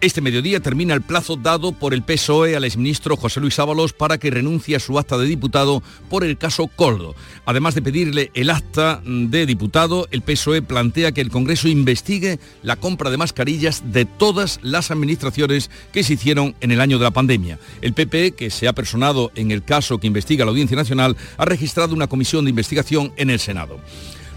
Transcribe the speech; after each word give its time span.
Este 0.00 0.20
mediodía 0.20 0.60
termina 0.60 0.94
el 0.94 1.02
plazo 1.02 1.34
dado 1.34 1.72
por 1.72 1.92
el 1.92 2.04
PSOE 2.04 2.54
al 2.54 2.62
exministro 2.62 3.16
José 3.16 3.40
Luis 3.40 3.58
Ábalos 3.58 3.92
para 3.92 4.16
que 4.16 4.30
renuncie 4.30 4.76
a 4.76 4.80
su 4.80 4.96
acta 4.96 5.18
de 5.18 5.26
diputado 5.26 5.82
por 6.08 6.22
el 6.22 6.38
caso 6.38 6.68
Coldo. 6.68 7.16
Además 7.44 7.74
de 7.74 7.82
pedirle 7.82 8.30
el 8.34 8.50
acta 8.50 9.02
de 9.04 9.44
diputado, 9.44 10.06
el 10.12 10.22
PSOE 10.22 10.62
plantea 10.62 11.10
que 11.10 11.20
el 11.20 11.30
Congreso 11.30 11.66
investigue 11.66 12.38
la 12.62 12.76
compra 12.76 13.10
de 13.10 13.16
mascarillas 13.16 13.92
de 13.92 14.04
todas 14.04 14.60
las 14.62 14.92
administraciones 14.92 15.68
que 15.92 16.04
se 16.04 16.12
hicieron 16.12 16.54
en 16.60 16.70
el 16.70 16.80
año 16.80 16.98
de 16.98 17.04
la 17.04 17.10
pandemia. 17.10 17.58
El 17.82 17.92
PP, 17.92 18.34
que 18.36 18.50
se 18.50 18.68
ha 18.68 18.74
personado 18.74 19.32
en 19.34 19.50
el 19.50 19.64
caso 19.64 19.98
que 19.98 20.06
investiga 20.06 20.44
la 20.44 20.52
Audiencia 20.52 20.76
Nacional, 20.76 21.16
ha 21.36 21.44
registrado 21.44 21.92
una 21.92 22.06
comisión 22.06 22.44
de 22.44 22.50
investigación 22.50 23.12
en 23.16 23.30
el 23.30 23.40
Senado. 23.40 23.80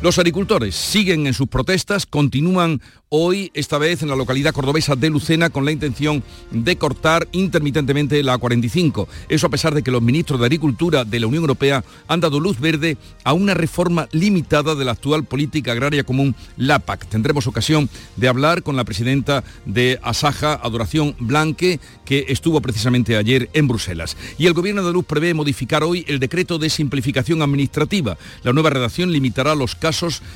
Los 0.02 0.18
agricultores 0.18 0.74
siguen 0.74 1.28
en 1.28 1.36
sus 1.36 1.48
protestas, 1.48 2.08
continúan 2.08 2.82
hoy, 3.10 3.52
esta 3.54 3.78
vez 3.78 4.02
en 4.02 4.10
la 4.10 4.16
localidad 4.16 4.52
cordobesa 4.52 4.96
de 4.96 5.12
Lucena, 5.12 5.52
con 5.52 5.64
la 5.64 5.72
intención 5.72 6.24
de 6.50 6.76
cortar 6.78 7.28
intermitentemente 7.34 8.24
la 8.24 8.40
A45. 8.40 9.06
Eso 9.30 9.46
a 9.46 9.50
pesar 9.52 9.76
de 9.76 9.84
que 9.84 9.92
los 9.92 10.02
ministros 10.02 10.40
de 10.40 10.48
Agricultura 10.48 11.06
de 11.06 11.20
la 11.20 11.28
Unión 11.28 11.44
Europea 11.44 11.84
han 12.08 12.20
dado 12.20 12.40
luz 12.40 12.60
verde 12.60 12.98
a 13.24 13.34
una 13.34 13.54
reforma 13.54 14.08
limitada 14.12 14.74
de 14.74 14.86
la 14.86 14.94
actual 14.94 15.24
política 15.24 15.74
agraria 15.74 16.04
común, 16.04 16.36
la 16.58 16.80
PAC. 16.80 17.06
Tendremos 17.06 17.46
ocasión 17.46 17.88
de 18.16 18.28
hablar 18.28 18.64
con 18.64 18.76
la 18.76 18.86
presidenta 18.86 19.44
de 19.68 20.00
Asaja, 20.02 20.54
Adoración 20.54 21.16
Blanque, 21.20 21.80
que 22.06 22.26
estuvo 22.30 22.60
precisamente 22.60 23.18
ayer 23.18 23.52
en 23.54 23.68
Bruselas. 23.68 24.18
Y 24.40 24.48
el 24.48 24.54
Gobierno 24.54 24.84
de 24.84 24.94
Luz 24.94 25.06
prevé 25.06 25.36
modificar 25.36 25.84
hoy 25.84 26.06
el 26.08 26.20
decreto 26.20 26.58
de 26.58 26.72
simplificación 26.72 27.44
administrativa. 27.44 28.18
La 28.42 28.52
nueva 28.52 28.72
redacción 28.72 29.12
limitará 29.12 29.54
los 29.54 29.76
casos 29.76 29.91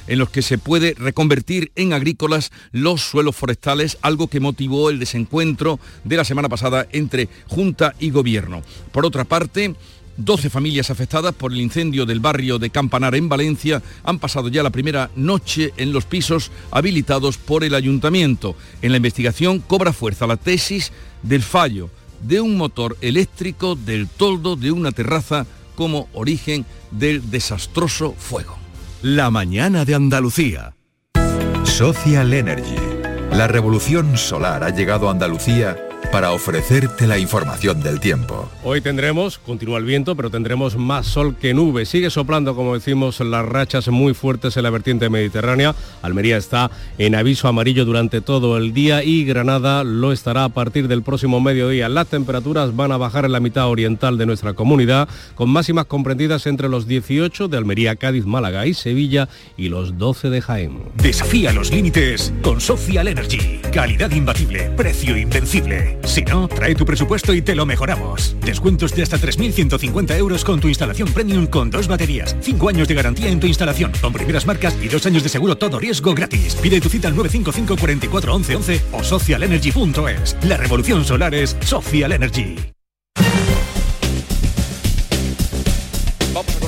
en 0.08 0.20
los 0.20 0.30
que 0.30 0.42
se 0.42 0.58
puede 0.58 0.94
reconvertir 0.98 1.72
en 1.76 1.94
agrícolas 1.94 2.52
los 2.72 3.02
suelos 3.02 3.36
forestales, 3.36 3.98
algo 4.02 4.28
que 4.28 4.40
motivó 4.40 4.90
el 4.90 5.00
desencuentro 5.00 5.80
de 6.04 6.18
la 6.18 6.26
semana 6.26 6.50
pasada 6.50 6.88
entre 6.92 7.30
Junta 7.48 7.96
y 8.00 8.10
Gobierno. 8.10 8.62
Por 8.92 9.06
otra 9.06 9.24
parte, 9.24 9.76
12 10.18 10.50
familias 10.50 10.90
afectadas 10.90 11.34
por 11.34 11.52
el 11.52 11.62
incendio 11.62 12.06
del 12.06 12.20
barrio 12.20 12.58
de 12.60 12.70
Campanar 12.70 13.16
en 13.16 13.28
Valencia 13.28 13.82
han 14.04 14.20
pasado 14.20 14.48
ya 14.48 14.64
la 14.64 14.70
primera 14.70 15.10
noche 15.16 15.74
en 15.78 15.92
los 15.92 16.06
pisos 16.06 16.52
habilitados 16.72 17.38
por 17.38 17.64
el 17.64 17.76
ayuntamiento. 17.76 18.56
En 18.82 18.92
la 18.92 18.98
investigación 18.98 19.60
cobra 19.60 19.94
fuerza 19.94 20.28
la 20.28 20.38
tesis 20.38 20.92
del 21.22 21.44
fallo 21.44 21.90
de 22.22 22.42
un 22.42 22.58
motor 22.58 22.98
eléctrico 23.02 23.76
del 23.76 24.08
toldo 24.08 24.56
de 24.56 24.72
una 24.72 24.92
terraza 24.92 25.46
como 25.76 26.08
origen 26.14 26.66
del 26.92 27.30
desastroso 27.30 28.14
fuego. 28.18 28.65
La 29.08 29.30
mañana 29.30 29.86
de 29.86 29.94
Andalucía. 29.94 30.76
Social 31.62 32.34
Energy. 32.34 32.76
La 33.34 33.48
revolución 33.48 34.18
solar 34.18 34.64
ha 34.64 34.72
llegado 34.72 35.10
a 35.10 35.12
Andalucía 35.12 35.78
para 36.12 36.32
ofrecerte 36.32 37.08
la 37.08 37.18
información 37.18 37.82
del 37.82 38.00
tiempo. 38.00 38.50
Hoy 38.64 38.82
tendremos, 38.82 39.38
continúa 39.38 39.78
el 39.78 39.86
viento, 39.86 40.16
pero 40.16 40.30
tendremos 40.30 40.76
más 40.78 41.06
sol 41.06 41.36
que 41.36 41.54
nube. 41.54 41.86
Sigue 41.86 42.10
soplando, 42.10 42.56
como 42.56 42.74
decimos, 42.74 43.20
las 43.20 43.46
rachas 43.46 43.88
muy 43.90 44.14
fuertes 44.14 44.58
en 44.58 44.64
la 44.64 44.70
vertiente 44.70 45.10
mediterránea. 45.10 45.76
Almería 46.02 46.38
está 46.38 46.72
en 46.98 47.16
aviso 47.16 47.48
amarillo 47.48 47.86
durante 47.86 48.22
todo 48.22 48.58
el 48.58 48.74
día 48.74 49.04
y 49.04 49.26
Granada 49.26 49.84
lo 49.84 50.12
estará 50.12 50.44
a 50.44 50.50
partir 50.50 50.88
del 50.88 51.04
próximo 51.04 51.40
mediodía. 51.40 51.90
Las 51.90 52.08
temperaturas 52.08 52.76
van 52.76 52.92
a 52.92 52.98
bajar 52.98 53.26
en 53.26 53.32
la 53.32 53.40
mitad 53.40 53.68
oriental 53.68 54.18
de 54.18 54.26
nuestra 54.26 54.54
comunidad, 54.54 55.08
con 55.36 55.50
máximas 55.50 55.86
comprendidas 55.86 56.48
entre 56.48 56.70
los 56.70 56.88
18 56.88 57.48
de 57.48 57.58
Almería, 57.58 57.96
Cádiz, 57.96 58.26
Málaga 58.26 58.66
y 58.66 58.74
Sevilla 58.74 59.30
y 59.58 59.70
los 59.70 59.98
12 59.98 60.30
de 60.30 60.42
Jaén. 60.42 60.80
Desafía 60.96 61.54
los 61.54 61.72
límites 61.72 62.34
con 62.42 62.62
Social 62.62 63.08
Energy. 63.08 63.62
Calidad 63.72 64.12
imbatible, 64.12 64.72
precio 64.76 65.18
invencible. 65.18 65.95
Si 66.04 66.22
no, 66.24 66.48
trae 66.48 66.76
tu 66.76 66.86
presupuesto 66.86 67.34
y 67.34 67.42
te 67.42 67.56
lo 67.56 67.66
mejoramos. 67.66 68.36
Descuentos 68.42 68.94
de 68.96 69.04
hasta 69.04 69.18
3.150 69.18 70.18
euros 70.18 70.44
con 70.44 70.60
tu 70.60 70.68
instalación 70.68 71.12
premium 71.12 71.48
con 71.48 71.70
dos 71.70 71.88
baterías, 71.88 72.36
5 72.42 72.70
años 72.70 72.88
de 72.88 72.94
garantía 72.94 73.30
en 73.30 73.40
tu 73.40 73.48
instalación, 73.48 73.92
con 74.02 74.14
primeras 74.14 74.46
marcas 74.46 74.76
y 74.82 74.88
dos 74.88 75.06
años 75.06 75.24
de 75.24 75.30
seguro 75.30 75.58
todo 75.58 75.80
riesgo 75.80 76.14
gratis. 76.14 76.56
Pide 76.56 76.82
tu 76.82 76.90
cita 76.90 77.08
al 77.08 77.16
955 77.16 77.80
44 77.80 78.36
11 78.36 78.56
11 78.56 78.82
o 78.92 79.04
socialenergy.es. 79.04 80.38
La 80.44 80.58
revolución 80.58 81.06
solar 81.06 81.34
es 81.34 81.56
Social 81.62 82.12
Energy. 82.12 82.75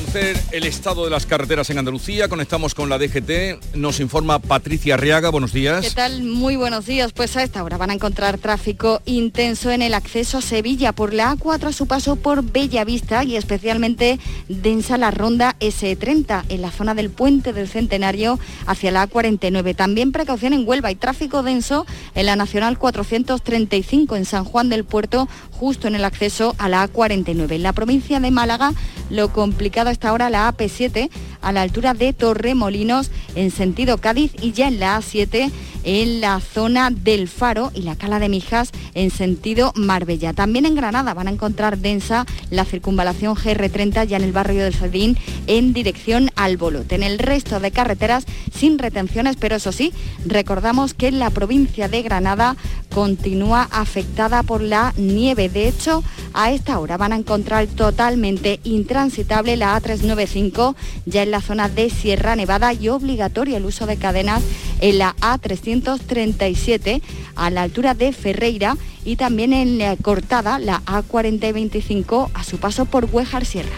Conocer 0.07 0.38
el 0.51 0.63
estado 0.63 1.03
de 1.03 1.09
las 1.09 1.25
carreteras 1.25 1.69
en 1.69 1.79
Andalucía. 1.79 2.29
Conectamos 2.29 2.73
con 2.73 2.88
la 2.88 2.97
DGT. 2.97 3.75
Nos 3.75 4.00
informa 4.00 4.40
Patricia 4.40 4.94
Arriaga. 4.94 5.29
Buenos 5.29 5.51
días. 5.51 5.84
¿Qué 5.85 5.91
tal? 5.91 6.23
Muy 6.23 6.56
buenos 6.56 6.85
días. 6.85 7.12
Pues 7.12 7.35
a 7.35 7.44
esta 7.44 7.62
hora 7.62 7.78
van 7.78 7.90
a 7.90 7.94
encontrar 7.94 8.38
tráfico 8.38 9.01
intenso 9.06 9.69
en 9.69 9.81
el 9.81 9.94
acceso 9.94 10.38
a 10.38 10.41
Sevilla 10.41 10.94
por 10.94 11.13
la 11.13 11.35
A4 11.35 11.68
a 11.68 11.73
su 11.73 11.88
paso 11.88 12.16
por 12.16 12.41
Bellavista 12.44 13.25
y 13.25 13.35
especialmente 13.35 14.19
densa 14.47 14.97
la 14.97 15.12
ronda 15.12 15.57
S30 15.59 16.45
en 16.47 16.62
la 16.62 16.72
zona 16.72 16.94
del 16.94 17.09
puente 17.09 17.51
del 17.51 17.68
Centenario 17.68 18.39
hacia 18.66 18.91
la 18.91 19.09
A49. 19.09 19.75
También 19.75 20.13
precaución 20.13 20.53
en 20.53 20.66
Huelva 20.66 20.89
y 20.89 20.95
tráfico 20.95 21.44
denso 21.44 21.85
en 22.16 22.28
la 22.28 22.38
Nacional 22.38 22.78
435 22.78 24.16
en 24.16 24.25
San 24.25 24.45
Juan 24.45 24.69
del 24.69 24.85
Puerto 24.85 25.28
justo 25.59 25.88
en 25.88 25.95
el 25.95 26.06
acceso 26.06 26.56
a 26.57 26.69
la 26.69 26.88
A49. 26.88 27.51
En 27.51 27.63
la 27.63 27.73
provincia 27.73 28.19
de 28.19 28.31
Málaga 28.31 28.73
lo 29.09 29.31
complicado 29.31 29.90
hasta 29.90 30.09
ahora 30.09 30.29
la 30.29 30.51
AP7 30.51 31.09
a 31.41 31.51
la 31.51 31.62
altura 31.62 31.94
de 31.94 32.13
Torremolinos 32.13 33.12
en 33.35 33.51
sentido 33.51 33.97
Cádiz 34.00 34.34
y 34.41 34.51
ya 34.51 34.68
en 34.68 34.79
la 34.79 34.97
A7 34.97 35.51
en 35.84 36.19
la 36.19 36.41
zona 36.41 36.90
del 36.91 37.29
Faro 37.29 37.72
y 37.73 37.84
la 37.84 37.95
Cala 37.95 38.19
de 38.19 38.28
Mijas 38.28 38.72
en 38.94 39.09
sentido 39.09 39.72
Marbella. 39.75 40.34
También 40.34 40.66
en 40.66 40.75
Granada 40.75 41.13
van 41.13 41.28
a 41.28 41.31
encontrar 41.31 41.78
densa 41.78 42.25
la 42.50 42.66
circunvalación 42.66 43.35
GR30 43.35 44.06
ya 44.06 44.18
en 44.18 44.24
el 44.24 44.34
barrio 44.34 44.66
del 44.66 44.74
Cedín 44.74 45.18
en 45.47 45.72
dirección 45.72 46.29
al 46.35 46.57
Bolote. 46.57 46.95
En 46.95 47.03
el 47.03 47.19
resto 47.19 47.62
de 47.62 47.72
carreteras 47.72 48.25
sin 48.53 48.79
retenciones, 48.79 49.38
pero 49.38 49.56
eso 49.56 49.72
sí, 49.72 49.94
recordamos 50.25 50.94
que 50.94 51.12
la 51.12 51.29
provincia 51.29 51.88
de 51.88 52.01
Granada 52.01 52.57
continúa 52.93 53.67
afectada 53.71 54.43
por 54.43 54.61
la 54.61 54.93
nieve. 54.97 55.49
De 55.49 55.67
hecho, 55.67 56.03
a 56.33 56.51
esta 56.51 56.79
hora 56.79 56.97
van 56.97 57.13
a 57.13 57.17
encontrar 57.17 57.67
totalmente 57.67 58.59
intransitable 58.63 59.57
la 59.57 59.79
A395 59.79 60.75
ya 61.05 61.23
en 61.23 61.31
la 61.31 61.41
zona 61.41 61.69
de 61.69 61.89
Sierra 61.89 62.35
Nevada 62.35 62.73
y 62.73 62.89
obligatorio 62.89 63.57
el 63.57 63.65
uso 63.65 63.85
de 63.85 63.97
cadenas 63.97 64.43
en 64.81 64.97
la 64.97 65.15
A337 65.17 67.01
a 67.35 67.49
la 67.49 67.63
altura 67.63 67.93
de 67.93 68.13
Ferreira 68.13 68.77
y 69.05 69.15
también 69.15 69.53
en 69.53 69.77
la 69.77 69.95
cortada 69.95 70.59
la 70.59 70.81
A4025 70.85 72.29
a 72.33 72.43
su 72.43 72.57
paso 72.57 72.85
por 72.85 73.05
Huejar 73.05 73.45
Sierra. 73.45 73.77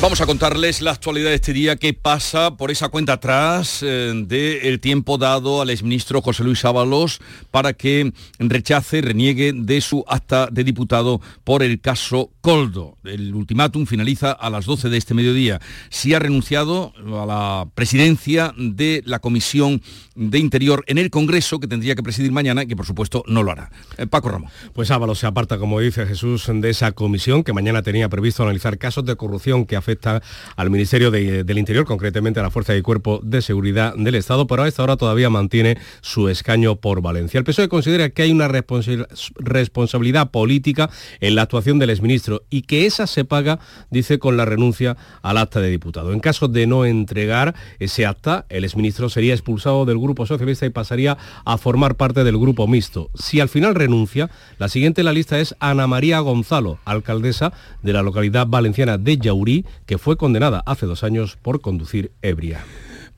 Vamos 0.00 0.20
a 0.20 0.26
contarles 0.26 0.80
la 0.80 0.92
actualidad 0.92 1.30
de 1.30 1.34
este 1.34 1.52
día 1.52 1.74
que 1.74 1.92
pasa 1.92 2.56
por 2.56 2.70
esa 2.70 2.88
cuenta 2.88 3.14
atrás 3.14 3.82
eh, 3.82 4.12
del 4.14 4.78
tiempo 4.78 5.18
dado 5.18 5.60
al 5.60 5.70
exministro 5.70 6.22
José 6.22 6.44
Luis 6.44 6.64
Ábalos 6.64 7.20
para 7.50 7.72
que 7.72 8.12
rechace, 8.38 9.00
reniegue 9.00 9.52
de 9.52 9.80
su 9.80 10.04
acta 10.06 10.46
de 10.52 10.62
diputado 10.62 11.20
por 11.42 11.64
el 11.64 11.80
caso 11.80 12.30
Coldo. 12.40 12.96
El 13.02 13.34
ultimátum 13.34 13.86
finaliza 13.86 14.30
a 14.30 14.50
las 14.50 14.66
12 14.66 14.88
de 14.88 14.98
este 14.98 15.14
mediodía. 15.14 15.60
Si 15.90 16.14
ha 16.14 16.20
renunciado 16.20 16.92
a 17.20 17.26
la 17.26 17.68
presidencia 17.74 18.54
de 18.56 19.02
la 19.04 19.18
Comisión 19.18 19.82
de 20.14 20.38
Interior 20.38 20.84
en 20.86 20.98
el 20.98 21.10
Congreso 21.10 21.58
que 21.58 21.66
tendría 21.66 21.96
que 21.96 22.04
presidir 22.04 22.30
mañana 22.30 22.62
y 22.62 22.66
que 22.68 22.76
por 22.76 22.86
supuesto 22.86 23.24
no 23.26 23.42
lo 23.42 23.50
hará. 23.50 23.72
Eh, 23.96 24.06
Paco 24.06 24.28
Ramos. 24.28 24.52
Pues 24.74 24.92
Ábalos 24.92 25.18
se 25.18 25.26
aparta, 25.26 25.58
como 25.58 25.80
dice 25.80 26.06
Jesús, 26.06 26.48
de 26.48 26.70
esa 26.70 26.92
comisión 26.92 27.42
que 27.42 27.52
mañana 27.52 27.82
tenía 27.82 28.08
previsto 28.08 28.44
analizar 28.44 28.78
casos 28.78 29.04
de 29.04 29.16
corrupción 29.16 29.66
que 29.66 29.76
afecta 29.88 30.22
al 30.56 30.68
Ministerio 30.68 31.10
del 31.10 31.58
Interior, 31.58 31.86
concretamente 31.86 32.40
a 32.40 32.42
la 32.42 32.50
Fuerza 32.50 32.76
y 32.76 32.82
Cuerpo 32.82 33.20
de 33.22 33.40
Seguridad 33.40 33.94
del 33.96 34.16
Estado, 34.16 34.46
pero 34.46 34.64
a 34.64 34.68
esta 34.68 34.82
hora 34.82 34.98
todavía 34.98 35.30
mantiene 35.30 35.78
su 36.02 36.28
escaño 36.28 36.76
por 36.76 37.00
Valencia. 37.00 37.38
El 37.38 37.44
PSOE 37.44 37.68
considera 37.68 38.10
que 38.10 38.22
hay 38.22 38.30
una 38.30 38.48
responsabilidad 38.48 40.30
política 40.30 40.90
en 41.20 41.34
la 41.34 41.42
actuación 41.42 41.78
del 41.78 41.88
exministro 41.88 42.42
y 42.50 42.62
que 42.62 42.84
esa 42.84 43.06
se 43.06 43.24
paga, 43.24 43.60
dice, 43.90 44.18
con 44.18 44.36
la 44.36 44.44
renuncia 44.44 44.98
al 45.22 45.38
acta 45.38 45.60
de 45.60 45.70
diputado. 45.70 46.12
En 46.12 46.20
caso 46.20 46.48
de 46.48 46.66
no 46.66 46.84
entregar 46.84 47.54
ese 47.78 48.04
acta, 48.04 48.44
el 48.50 48.64
exministro 48.64 49.08
sería 49.08 49.32
expulsado 49.32 49.86
del 49.86 49.98
Grupo 49.98 50.26
Socialista 50.26 50.66
y 50.66 50.70
pasaría 50.70 51.16
a 51.46 51.56
formar 51.56 51.94
parte 51.94 52.24
del 52.24 52.36
Grupo 52.36 52.66
Mixto. 52.66 53.08
Si 53.14 53.40
al 53.40 53.48
final 53.48 53.74
renuncia, 53.74 54.28
la 54.58 54.68
siguiente 54.68 55.00
en 55.00 55.06
la 55.06 55.14
lista 55.14 55.38
es 55.38 55.54
Ana 55.60 55.86
María 55.86 56.18
Gonzalo, 56.20 56.78
alcaldesa 56.84 57.54
de 57.82 57.94
la 57.94 58.02
localidad 58.02 58.46
valenciana 58.46 58.98
de 58.98 59.16
Yaurí, 59.16 59.64
que 59.86 59.98
fue 59.98 60.16
condenada 60.16 60.62
hace 60.66 60.86
dos 60.86 61.04
años 61.04 61.36
por 61.36 61.60
conducir 61.60 62.12
ebria. 62.22 62.60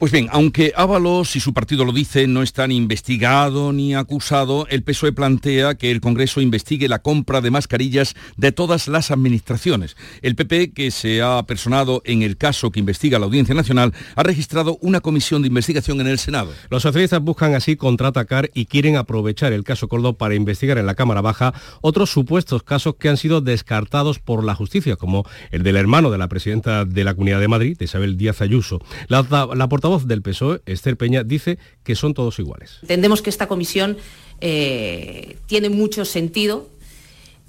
Pues 0.01 0.13
bien, 0.13 0.29
aunque 0.33 0.73
Ábalos 0.75 1.37
y 1.37 1.41
su 1.41 1.53
partido 1.53 1.85
lo 1.85 1.93
dicen, 1.93 2.33
no 2.33 2.43
están 2.43 2.73
investigado 2.73 3.71
ni 3.71 3.95
acusado, 3.95 4.67
el 4.71 4.83
PSOE 4.83 5.13
plantea 5.13 5.75
que 5.75 5.91
el 5.91 6.01
Congreso 6.01 6.41
investigue 6.41 6.89
la 6.89 7.01
compra 7.01 7.43
de 7.43 7.51
mascarillas 7.51 8.15
de 8.39 8.51
todas 8.51 8.89
las 8.89 9.11
administraciones. 9.11 9.99
El 10.23 10.37
PP, 10.37 10.73
que 10.73 10.91
se 10.91 11.21
ha 11.21 11.43
personado 11.43 12.01
en 12.07 12.23
el 12.23 12.39
caso 12.39 12.71
que 12.71 12.81
investiga 12.81 13.19
la 13.19 13.27
Audiencia 13.27 13.55
Nacional, 13.55 13.93
ha 14.17 14.23
registrado 14.23 14.79
una 14.81 15.03
comisión 15.03 15.43
de 15.43 15.49
investigación 15.49 16.01
en 16.01 16.07
el 16.07 16.19
Senado. 16.19 16.51
Los 16.71 16.81
socialistas 16.81 17.21
buscan 17.21 17.55
así 17.55 17.77
contraatacar 17.77 18.51
y 18.55 18.65
quieren 18.65 18.97
aprovechar 18.97 19.53
el 19.53 19.65
caso 19.65 19.89
Coldo 19.89 20.15
para 20.15 20.35
investigar 20.35 20.79
en 20.79 20.87
la 20.87 20.95
Cámara 20.95 21.21
Baja 21.21 21.53
otros 21.83 22.09
supuestos 22.09 22.63
casos 22.63 22.95
que 22.95 23.11
han 23.11 23.19
sido 23.19 23.43
descartados 23.43 24.19
por 24.19 24.45
la 24.45 24.55
justicia, 24.55 24.97
como 24.97 25.27
el 25.51 25.63
del 25.63 25.77
hermano 25.77 26.11
de 26.11 26.17
la 26.17 26.29
presidenta 26.29 26.87
de 26.87 27.05
la 27.05 27.13
Comunidad 27.13 27.41
de 27.41 27.49
Madrid, 27.49 27.77
Isabel 27.79 28.17
Díaz 28.17 28.41
Ayuso. 28.41 28.81
La, 29.09 29.27
la 29.55 29.69
voz 29.91 30.07
del 30.07 30.23
PSOE, 30.23 30.63
Esther 30.67 30.97
Peña, 30.97 31.25
dice 31.25 31.59
que 31.83 31.97
son 31.97 32.15
todos 32.15 32.39
iguales. 32.39 32.79
Entendemos 32.83 33.23
que 33.23 33.31
esta 33.31 33.49
comisión 33.49 33.97
eh, 34.41 35.37
tiene 35.47 35.69
mucho 35.69 36.05
sentido 36.05 36.69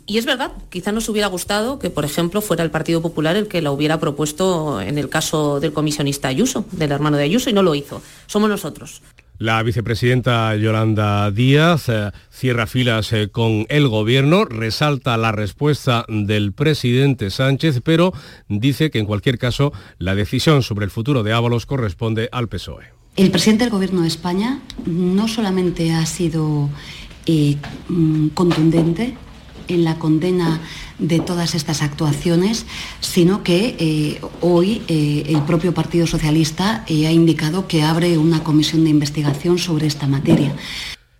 y 0.06 0.18
es 0.18 0.25
verdad, 0.25 0.51
quizá 0.69 0.92
nos 0.92 1.07
hubiera 1.09 1.27
gustado 1.27 1.80
que, 1.80 1.89
por 1.89 2.06
ejemplo, 2.06 2.42
fuera 2.42 2.63
el 2.63 2.71
Partido 2.71 3.01
Popular 3.01 3.36
el 3.36 3.48
que 3.48 3.62
la 3.62 3.71
hubiera 3.71 4.00
propuesto 4.00 4.81
en 4.81 4.98
el 4.98 5.09
caso 5.09 5.59
del 5.59 5.74
comisionista 5.74 6.27
Ayuso, 6.27 6.65
del 6.71 6.92
hermano 6.92 7.18
de 7.18 7.24
Ayuso, 7.24 7.50
y 7.50 7.53
no 7.53 7.63
lo 7.63 7.75
hizo. 7.75 8.01
Somos 8.27 8.50
nosotros. 8.50 9.01
La 9.42 9.63
vicepresidenta 9.63 10.56
Yolanda 10.56 11.31
Díaz 11.31 11.89
eh, 11.89 12.12
cierra 12.30 12.68
filas 12.68 13.12
eh, 13.12 13.30
con 13.31 13.65
el 13.69 13.88
gobierno, 13.88 14.45
resalta 14.45 15.18
la 15.18 15.31
respuesta 15.31 16.06
del 16.07 16.53
presidente 16.53 17.31
Sánchez, 17.31 17.81
pero 17.83 18.13
dice 18.50 18.92
que 18.92 19.00
en 19.00 19.07
cualquier 19.07 19.39
caso 19.39 19.74
la 19.98 20.13
decisión 20.13 20.62
sobre 20.62 20.86
el 20.86 20.92
futuro 20.92 21.24
de 21.24 21.33
Ábalos 21.33 21.65
corresponde 21.65 22.30
al 22.31 22.50
PSOE. 22.50 22.86
El 23.15 23.31
presidente 23.31 23.63
del 23.63 23.74
gobierno 23.74 24.03
de 24.03 24.09
España 24.09 24.62
no 24.86 25.27
solamente 25.27 25.92
ha 25.92 26.06
sido 26.06 26.69
eh, 27.25 27.57
mm, 27.89 28.27
contundente 28.30 29.18
en 29.71 29.83
la 29.83 29.97
condena 29.97 30.62
de 31.00 31.19
todas 31.19 31.56
estas 31.56 31.81
actuaciones, 31.81 32.65
sino 33.00 33.44
que 33.44 33.75
eh, 33.79 34.21
hoy 34.41 34.81
eh, 34.88 35.23
el 35.27 35.41
propio 35.44 35.73
Partido 35.73 36.06
Socialista 36.07 36.83
eh, 36.88 37.07
ha 37.07 37.12
indicado 37.12 37.68
que 37.68 37.83
abre 37.83 38.18
una 38.18 38.44
comisión 38.44 38.83
de 38.83 38.91
investigación 38.91 39.57
sobre 39.57 39.88
esta 39.88 40.07
materia. 40.07 40.53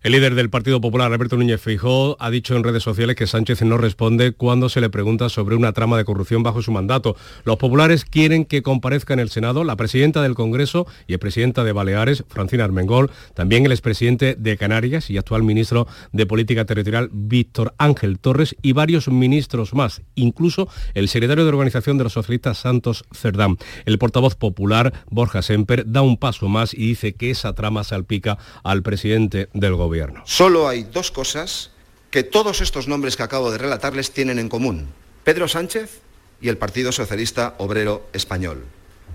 El 0.04 0.14
líder 0.14 0.34
del 0.34 0.50
Partido 0.50 0.82
Popular, 0.82 1.14
Alberto 1.14 1.38
Núñez 1.38 1.62
Feijóo, 1.62 2.18
ha 2.20 2.32
dicho 2.32 2.56
en 2.56 2.64
redes 2.64 2.82
sociales 2.82 3.16
que 3.16 3.28
Sánchez 3.28 3.62
no 3.62 3.78
responde 3.78 4.32
cuando 4.32 4.68
se 4.68 4.82
le 4.82 4.90
pregunta 4.90 5.30
sobre 5.30 5.56
una 5.56 5.74
trama 5.74 5.96
de 5.96 6.06
corrupción 6.06 6.42
bajo 6.42 6.64
su 6.64 6.72
mandato. 6.72 7.16
Los 7.44 7.58
populares 7.58 8.04
quieren 8.04 8.46
que 8.46 8.64
comparezca 8.64 9.14
en 9.14 9.20
el 9.20 9.30
Senado 9.30 9.64
la 9.64 9.76
presidenta 9.76 10.24
del 10.24 10.34
Congreso 10.34 10.88
y 11.06 11.14
el 11.14 11.20
presidenta 11.20 11.64
de 11.64 11.72
Baleares, 11.72 12.24
Francina 12.30 12.64
Armengol, 12.64 13.12
también 13.36 13.64
el 13.64 13.74
expresidente 13.74 14.34
de 14.34 14.58
Canarias 14.58 15.12
y 15.12 15.20
actual 15.20 15.44
ministro 15.44 15.86
de 16.12 16.26
Política 16.26 16.66
Territorial, 16.66 17.12
Víctor 17.14 17.76
Ángel 17.78 18.18
Torres, 18.18 18.56
y 18.64 18.72
varios 18.72 19.08
ministros 19.08 19.76
más, 19.76 20.02
incluso 20.16 20.68
el 20.96 21.10
secretario 21.10 21.44
de 21.44 21.50
Organización 21.52 22.00
de 22.00 22.06
los 22.06 22.14
Socialistas, 22.14 22.58
Santos 22.58 23.06
Cerdán. 23.14 23.58
El 23.86 24.00
portavoz 24.00 24.34
popular, 24.34 24.94
Borja 25.12 25.44
Semper, 25.44 25.84
da 25.86 26.02
un 26.02 26.18
paso 26.18 26.48
más 26.48 26.74
y 26.74 26.88
dice 26.88 27.14
que 27.14 27.30
esa 27.30 27.54
trama 27.54 27.84
salpica 27.84 28.40
al 28.64 28.82
presidente 28.82 29.48
del 29.54 29.76
Gobierno. 29.76 29.91
Solo 30.26 30.68
hay 30.68 30.84
dos 30.84 31.12
cosas 31.12 31.72
que 32.10 32.24
todos 32.24 32.62
estos 32.62 32.88
nombres 32.88 33.16
que 33.16 33.24
acabo 33.24 33.52
de 33.52 33.58
relatarles 33.58 34.12
tienen 34.12 34.40
en 34.40 34.50
común. 34.50 34.88
Pedro 35.24 35.48
Sánchez 35.48 36.02
y 36.42 36.50
el 36.50 36.58
Partido 36.58 36.92
Socialista 36.92 37.56
Obrero 37.58 38.08
Español. 38.14 38.66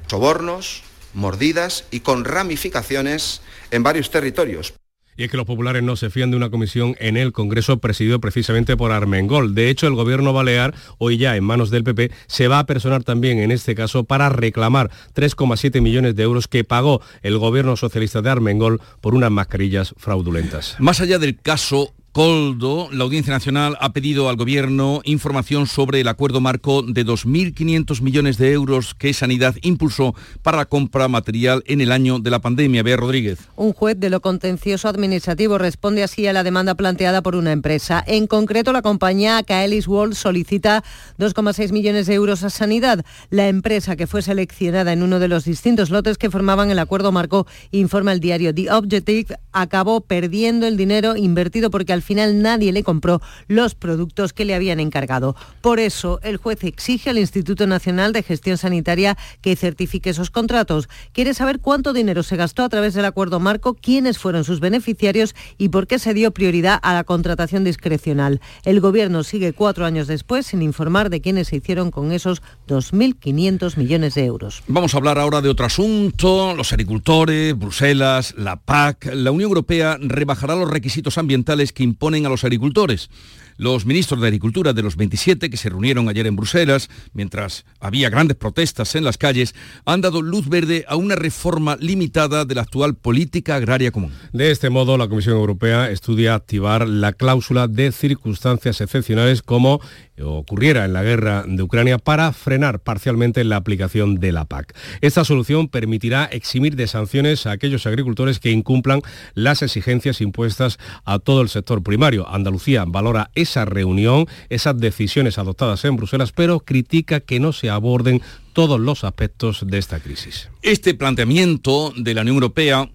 Sobornos, 0.06 0.82
mordidas 1.14 1.84
y 1.90 2.00
con 2.00 2.24
ramificaciones 2.24 3.42
en 3.70 3.82
varios 3.82 4.10
territorios. 4.10 4.74
Y 5.16 5.24
es 5.24 5.30
que 5.30 5.36
los 5.36 5.46
populares 5.46 5.82
no 5.82 5.96
se 5.96 6.10
fían 6.10 6.30
de 6.30 6.36
una 6.36 6.50
comisión 6.50 6.94
en 6.98 7.16
el 7.16 7.32
Congreso 7.32 7.78
presidido 7.78 8.20
precisamente 8.20 8.76
por 8.76 8.92
Armengol. 8.92 9.54
De 9.54 9.70
hecho, 9.70 9.86
el 9.86 9.94
gobierno 9.94 10.32
balear, 10.32 10.74
hoy 10.98 11.16
ya 11.16 11.36
en 11.36 11.44
manos 11.44 11.70
del 11.70 11.84
PP, 11.84 12.10
se 12.26 12.48
va 12.48 12.58
a 12.58 12.66
personar 12.66 13.04
también 13.04 13.38
en 13.38 13.50
este 13.50 13.74
caso 13.74 14.04
para 14.04 14.28
reclamar 14.28 14.90
3,7 15.14 15.80
millones 15.80 16.16
de 16.16 16.22
euros 16.22 16.48
que 16.48 16.64
pagó 16.64 17.00
el 17.22 17.38
gobierno 17.38 17.76
socialista 17.76 18.22
de 18.22 18.30
Armengol 18.30 18.80
por 19.00 19.14
unas 19.14 19.30
mascarillas 19.30 19.94
fraudulentas. 19.96 20.76
Más 20.78 21.00
allá 21.00 21.18
del 21.18 21.38
caso 21.40 21.94
Coldo, 22.16 22.88
la 22.92 23.04
Audiencia 23.04 23.30
Nacional 23.30 23.76
ha 23.78 23.92
pedido 23.92 24.30
al 24.30 24.36
Gobierno 24.36 25.02
información 25.04 25.66
sobre 25.66 26.00
el 26.00 26.08
acuerdo 26.08 26.40
marco 26.40 26.80
de 26.80 27.04
2.500 27.04 28.00
millones 28.00 28.38
de 28.38 28.52
euros 28.52 28.94
que 28.94 29.12
Sanidad 29.12 29.54
impulsó 29.60 30.14
para 30.40 30.56
la 30.56 30.64
compra 30.64 31.08
material 31.08 31.62
en 31.66 31.82
el 31.82 31.92
año 31.92 32.18
de 32.18 32.30
la 32.30 32.38
pandemia. 32.38 32.82
Bea 32.82 32.96
Rodríguez. 32.96 33.40
Un 33.54 33.74
juez 33.74 34.00
de 34.00 34.08
lo 34.08 34.22
contencioso 34.22 34.88
administrativo 34.88 35.58
responde 35.58 36.02
así 36.02 36.26
a 36.26 36.32
la 36.32 36.42
demanda 36.42 36.74
planteada 36.74 37.20
por 37.22 37.36
una 37.36 37.52
empresa. 37.52 38.02
En 38.06 38.26
concreto, 38.26 38.72
la 38.72 38.80
compañía 38.80 39.42
Kaelis 39.42 39.86
World 39.86 40.14
solicita 40.14 40.84
2,6 41.18 41.70
millones 41.70 42.06
de 42.06 42.14
euros 42.14 42.44
a 42.44 42.48
Sanidad. 42.48 43.04
La 43.28 43.48
empresa 43.48 43.94
que 43.94 44.06
fue 44.06 44.22
seleccionada 44.22 44.94
en 44.94 45.02
uno 45.02 45.18
de 45.18 45.28
los 45.28 45.44
distintos 45.44 45.90
lotes 45.90 46.16
que 46.16 46.30
formaban 46.30 46.70
el 46.70 46.78
acuerdo 46.78 47.12
marco, 47.12 47.46
informa 47.72 48.12
el 48.12 48.20
diario 48.20 48.54
The 48.54 48.72
Objective, 48.72 49.36
acabó 49.52 50.00
perdiendo 50.00 50.66
el 50.66 50.78
dinero 50.78 51.14
invertido 51.14 51.70
porque 51.70 51.92
al 51.92 52.05
final 52.06 52.40
nadie 52.40 52.72
le 52.72 52.82
compró 52.82 53.20
los 53.48 53.74
productos 53.74 54.32
que 54.32 54.46
le 54.46 54.54
habían 54.54 54.80
encargado. 54.80 55.36
Por 55.60 55.78
eso, 55.78 56.20
el 56.22 56.38
juez 56.38 56.64
exige 56.64 57.10
al 57.10 57.18
Instituto 57.18 57.66
Nacional 57.66 58.14
de 58.14 58.22
Gestión 58.22 58.56
Sanitaria 58.56 59.18
que 59.42 59.56
certifique 59.56 60.10
esos 60.10 60.30
contratos. 60.30 60.88
Quiere 61.12 61.34
saber 61.34 61.60
cuánto 61.60 61.92
dinero 61.92 62.22
se 62.22 62.36
gastó 62.36 62.64
a 62.64 62.68
través 62.68 62.94
del 62.94 63.04
acuerdo 63.04 63.40
marco, 63.40 63.74
quiénes 63.74 64.18
fueron 64.18 64.44
sus 64.44 64.60
beneficiarios 64.60 65.34
y 65.58 65.68
por 65.68 65.86
qué 65.86 65.98
se 65.98 66.14
dio 66.14 66.30
prioridad 66.30 66.78
a 66.82 66.94
la 66.94 67.04
contratación 67.04 67.64
discrecional. 67.64 68.40
El 68.64 68.80
Gobierno 68.80 69.24
sigue 69.24 69.52
cuatro 69.52 69.84
años 69.84 70.06
después 70.06 70.46
sin 70.46 70.62
informar 70.62 71.10
de 71.10 71.20
quiénes 71.20 71.48
se 71.48 71.56
hicieron 71.56 71.90
con 71.90 72.12
esos 72.12 72.42
2.500 72.68 73.76
millones 73.76 74.14
de 74.14 74.24
euros. 74.24 74.62
Vamos 74.68 74.94
a 74.94 74.98
hablar 74.98 75.18
ahora 75.18 75.40
de 75.40 75.48
otro 75.48 75.66
asunto, 75.66 76.54
los 76.54 76.72
agricultores, 76.72 77.58
Bruselas, 77.58 78.34
la 78.36 78.56
PAC. 78.56 79.12
La 79.14 79.30
Unión 79.30 79.48
Europea 79.48 79.98
rebajará 80.00 80.54
los 80.54 80.70
requisitos 80.70 81.18
ambientales 81.18 81.72
que 81.72 81.82
ponen 81.96 82.26
a 82.26 82.28
los 82.28 82.44
agricultores. 82.44 83.10
Los 83.58 83.86
ministros 83.86 84.20
de 84.20 84.26
Agricultura 84.26 84.72
de 84.72 84.82
los 84.82 84.96
27 84.96 85.48
que 85.50 85.56
se 85.56 85.70
reunieron 85.70 86.08
ayer 86.08 86.26
en 86.26 86.36
Bruselas, 86.36 86.90
mientras 87.12 87.64
había 87.80 88.10
grandes 88.10 88.36
protestas 88.36 88.94
en 88.94 89.04
las 89.04 89.18
calles, 89.18 89.54
han 89.84 90.00
dado 90.00 90.20
luz 90.22 90.48
verde 90.48 90.84
a 90.88 90.96
una 90.96 91.16
reforma 91.16 91.76
limitada 91.80 92.44
de 92.44 92.54
la 92.54 92.62
actual 92.62 92.96
política 92.96 93.56
agraria 93.56 93.90
común. 93.90 94.12
De 94.32 94.50
este 94.50 94.70
modo, 94.70 94.98
la 94.98 95.08
Comisión 95.08 95.36
Europea 95.36 95.90
estudia 95.90 96.34
activar 96.34 96.86
la 96.86 97.12
cláusula 97.12 97.68
de 97.68 97.92
circunstancias 97.92 98.80
excepcionales 98.80 99.42
como 99.42 99.80
ocurriera 100.22 100.84
en 100.84 100.92
la 100.92 101.02
guerra 101.02 101.44
de 101.46 101.62
Ucrania 101.62 101.98
para 101.98 102.32
frenar 102.32 102.80
parcialmente 102.80 103.44
la 103.44 103.56
aplicación 103.56 104.16
de 104.16 104.32
la 104.32 104.46
PAC. 104.46 104.74
Esta 105.00 105.24
solución 105.24 105.68
permitirá 105.68 106.24
eximir 106.24 106.76
de 106.76 106.86
sanciones 106.86 107.46
a 107.46 107.52
aquellos 107.52 107.86
agricultores 107.86 108.38
que 108.38 108.50
incumplan 108.50 109.02
las 109.34 109.62
exigencias 109.62 110.20
impuestas 110.20 110.78
a 111.04 111.18
todo 111.18 111.42
el 111.42 111.48
sector 111.48 111.82
primario. 111.82 112.28
Andalucía 112.28 112.84
valora 112.86 113.30
esa 113.46 113.64
reunión, 113.64 114.26
esas 114.50 114.78
decisiones 114.78 115.38
adoptadas 115.38 115.84
en 115.84 115.96
Bruselas, 115.96 116.32
pero 116.32 116.60
critica 116.60 117.20
que 117.20 117.40
no 117.40 117.52
se 117.52 117.70
aborden 117.70 118.20
todos 118.52 118.80
los 118.80 119.04
aspectos 119.04 119.64
de 119.66 119.78
esta 119.78 120.00
crisis. 120.00 120.50
Este 120.62 120.94
planteamiento 120.94 121.92
de 121.96 122.14
la 122.14 122.22
Unión 122.22 122.36
Europea 122.36 122.88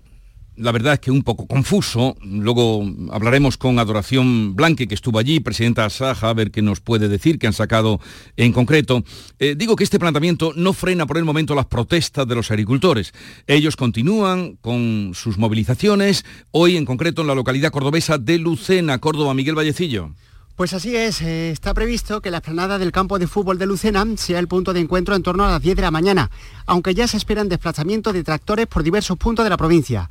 la 0.62 0.72
verdad 0.72 0.94
es 0.94 1.00
que 1.00 1.12
un 1.12 1.24
poco 1.24 1.48
confuso. 1.48 2.16
Luego 2.22 2.84
hablaremos 3.12 3.58
con 3.58 3.80
Adoración 3.80 4.56
Blanque, 4.56 4.88
que 4.88 4.96
estuvo 4.96 5.18
allí, 5.18 5.40
presidenta 5.40 5.90
Saja, 5.90 6.30
a 6.30 6.34
ver 6.34 6.52
qué 6.52 6.62
nos 6.62 6.82
puede 6.82 7.08
decir, 7.08 7.40
qué 7.40 7.48
han 7.48 7.54
sacado 7.54 8.00
en 8.38 8.52
concreto. 8.52 9.04
Eh, 9.40 9.56
digo 9.58 9.76
que 9.76 9.84
este 9.84 10.00
planteamiento 10.00 10.54
no 10.56 10.74
frena 10.74 11.08
por 11.08 11.18
el 11.18 11.26
momento 11.26 11.56
las 11.56 11.66
protestas 11.66 12.28
de 12.28 12.36
los 12.36 12.52
agricultores. 12.52 13.14
Ellos 13.48 13.76
continúan 13.76 14.58
con 14.62 15.12
sus 15.16 15.38
movilizaciones, 15.38 16.26
hoy 16.52 16.78
en 16.78 16.86
concreto 16.86 17.22
en 17.22 17.28
la 17.28 17.36
localidad 17.36 17.72
cordobesa 17.72 18.18
de 18.18 18.38
Lucena, 18.38 19.00
Córdoba, 19.00 19.34
Miguel 19.34 19.56
Vallecillo. 19.56 20.12
Pues 20.56 20.74
así 20.74 20.96
es, 20.96 21.22
eh, 21.22 21.50
está 21.52 21.74
previsto 21.74 22.22
que 22.22 22.30
la 22.30 22.38
explanada 22.38 22.78
del 22.78 22.92
campo 22.92 23.18
de 23.18 23.28
fútbol 23.28 23.58
de 23.58 23.66
Lucena 23.66 24.06
sea 24.18 24.38
el 24.38 24.48
punto 24.48 24.74
de 24.74 24.82
encuentro 24.82 25.16
en 25.16 25.24
torno 25.24 25.46
a 25.46 25.52
las 25.52 25.62
10 25.62 25.76
de 25.76 25.82
la 25.82 25.92
mañana, 25.92 26.30
aunque 26.66 26.94
ya 26.94 27.08
se 27.08 27.18
esperan 27.18 27.50
desplazamientos 27.50 28.14
de 28.14 28.24
tractores 28.24 28.68
por 28.68 28.84
diversos 28.84 29.18
puntos 29.18 29.44
de 29.44 29.50
la 29.50 29.58
provincia. 29.58 30.08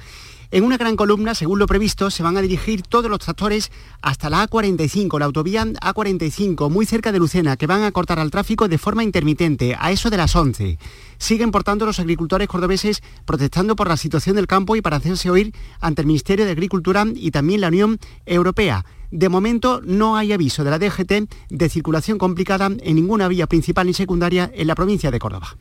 En 0.52 0.64
una 0.64 0.76
gran 0.76 0.96
columna, 0.96 1.36
según 1.36 1.60
lo 1.60 1.68
previsto, 1.68 2.10
se 2.10 2.24
van 2.24 2.36
a 2.36 2.40
dirigir 2.40 2.82
todos 2.82 3.08
los 3.08 3.20
tractores 3.20 3.70
hasta 4.02 4.28
la 4.28 4.48
A45, 4.48 5.16
la 5.20 5.26
autovía 5.26 5.64
A45, 5.64 6.68
muy 6.68 6.86
cerca 6.86 7.12
de 7.12 7.20
Lucena, 7.20 7.56
que 7.56 7.68
van 7.68 7.84
a 7.84 7.92
cortar 7.92 8.18
al 8.18 8.32
tráfico 8.32 8.66
de 8.66 8.76
forma 8.76 9.04
intermitente, 9.04 9.76
a 9.78 9.92
eso 9.92 10.10
de 10.10 10.16
las 10.16 10.34
11. 10.34 10.76
Siguen, 11.18 11.52
por 11.52 11.62
tanto, 11.62 11.86
los 11.86 12.00
agricultores 12.00 12.48
cordobeses 12.48 13.00
protestando 13.26 13.76
por 13.76 13.86
la 13.86 13.96
situación 13.96 14.34
del 14.34 14.48
campo 14.48 14.74
y 14.74 14.82
para 14.82 14.96
hacerse 14.96 15.30
oír 15.30 15.54
ante 15.80 16.00
el 16.02 16.08
Ministerio 16.08 16.44
de 16.44 16.50
Agricultura 16.50 17.06
y 17.14 17.30
también 17.30 17.60
la 17.60 17.68
Unión 17.68 18.00
Europea. 18.26 18.84
De 19.10 19.28
momento 19.28 19.80
no 19.84 20.16
hay 20.16 20.32
aviso 20.32 20.64
de 20.64 20.70
la 20.70 20.78
DGT 20.78 21.28
de 21.48 21.68
circulación 21.68 22.18
complicada 22.18 22.66
en 22.66 22.96
ninguna 22.96 23.28
vía 23.28 23.46
principal 23.46 23.86
ni 23.86 23.94
secundaria 23.94 24.50
en 24.54 24.66
la 24.66 24.74
provincia 24.74 25.10
de 25.10 25.18
Córdoba. 25.18 25.56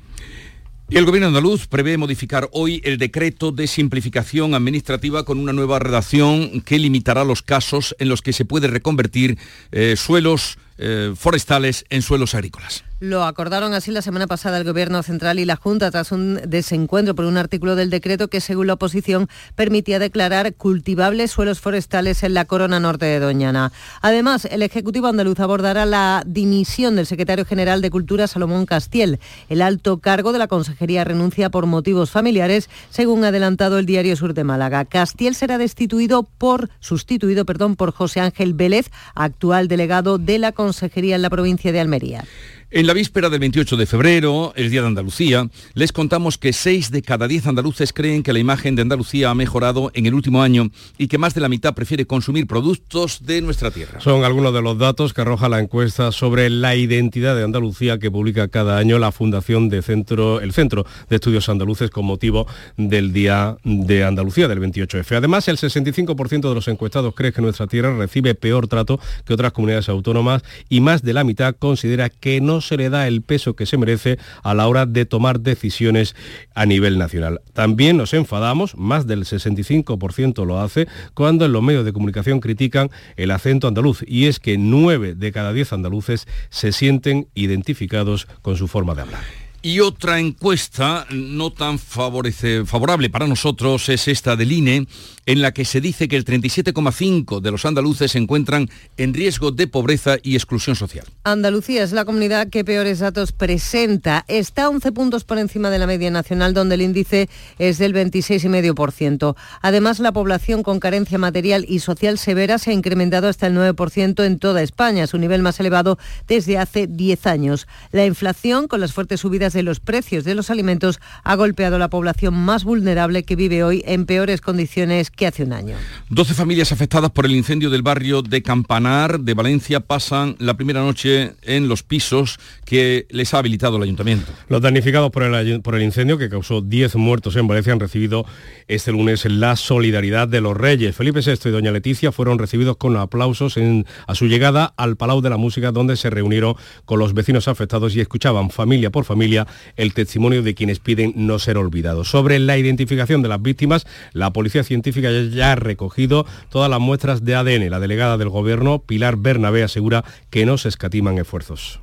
El 0.89 1.05
Gobierno 1.05 1.27
andaluz 1.27 1.67
prevé 1.67 1.97
modificar 1.97 2.49
hoy 2.51 2.81
el 2.83 2.97
decreto 2.97 3.51
de 3.51 3.67
simplificación 3.67 4.55
administrativa 4.55 5.23
con 5.23 5.37
una 5.37 5.53
nueva 5.53 5.77
redacción 5.77 6.61
que 6.61 6.79
limitará 6.79 7.23
los 7.23 7.43
casos 7.43 7.95
en 7.99 8.09
los 8.09 8.23
que 8.23 8.33
se 8.33 8.43
puede 8.43 8.67
reconvertir 8.67 9.37
eh, 9.71 9.95
suelos 9.95 10.57
eh, 10.79 11.13
forestales 11.15 11.85
en 11.91 12.01
suelos 12.01 12.33
agrícolas. 12.33 12.83
Lo 13.01 13.23
acordaron 13.23 13.73
así 13.73 13.91
la 13.91 14.01
semana 14.01 14.27
pasada 14.27 14.57
el 14.57 14.65
Gobierno 14.65 15.01
Central 15.03 15.39
y 15.39 15.45
la 15.45 15.55
Junta 15.55 15.89
tras 15.89 16.11
un 16.11 16.37
desencuentro 16.45 17.15
por 17.15 17.23
un 17.23 17.37
artículo 17.37 17.77
del 17.77 17.89
decreto 17.89 18.27
que, 18.27 18.41
según 18.41 18.67
la 18.67 18.73
oposición, 18.73 19.29
permitía 19.55 19.99
declarar 19.99 20.53
cultivables 20.53 21.31
suelos 21.31 21.61
forestales 21.61 22.23
en 22.23 22.33
la 22.33 22.43
corona 22.43 22.81
norte 22.81 23.05
de 23.05 23.21
Doñana. 23.21 23.71
Además, 24.01 24.43
el 24.51 24.63
Ejecutivo 24.63 25.07
andaluz 25.07 25.39
abordará 25.39 25.85
la 25.85 26.23
dimisión 26.25 26.97
del 26.97 27.05
secretario 27.05 27.45
general 27.45 27.81
de 27.81 27.89
Cultura, 27.89 28.27
Salomón 28.27 28.65
Castiel. 28.65 29.21
El 29.47 29.61
alto 29.61 29.99
cargo 29.99 30.33
de 30.33 30.39
la 30.39 30.47
Consejería 30.47 31.05
renuncia 31.05 31.49
por 31.49 31.67
motivos 31.67 32.11
familiares, 32.11 32.69
según 32.89 33.23
ha 33.23 33.29
adelantado 33.29 33.79
el 33.79 33.85
Diario 33.85 34.17
Sur 34.17 34.33
de 34.33 34.43
Málaga. 34.43 34.83
Castiel 34.83 35.35
será 35.35 35.57
destituido 35.57 36.23
por, 36.23 36.69
sustituido 36.81 37.45
perdón, 37.45 37.77
por 37.77 37.93
José 37.93 38.19
Ángel 38.19 38.53
Vélez, 38.53 38.91
actual 39.15 39.69
delegado 39.69 40.17
de 40.17 40.37
la 40.37 40.51
Consejería 40.51 41.15
en 41.15 41.21
la 41.21 41.29
provincia 41.29 41.71
de 41.71 41.79
Almería. 41.79 42.25
En 42.71 42.85
la 42.85 42.93
víspera 42.93 43.31
del 43.31 43.39
28 43.39 43.77
de 43.77 43.87
febrero, 43.87 44.53
el 44.55 44.69
Día 44.69 44.81
de 44.81 44.87
Andalucía, 44.89 45.49
les 45.73 45.91
contamos 45.91 46.37
que 46.37 46.53
6 46.53 46.91
de 46.91 47.01
cada 47.01 47.27
10 47.27 47.47
andaluces 47.47 47.93
creen 47.93 48.21
que 48.21 48.31
la 48.31 48.37
imagen 48.37 48.75
de 48.75 48.83
Andalucía 48.83 49.31
ha 49.31 49.33
mejorado 49.33 49.89
en 49.95 50.05
el 50.05 50.13
último 50.13 50.43
año 50.43 50.69
y 50.95 51.07
que 51.07 51.17
más 51.17 51.33
de 51.33 51.41
la 51.41 51.49
mitad 51.49 51.73
prefiere 51.73 52.05
consumir 52.05 52.45
productos 52.45 53.25
de 53.25 53.41
nuestra 53.41 53.71
tierra. 53.71 53.99
Son 54.01 54.23
algunos 54.23 54.53
de 54.53 54.61
los 54.61 54.77
datos 54.77 55.15
que 55.15 55.21
arroja 55.21 55.49
la 55.49 55.59
encuesta 55.59 56.11
sobre 56.11 56.51
la 56.51 56.75
identidad 56.75 57.35
de 57.35 57.43
Andalucía 57.43 57.97
que 57.97 58.11
publica 58.11 58.49
cada 58.49 58.77
año 58.77 58.99
la 58.99 59.11
Fundación 59.11 59.69
de 59.69 59.81
Centro, 59.81 60.39
el 60.39 60.53
Centro 60.53 60.85
de 61.09 61.15
Estudios 61.15 61.49
Andaluces 61.49 61.89
con 61.89 62.05
motivo 62.05 62.45
del 62.77 63.13
Día 63.13 63.57
de 63.63 64.03
Andalucía 64.03 64.47
del 64.47 64.59
28F. 64.59 65.17
Además, 65.17 65.47
el 65.47 65.57
65% 65.57 66.47
de 66.47 66.53
los 66.53 66.67
encuestados 66.67 67.15
cree 67.15 67.33
que 67.33 67.41
nuestra 67.41 67.65
tierra 67.65 67.97
recibe 67.97 68.35
peor 68.35 68.67
trato 68.67 68.99
que 69.25 69.33
otras 69.33 69.53
comunidades 69.53 69.89
autónomas 69.89 70.43
y 70.69 70.81
más 70.81 71.01
de 71.01 71.13
la 71.13 71.23
mitad 71.23 71.55
considera 71.55 72.09
que 72.09 72.39
no 72.41 72.58
se 72.61 72.77
le 72.77 72.89
da 72.89 73.07
el 73.07 73.21
peso 73.21 73.55
que 73.55 73.65
se 73.65 73.77
merece 73.77 74.17
a 74.43 74.53
la 74.53 74.67
hora 74.67 74.85
de 74.85 75.05
tomar 75.05 75.39
decisiones 75.39 76.15
a 76.55 76.65
nivel 76.65 76.97
nacional. 76.97 77.41
También 77.53 77.97
nos 77.97 78.13
enfadamos, 78.13 78.75
más 78.77 79.07
del 79.07 79.25
65% 79.25 80.45
lo 80.45 80.59
hace, 80.59 80.87
cuando 81.13 81.45
en 81.45 81.51
los 81.51 81.63
medios 81.63 81.85
de 81.85 81.93
comunicación 81.93 82.39
critican 82.39 82.89
el 83.15 83.31
acento 83.31 83.67
andaluz, 83.67 84.03
y 84.07 84.27
es 84.27 84.39
que 84.39 84.57
9 84.57 85.15
de 85.15 85.31
cada 85.31 85.53
10 85.53 85.73
andaluces 85.73 86.27
se 86.49 86.71
sienten 86.71 87.27
identificados 87.35 88.27
con 88.41 88.55
su 88.55 88.67
forma 88.67 88.95
de 88.95 89.01
hablar. 89.01 89.48
Y 89.61 89.81
otra 89.81 90.19
encuesta 90.19 91.05
no 91.11 91.51
tan 91.51 91.79
favorable 91.79 93.09
para 93.09 93.27
nosotros 93.27 93.89
es 93.89 94.07
esta 94.07 94.37
del 94.37 94.53
INE, 94.53 94.87
en 95.25 95.41
la 95.41 95.51
que 95.51 95.65
se 95.65 95.81
dice 95.81 96.07
que 96.07 96.15
el 96.15 96.23
37,5 96.23 97.41
de 97.41 97.51
los 97.51 97.65
andaluces 97.65 98.13
se 98.13 98.17
encuentran 98.17 98.69
en 98.97 99.13
riesgo 99.13 99.51
de 99.51 99.67
pobreza 99.67 100.15
y 100.23 100.35
exclusión 100.35 100.75
social. 100.75 101.05
Andalucía 101.23 101.83
es 101.83 101.91
la 101.91 102.05
comunidad 102.05 102.47
que 102.47 102.63
peores 102.63 102.99
datos 102.99 103.33
presenta. 103.33 104.23
Está 104.27 104.69
11 104.69 104.91
puntos 104.93 105.25
por 105.25 105.37
encima 105.37 105.69
de 105.69 105.77
la 105.77 105.87
media 105.87 106.09
nacional, 106.09 106.53
donde 106.53 106.75
el 106.75 106.81
índice 106.81 107.29
es 107.59 107.77
del 107.77 107.93
26,5%. 107.93 109.35
Además, 109.61 109.99
la 109.99 110.13
población 110.13 110.63
con 110.63 110.79
carencia 110.79 111.17
material 111.17 111.65
y 111.67 111.79
social 111.79 112.17
severa 112.17 112.57
se 112.57 112.71
ha 112.71 112.73
incrementado 112.73 113.27
hasta 113.27 113.47
el 113.47 113.55
9% 113.55 114.23
en 114.25 114.39
toda 114.39 114.63
España, 114.63 115.05
su 115.05 115.17
nivel 115.17 115.41
más 115.41 115.59
elevado 115.59 115.99
desde 116.27 116.57
hace 116.57 116.87
10 116.87 117.27
años. 117.27 117.67
La 117.91 118.05
inflación, 118.05 118.67
con 118.67 118.79
las 118.79 118.93
fuertes 118.93 119.19
subidas 119.19 119.48
de 119.53 119.63
los 119.63 119.79
precios 119.79 120.23
de 120.23 120.35
los 120.35 120.49
alimentos, 120.49 120.99
ha 121.23 121.35
golpeado 121.35 121.75
a 121.75 121.79
la 121.79 121.89
población 121.89 122.33
más 122.33 122.63
vulnerable 122.63 123.23
que 123.23 123.35
vive 123.35 123.63
hoy 123.63 123.83
en 123.85 124.05
peores 124.05 124.41
condiciones 124.41 125.11
que 125.11 125.27
hace 125.27 125.43
un 125.43 125.53
año. 125.53 125.75
12 126.09 126.33
familias 126.33 126.71
afectadas 126.71 127.11
por 127.11 127.25
el 127.25 127.35
incendio 127.35 127.69
del 127.69 127.81
barrio 127.81 128.21
de 128.21 128.41
Campanar 128.41 129.19
de 129.19 129.33
Valencia 129.33 129.79
pasan 129.79 130.35
la 130.39 130.55
primera 130.55 130.81
noche 130.81 131.33
en 131.43 131.67
los 131.67 131.83
pisos 131.83 132.39
que 132.65 133.07
les 133.09 133.33
ha 133.33 133.39
habilitado 133.39 133.77
el 133.77 133.83
ayuntamiento. 133.83 134.31
Los 134.47 134.61
damnificados 134.61 135.11
por 135.11 135.23
el, 135.23 135.61
por 135.61 135.75
el 135.75 135.83
incendio 135.83 136.17
que 136.17 136.29
causó 136.29 136.61
10 136.61 136.95
muertos 136.95 137.35
en 137.35 137.47
Valencia 137.47 137.73
han 137.73 137.79
recibido 137.79 138.25
este 138.67 138.91
lunes 138.91 139.25
la 139.25 139.55
solidaridad 139.55 140.27
de 140.27 140.41
los 140.41 140.55
reyes. 140.55 140.95
Felipe 140.95 141.21
VI 141.21 141.49
y 141.49 141.51
doña 141.51 141.71
Leticia 141.71 142.11
fueron 142.11 142.39
recibidos 142.39 142.77
con 142.77 142.95
aplausos 142.97 143.57
en, 143.57 143.85
a 144.07 144.15
su 144.15 144.27
llegada 144.27 144.73
al 144.77 144.97
Palau 144.97 145.21
de 145.21 145.29
la 145.29 145.37
Música 145.37 145.71
donde 145.71 145.97
se 145.97 146.09
reunieron 146.09 146.55
con 146.85 146.99
los 146.99 147.13
vecinos 147.13 147.47
afectados 147.47 147.95
y 147.95 148.01
escuchaban 148.01 148.49
familia 148.49 148.89
por 148.89 149.05
familia 149.05 149.38
el 149.75 149.93
testimonio 149.93 150.43
de 150.43 150.55
quienes 150.55 150.79
piden 150.79 151.13
no 151.15 151.39
ser 151.39 151.57
olvidados. 151.57 152.09
Sobre 152.09 152.39
la 152.39 152.57
identificación 152.57 153.21
de 153.21 153.29
las 153.29 153.41
víctimas, 153.41 153.85
la 154.13 154.31
Policía 154.31 154.63
Científica 154.63 155.09
ya 155.11 155.53
ha 155.53 155.55
recogido 155.55 156.25
todas 156.49 156.69
las 156.69 156.79
muestras 156.79 157.23
de 157.23 157.35
ADN. 157.35 157.69
La 157.69 157.79
delegada 157.79 158.17
del 158.17 158.29
Gobierno, 158.29 158.79
Pilar 158.79 159.17
Bernabé, 159.17 159.63
asegura 159.63 160.03
que 160.29 160.45
no 160.45 160.57
se 160.57 160.69
escatiman 160.69 161.17
esfuerzos. 161.17 161.79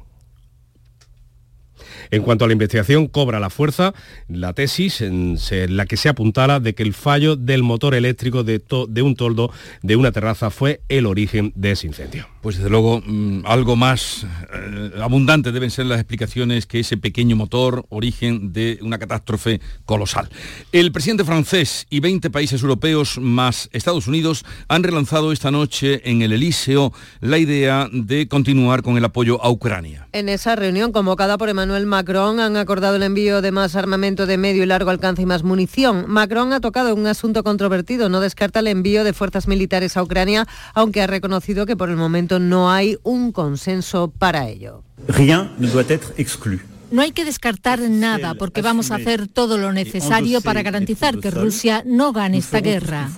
En 2.10 2.22
cuanto 2.22 2.44
a 2.44 2.48
la 2.48 2.52
investigación, 2.52 3.08
cobra 3.08 3.40
la 3.40 3.50
fuerza 3.50 3.94
la 4.28 4.52
tesis 4.52 5.00
en 5.00 5.38
la 5.76 5.86
que 5.86 5.96
se 5.96 6.08
apuntala 6.08 6.60
de 6.60 6.74
que 6.74 6.82
el 6.82 6.94
fallo 6.94 7.36
del 7.36 7.62
motor 7.62 7.94
eléctrico 7.94 8.44
de, 8.44 8.62
de, 8.88 9.02
un 9.02 9.16
toldo 9.16 9.52
de 9.82 9.96
una 9.96 10.12
terraza 10.12 10.50
fue 10.50 10.80
el 10.88 11.06
origen 11.06 11.52
de 11.56 11.72
ese 11.72 11.86
incendio. 11.86 12.26
Pues 12.42 12.56
desde 12.56 12.70
luego 12.70 13.02
mm, 13.04 13.40
algo 13.44 13.76
más 13.76 14.24
eh, 14.54 14.92
abundante 15.02 15.52
deben 15.52 15.70
ser 15.70 15.86
las 15.86 15.98
explicaciones 15.98 16.66
que 16.66 16.80
ese 16.80 16.96
pequeño 16.96 17.36
motor, 17.36 17.84
origen 17.88 18.52
de 18.52 18.78
una 18.82 18.98
catástrofe 18.98 19.60
colosal. 19.84 20.28
El 20.72 20.92
presidente 20.92 21.24
francés 21.24 21.86
y 21.90 22.00
20 22.00 22.30
países 22.30 22.62
europeos 22.62 23.18
más 23.18 23.68
Estados 23.72 24.06
Unidos 24.06 24.44
han 24.68 24.82
relanzado 24.82 25.32
esta 25.32 25.50
noche 25.50 26.08
en 26.08 26.22
el 26.22 26.32
Elíseo 26.32 26.92
la 27.20 27.38
idea 27.38 27.88
de 27.92 28.28
continuar 28.28 28.82
con 28.82 28.96
el 28.96 29.04
apoyo 29.04 29.42
a 29.42 29.50
Ucrania. 29.50 30.08
En 30.12 30.28
esa 30.28 30.56
reunión 30.56 30.92
convocada 30.92 31.38
por 31.38 31.48
Emmanuel 31.48 31.86
Macron 31.86 31.95
han 31.98 32.56
acordado 32.56 32.96
el 32.96 33.02
envío 33.02 33.40
de 33.42 33.52
más 33.52 33.74
armamento 33.76 34.26
de 34.26 34.36
medio 34.38 34.62
y 34.62 34.66
largo 34.66 34.90
alcance 34.90 35.22
y 35.22 35.26
más 35.26 35.42
munición. 35.42 36.04
Macron 36.08 36.52
ha 36.52 36.60
tocado 36.60 36.94
un 36.94 37.06
asunto 37.06 37.42
controvertido, 37.42 38.08
no 38.08 38.20
descarta 38.20 38.60
el 38.60 38.66
envío 38.66 39.04
de 39.04 39.12
fuerzas 39.12 39.48
militares 39.48 39.96
a 39.96 40.02
Ucrania, 40.02 40.46
aunque 40.74 41.02
ha 41.02 41.06
reconocido 41.06 41.66
que 41.66 41.76
por 41.76 41.88
el 41.88 41.96
momento 41.96 42.38
no 42.38 42.70
hay 42.70 42.98
un 43.02 43.32
consenso 43.32 44.08
para 44.08 44.48
ello. 44.48 44.82
Rien 45.08 45.50
ne 45.58 45.68
doit 45.68 45.90
être 45.90 46.14
exclu. 46.16 46.58
No 46.90 47.02
hay 47.02 47.12
que 47.12 47.24
descartar 47.24 47.80
nada 47.80 48.34
porque 48.34 48.62
vamos 48.62 48.90
a 48.90 48.96
hacer 48.96 49.26
todo 49.26 49.58
lo 49.58 49.72
necesario 49.72 50.40
para 50.40 50.62
garantizar 50.62 51.18
que 51.18 51.30
Rusia 51.30 51.82
no 51.84 52.12
gane 52.12 52.38
esta 52.38 52.60
guerra. 52.60 53.10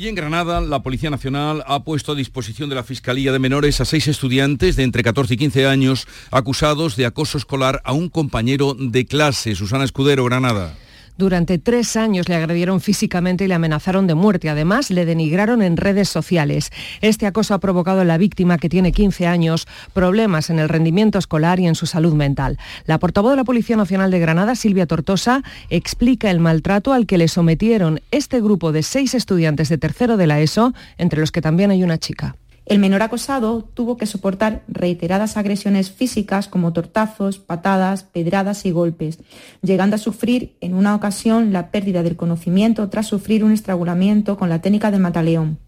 Y 0.00 0.08
en 0.08 0.14
Granada, 0.14 0.62
la 0.62 0.82
Policía 0.82 1.10
Nacional 1.10 1.62
ha 1.66 1.84
puesto 1.84 2.12
a 2.12 2.14
disposición 2.14 2.70
de 2.70 2.74
la 2.74 2.82
Fiscalía 2.82 3.32
de 3.32 3.38
Menores 3.38 3.82
a 3.82 3.84
seis 3.84 4.08
estudiantes 4.08 4.74
de 4.76 4.84
entre 4.84 5.02
14 5.02 5.34
y 5.34 5.36
15 5.36 5.66
años 5.66 6.08
acusados 6.30 6.96
de 6.96 7.04
acoso 7.04 7.36
escolar 7.36 7.82
a 7.84 7.92
un 7.92 8.08
compañero 8.08 8.72
de 8.72 9.04
clase. 9.04 9.54
Susana 9.54 9.84
Escudero, 9.84 10.24
Granada. 10.24 10.74
Durante 11.20 11.58
tres 11.58 11.98
años 11.98 12.30
le 12.30 12.34
agredieron 12.34 12.80
físicamente 12.80 13.44
y 13.44 13.46
le 13.46 13.52
amenazaron 13.52 14.06
de 14.06 14.14
muerte. 14.14 14.48
Además, 14.48 14.90
le 14.90 15.04
denigraron 15.04 15.60
en 15.60 15.76
redes 15.76 16.08
sociales. 16.08 16.72
Este 17.02 17.26
acoso 17.26 17.52
ha 17.52 17.58
provocado 17.58 18.00
en 18.00 18.08
la 18.08 18.16
víctima, 18.16 18.56
que 18.56 18.70
tiene 18.70 18.90
15 18.90 19.26
años, 19.26 19.68
problemas 19.92 20.48
en 20.48 20.58
el 20.58 20.70
rendimiento 20.70 21.18
escolar 21.18 21.60
y 21.60 21.66
en 21.66 21.74
su 21.74 21.84
salud 21.84 22.14
mental. 22.14 22.56
La 22.86 22.98
portavoz 22.98 23.32
de 23.32 23.36
la 23.36 23.44
Policía 23.44 23.76
Nacional 23.76 24.10
de 24.10 24.18
Granada, 24.18 24.54
Silvia 24.54 24.86
Tortosa, 24.86 25.42
explica 25.68 26.30
el 26.30 26.40
maltrato 26.40 26.94
al 26.94 27.04
que 27.04 27.18
le 27.18 27.28
sometieron 27.28 28.00
este 28.12 28.40
grupo 28.40 28.72
de 28.72 28.82
seis 28.82 29.12
estudiantes 29.12 29.68
de 29.68 29.76
tercero 29.76 30.16
de 30.16 30.26
la 30.26 30.40
ESO, 30.40 30.72
entre 30.96 31.20
los 31.20 31.32
que 31.32 31.42
también 31.42 31.70
hay 31.70 31.84
una 31.84 31.98
chica. 31.98 32.34
El 32.70 32.78
menor 32.78 33.02
acosado 33.02 33.64
tuvo 33.64 33.96
que 33.96 34.06
soportar 34.06 34.62
reiteradas 34.68 35.36
agresiones 35.36 35.90
físicas 35.90 36.46
como 36.46 36.72
tortazos, 36.72 37.40
patadas, 37.40 38.04
pedradas 38.04 38.64
y 38.64 38.70
golpes, 38.70 39.18
llegando 39.60 39.96
a 39.96 39.98
sufrir 39.98 40.56
en 40.60 40.74
una 40.74 40.94
ocasión 40.94 41.52
la 41.52 41.72
pérdida 41.72 42.04
del 42.04 42.14
conocimiento 42.14 42.88
tras 42.88 43.08
sufrir 43.08 43.42
un 43.42 43.50
estrangulamiento 43.50 44.38
con 44.38 44.48
la 44.48 44.60
técnica 44.60 44.92
de 44.92 45.00
mataleón. 45.00 45.58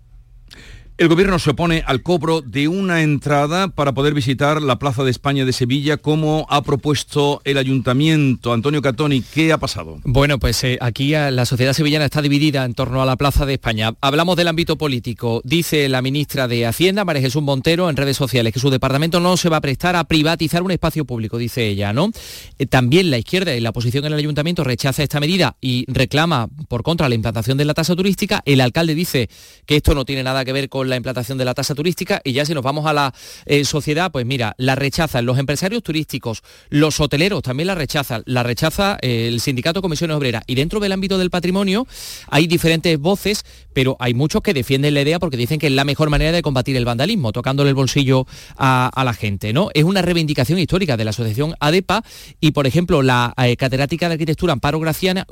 El 0.99 1.09
gobierno 1.09 1.39
se 1.39 1.51
opone 1.51 1.83
al 1.87 2.03
cobro 2.03 2.43
de 2.43 2.69
una 2.69 3.03
entrada 3.03 3.69
para 3.69 3.93
poder 3.93 4.13
visitar 4.13 4.61
la 4.61 4.79
Plaza 4.79 5.03
de 5.03 5.11
España 5.11 5.47
de 5.47 5.53
Sevilla, 5.55 5.97
como 5.97 6.47
ha 6.51 6.63
propuesto 6.63 7.41
el 7.45 7.57
ayuntamiento. 7.57 8.53
Antonio 8.53 8.83
Catoni, 8.83 9.23
¿qué 9.23 9.53
ha 9.53 9.59
pasado? 9.59 10.01
Bueno, 10.05 10.39
pues 10.39 10.63
eh, 10.65 10.77
aquí 10.83 11.13
la 11.13 11.47
sociedad 11.47 11.73
sevillana 11.73 12.05
está 12.05 12.21
dividida 12.21 12.67
en 12.67 12.75
torno 12.75 13.03
a 13.03 13.07
la 13.07 13.17
Plaza 13.17 13.47
de 13.47 13.55
España. 13.55 13.95
Hablamos 14.03 14.37
del 14.37 14.49
ámbito 14.49 14.77
político. 14.77 15.41
Dice 15.45 15.89
la 15.89 16.03
ministra 16.03 16.47
de 16.47 16.67
Hacienda, 16.67 17.07
María 17.07 17.23
Jesús 17.23 17.43
Montero, 17.43 17.89
en 17.89 17.97
redes 17.97 18.19
sociales 18.19 18.53
que 18.53 18.61
su 18.61 18.69
departamento 18.69 19.19
no 19.19 19.39
se 19.39 19.49
va 19.49 19.57
a 19.57 19.63
prestar 19.63 19.97
a 19.97 20.05
privatizar 20.05 20.63
un 20.63 20.73
espacio 20.73 21.07
público, 21.07 21.39
dice 21.39 21.67
ella, 21.67 21.95
¿no? 21.95 22.11
Eh, 22.59 22.67
también 22.67 23.11
la 23.11 23.17
izquierda 23.17 23.57
y 23.57 23.61
la 23.61 23.71
oposición 23.71 24.05
en 24.05 24.13
el 24.13 24.19
ayuntamiento 24.19 24.63
rechaza 24.63 25.03
esta 25.03 25.21
medida 25.21 25.57
y 25.59 25.87
reclama 25.89 26.49
por 26.69 26.83
contra 26.83 27.09
la 27.09 27.15
implantación 27.15 27.57
de 27.57 27.65
la 27.65 27.73
tasa 27.73 27.97
turística. 27.97 28.43
El 28.45 28.61
alcalde 28.61 28.95
dice 28.95 29.31
que 29.65 29.77
esto 29.77 29.95
no 29.95 30.05
tiene 30.05 30.23
nada 30.23 30.45
que 30.45 30.53
ver 30.53 30.69
con 30.69 30.82
la 30.87 30.97
implantación 30.97 31.39
de 31.39 31.45
la 31.45 31.55
tasa 31.55 31.75
turística 31.75 32.21
y 32.25 32.33
ya 32.33 32.45
si 32.45 32.55
nos 32.55 32.63
vamos 32.63 32.87
a 32.87 32.93
la 32.93 33.15
eh, 33.47 33.65
sociedad, 33.65 34.11
pues 34.11 34.27
mira, 34.27 34.55
la 34.59 34.75
rechazan 34.75 35.27
los 35.27 35.39
empresarios 35.39 35.83
turísticos, 35.83 36.43
los 36.71 37.01
hoteleros 37.01 37.43
también 37.43 37.67
la 37.67 37.75
rechazan, 37.75 38.23
la 38.27 38.43
rechaza 38.43 38.99
eh, 39.03 39.29
el 39.29 39.41
sindicato 39.41 39.83
Comisiones 39.83 40.17
Obreras 40.17 40.43
y 40.47 40.55
dentro 40.55 40.81
del 40.81 40.93
ámbito 40.93 41.19
del 41.19 41.31
patrimonio 41.31 41.87
hay 42.29 42.47
diferentes 42.47 42.99
voces, 42.99 43.45
pero 43.73 43.97
hay 43.99 44.15
muchos 44.15 44.43
que 44.43 44.55
defienden 44.55 44.95
la 44.95 45.03
idea 45.03 45.19
porque 45.19 45.37
dicen 45.37 45.59
que 45.59 45.67
es 45.67 45.73
la 45.73 45.85
mejor 45.85 46.11
manera 46.11 46.33
de 46.33 46.43
combatir 46.43 46.77
el 46.77 46.85
vandalismo, 46.85 47.33
tocándole 47.33 47.71
el 47.71 47.75
bolsillo 47.75 48.27
a, 48.57 48.91
la 49.05 49.15
gente, 49.15 49.53
¿no? 49.53 49.69
Es 49.75 49.85
una 49.85 50.03
reivindicación 50.03 50.59
histórica 50.59 50.97
de 50.97 51.05
la 51.05 51.11
asociación 51.11 51.55
ADEPA 51.61 52.03
y, 52.41 52.53
por 52.53 52.67
ejemplo, 52.67 53.03
la 53.03 53.35
eh, 53.37 53.57
catedrática 53.57 54.09
de 54.09 54.15
arquitectura 54.15 54.53
Amparo 54.53 54.79
Graciana, 54.79 55.27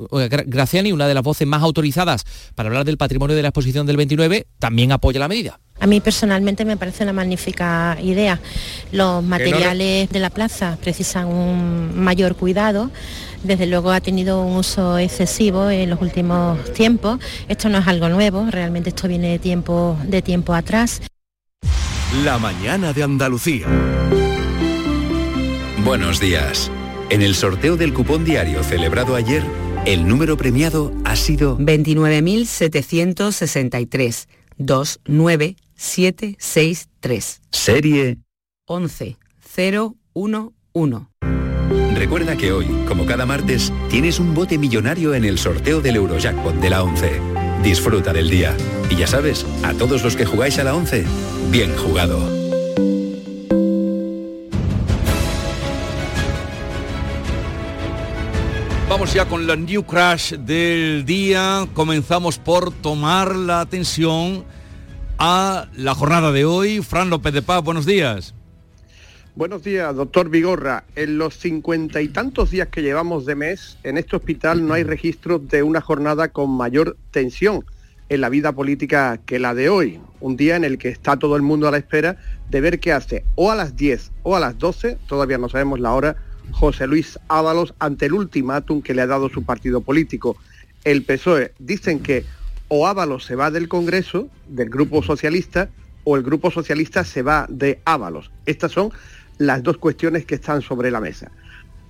Graciani, 0.45 0.91
una 0.91 1.07
de 1.07 1.13
las 1.13 1.23
voces 1.23 1.47
más 1.47 1.63
autorizadas 1.63 2.25
para 2.55 2.67
hablar 2.67 2.85
del 2.85 2.97
patrimonio 2.97 3.35
de 3.35 3.41
la 3.41 3.49
exposición 3.49 3.85
del 3.85 3.97
29, 3.97 4.47
también 4.59 4.91
apoya 4.91 5.19
la 5.19 5.27
medida. 5.27 5.59
A 5.81 5.87
mí 5.87 5.99
personalmente 5.99 6.63
me 6.63 6.77
parece 6.77 7.03
una 7.03 7.11
magnífica 7.11 7.97
idea. 8.03 8.39
Los 8.91 9.23
materiales 9.23 10.09
de 10.09 10.19
la 10.19 10.29
plaza 10.29 10.77
precisan 10.79 11.25
un 11.25 11.99
mayor 11.99 12.35
cuidado. 12.35 12.91
Desde 13.43 13.65
luego 13.65 13.91
ha 13.91 14.01
tenido 14.01 14.43
un 14.43 14.57
uso 14.57 14.97
excesivo 14.97 15.69
en 15.69 15.89
los 15.89 16.01
últimos 16.01 16.73
tiempos. 16.73 17.19
Esto 17.47 17.69
no 17.69 17.77
es 17.79 17.87
algo 17.87 18.09
nuevo, 18.09 18.45
realmente 18.49 18.89
esto 18.89 19.07
viene 19.07 19.29
de 19.29 19.39
tiempo, 19.39 19.97
de 20.05 20.21
tiempo 20.21 20.53
atrás. 20.53 21.01
La 22.23 22.37
mañana 22.37 22.93
de 22.93 23.03
Andalucía. 23.03 23.67
Buenos 25.83 26.19
días. 26.19 26.71
En 27.09 27.21
el 27.21 27.35
sorteo 27.35 27.77
del 27.77 27.93
cupón 27.93 28.23
diario 28.23 28.63
celebrado 28.63 29.15
ayer, 29.15 29.43
el 29.85 30.07
número 30.07 30.37
premiado 30.37 30.93
ha 31.03 31.15
sido 31.15 31.57
29.763. 31.57 34.27
29 34.57 35.55
763. 35.75 37.41
Serie 37.51 38.17
11011. 38.67 41.07
Recuerda 42.01 42.35
que 42.35 42.51
hoy, 42.51 42.65
como 42.87 43.05
cada 43.05 43.27
martes, 43.27 43.71
tienes 43.87 44.19
un 44.19 44.33
bote 44.33 44.57
millonario 44.57 45.13
en 45.13 45.23
el 45.23 45.37
sorteo 45.37 45.81
del 45.81 45.97
Eurojackpot 45.97 46.55
de 46.55 46.69
la 46.71 46.81
11. 46.81 47.21
Disfruta 47.61 48.11
del 48.11 48.27
día. 48.27 48.57
Y 48.89 48.95
ya 48.95 49.05
sabes, 49.05 49.45
a 49.61 49.75
todos 49.75 50.03
los 50.03 50.15
que 50.15 50.25
jugáis 50.25 50.57
a 50.57 50.63
la 50.63 50.73
11, 50.73 51.05
bien 51.51 51.77
jugado. 51.77 52.17
Vamos 58.89 59.13
ya 59.13 59.25
con 59.25 59.45
la 59.45 59.55
New 59.55 59.83
Crash 59.83 60.33
del 60.33 61.05
día. 61.05 61.67
Comenzamos 61.75 62.39
por 62.39 62.71
tomar 62.71 63.35
la 63.35 63.61
atención 63.61 64.43
a 65.19 65.67
la 65.75 65.93
jornada 65.93 66.31
de 66.31 66.45
hoy. 66.45 66.81
Fran 66.81 67.11
López 67.11 67.31
de 67.31 67.43
Paz, 67.43 67.63
buenos 67.63 67.85
días. 67.85 68.33
Buenos 69.33 69.63
días, 69.63 69.95
doctor 69.95 70.27
Vigorra. 70.27 70.83
En 70.97 71.17
los 71.17 71.37
cincuenta 71.37 72.01
y 72.01 72.09
tantos 72.09 72.51
días 72.51 72.67
que 72.67 72.81
llevamos 72.81 73.25
de 73.25 73.35
mes, 73.35 73.77
en 73.83 73.97
este 73.97 74.17
hospital 74.17 74.67
no 74.67 74.73
hay 74.73 74.83
registro 74.83 75.39
de 75.39 75.63
una 75.63 75.79
jornada 75.79 76.27
con 76.27 76.49
mayor 76.51 76.97
tensión 77.11 77.63
en 78.09 78.19
la 78.19 78.27
vida 78.27 78.51
política 78.51 79.21
que 79.25 79.39
la 79.39 79.55
de 79.55 79.69
hoy. 79.69 80.01
Un 80.19 80.35
día 80.35 80.57
en 80.57 80.65
el 80.65 80.77
que 80.77 80.89
está 80.89 81.17
todo 81.17 81.37
el 81.37 81.43
mundo 81.43 81.69
a 81.69 81.71
la 81.71 81.77
espera 81.77 82.17
de 82.49 82.59
ver 82.59 82.81
qué 82.81 82.91
hace 82.91 83.23
o 83.35 83.49
a 83.49 83.55
las 83.55 83.77
10 83.77 84.11
o 84.23 84.35
a 84.35 84.41
las 84.41 84.59
12, 84.59 84.97
todavía 85.07 85.37
no 85.37 85.47
sabemos 85.47 85.79
la 85.79 85.93
hora, 85.93 86.17
José 86.51 86.85
Luis 86.85 87.17
Ábalos 87.29 87.73
ante 87.79 88.07
el 88.07 88.13
ultimátum 88.13 88.81
que 88.81 88.93
le 88.93 89.01
ha 89.01 89.07
dado 89.07 89.29
su 89.29 89.43
partido 89.45 89.79
político. 89.79 90.35
El 90.83 91.03
PSOE 91.03 91.53
dicen 91.57 92.01
que 92.01 92.25
o 92.67 92.85
Ábalos 92.85 93.23
se 93.23 93.37
va 93.37 93.49
del 93.49 93.69
Congreso, 93.69 94.27
del 94.49 94.69
Grupo 94.69 95.01
Socialista, 95.01 95.69
o 96.03 96.17
el 96.17 96.23
Grupo 96.23 96.51
Socialista 96.51 97.03
se 97.03 97.21
va 97.21 97.45
de 97.49 97.79
Ábalos. 97.85 98.31
Estas 98.45 98.71
son 98.71 98.91
las 99.41 99.63
dos 99.63 99.77
cuestiones 99.77 100.25
que 100.25 100.35
están 100.35 100.61
sobre 100.61 100.91
la 100.91 101.01
mesa. 101.01 101.31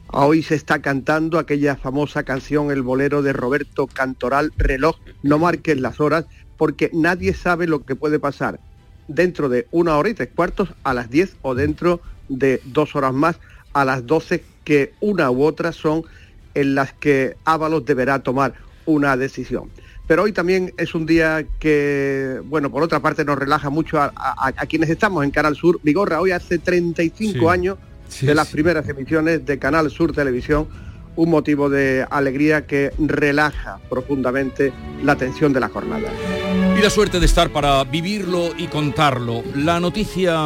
Hoy 0.07 0.41
se 0.41 0.55
está 0.55 0.81
cantando 0.81 1.37
aquella 1.37 1.75
famosa 1.75 2.23
canción, 2.23 2.71
el 2.71 2.81
bolero 2.81 3.21
de 3.21 3.33
Roberto 3.33 3.87
Cantoral, 3.87 4.53
Reloj, 4.55 4.95
no 5.21 5.37
marques 5.37 5.77
las 5.79 5.99
horas, 5.99 6.25
porque 6.55 6.89
nadie 6.93 7.33
sabe 7.33 7.67
lo 7.67 7.83
que 7.83 7.97
puede 7.97 8.19
pasar 8.19 8.61
dentro 9.09 9.49
de 9.49 9.67
una 9.71 9.97
hora 9.97 10.09
y 10.09 10.13
tres 10.13 10.29
cuartos 10.33 10.69
a 10.83 10.93
las 10.93 11.09
10 11.09 11.35
o 11.41 11.53
dentro 11.53 11.99
de 12.29 12.61
dos 12.63 12.95
horas 12.95 13.13
más 13.13 13.37
a 13.73 13.83
las 13.83 14.05
12, 14.05 14.43
que 14.63 14.93
una 15.01 15.29
u 15.29 15.43
otra 15.43 15.73
son 15.73 16.03
en 16.53 16.73
las 16.73 16.93
que 16.93 17.35
Ábalos 17.43 17.83
deberá 17.85 18.19
tomar 18.19 18.53
una 18.85 19.17
decisión 19.17 19.69
pero 20.11 20.23
hoy 20.23 20.33
también 20.33 20.73
es 20.75 20.93
un 20.93 21.05
día 21.05 21.45
que, 21.57 22.41
bueno, 22.43 22.69
por 22.69 22.83
otra 22.83 22.99
parte 22.99 23.23
nos 23.23 23.39
relaja 23.39 23.69
mucho 23.69 23.97
a, 23.97 24.11
quienes 24.67 24.89
estamos 24.89 25.23
en 25.23 25.31
Canal 25.31 25.55
Sur. 25.55 25.79
Vigorra, 25.83 26.19
hoy 26.19 26.31
hace 26.31 26.57
35 26.57 27.49
años 27.49 27.77
de 28.19 28.35
las 28.35 28.49
primeras 28.49 28.89
emisiones 28.89 29.45
de 29.45 29.57
Canal 29.57 29.89
Sur 29.89 30.11
Televisión 30.11 30.67
un 31.15 31.29
motivo 31.29 31.69
de 31.69 32.05
alegría 32.09 32.65
que 32.65 32.91
relaja 32.97 33.79
profundamente 33.89 34.73
la 35.03 35.15
tensión 35.15 35.53
de 35.53 35.59
la 35.59 35.69
jornada. 35.69 36.09
Y 36.77 36.81
la 36.81 36.89
suerte 36.89 37.19
de 37.19 37.25
estar 37.25 37.49
para 37.51 37.83
vivirlo 37.83 38.49
y 38.57 38.67
contarlo. 38.67 39.43
La 39.55 39.79
noticia 39.79 40.37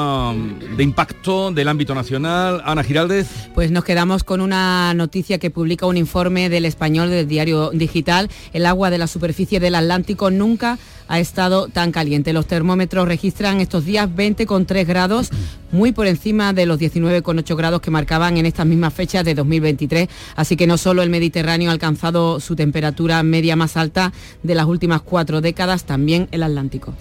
de 0.76 0.84
impacto 0.84 1.52
del 1.52 1.68
ámbito 1.68 1.94
nacional, 1.94 2.62
Ana 2.66 2.84
Giraldez. 2.84 3.28
Pues 3.54 3.72
nos 3.72 3.84
quedamos 3.84 4.24
con 4.24 4.42
una 4.42 4.94
noticia 4.94 5.38
que 5.38 5.50
publica 5.50 5.86
un 5.86 5.98
informe 5.98 6.50
del 6.50 6.66
español 6.66 7.10
del 7.10 7.28
diario 7.28 7.72
digital. 7.72 8.30
El 8.54 8.66
agua 8.66 8.90
de 8.90 8.98
la 8.98 9.08
superficie 9.08 9.60
del 9.60 9.76
Atlántico 9.76 10.32
nunca 10.32 10.78
ha 11.08 11.20
estado 11.20 11.68
tan 11.68 11.92
caliente. 11.92 12.34
Los 12.34 12.48
termómetros 12.48 13.08
registran 13.08 13.62
estos 13.62 13.86
días 13.86 14.10
20,3 14.10 14.86
grados, 14.86 15.30
muy 15.72 15.92
por 15.92 16.08
encima 16.08 16.54
de 16.54 16.66
los 16.66 16.80
19,8 16.80 17.56
grados 17.56 17.82
que 17.82 17.92
marcaban 17.92 18.38
en 18.38 18.46
estas 18.46 18.66
mismas 18.66 18.94
fechas 18.94 19.26
de 19.26 19.36
2023. 19.36 20.08
Así 20.36 20.56
que 20.56 20.68
no 20.68 20.78
solo 20.78 21.02
el 21.02 21.10
Mediterráneo 21.10 21.70
ha 21.70 21.74
alcanzado 21.74 22.40
su 22.40 22.56
temperatura 22.56 23.22
media 23.24 23.56
más 23.56 23.78
alta 23.78 24.14
de 24.44 24.56
las 24.56 24.66
últimas 24.66 25.02
cuatro 25.02 25.42
décadas, 25.42 25.84
también 25.84 26.28
el 26.32 26.44
Atlántico. 26.44 26.94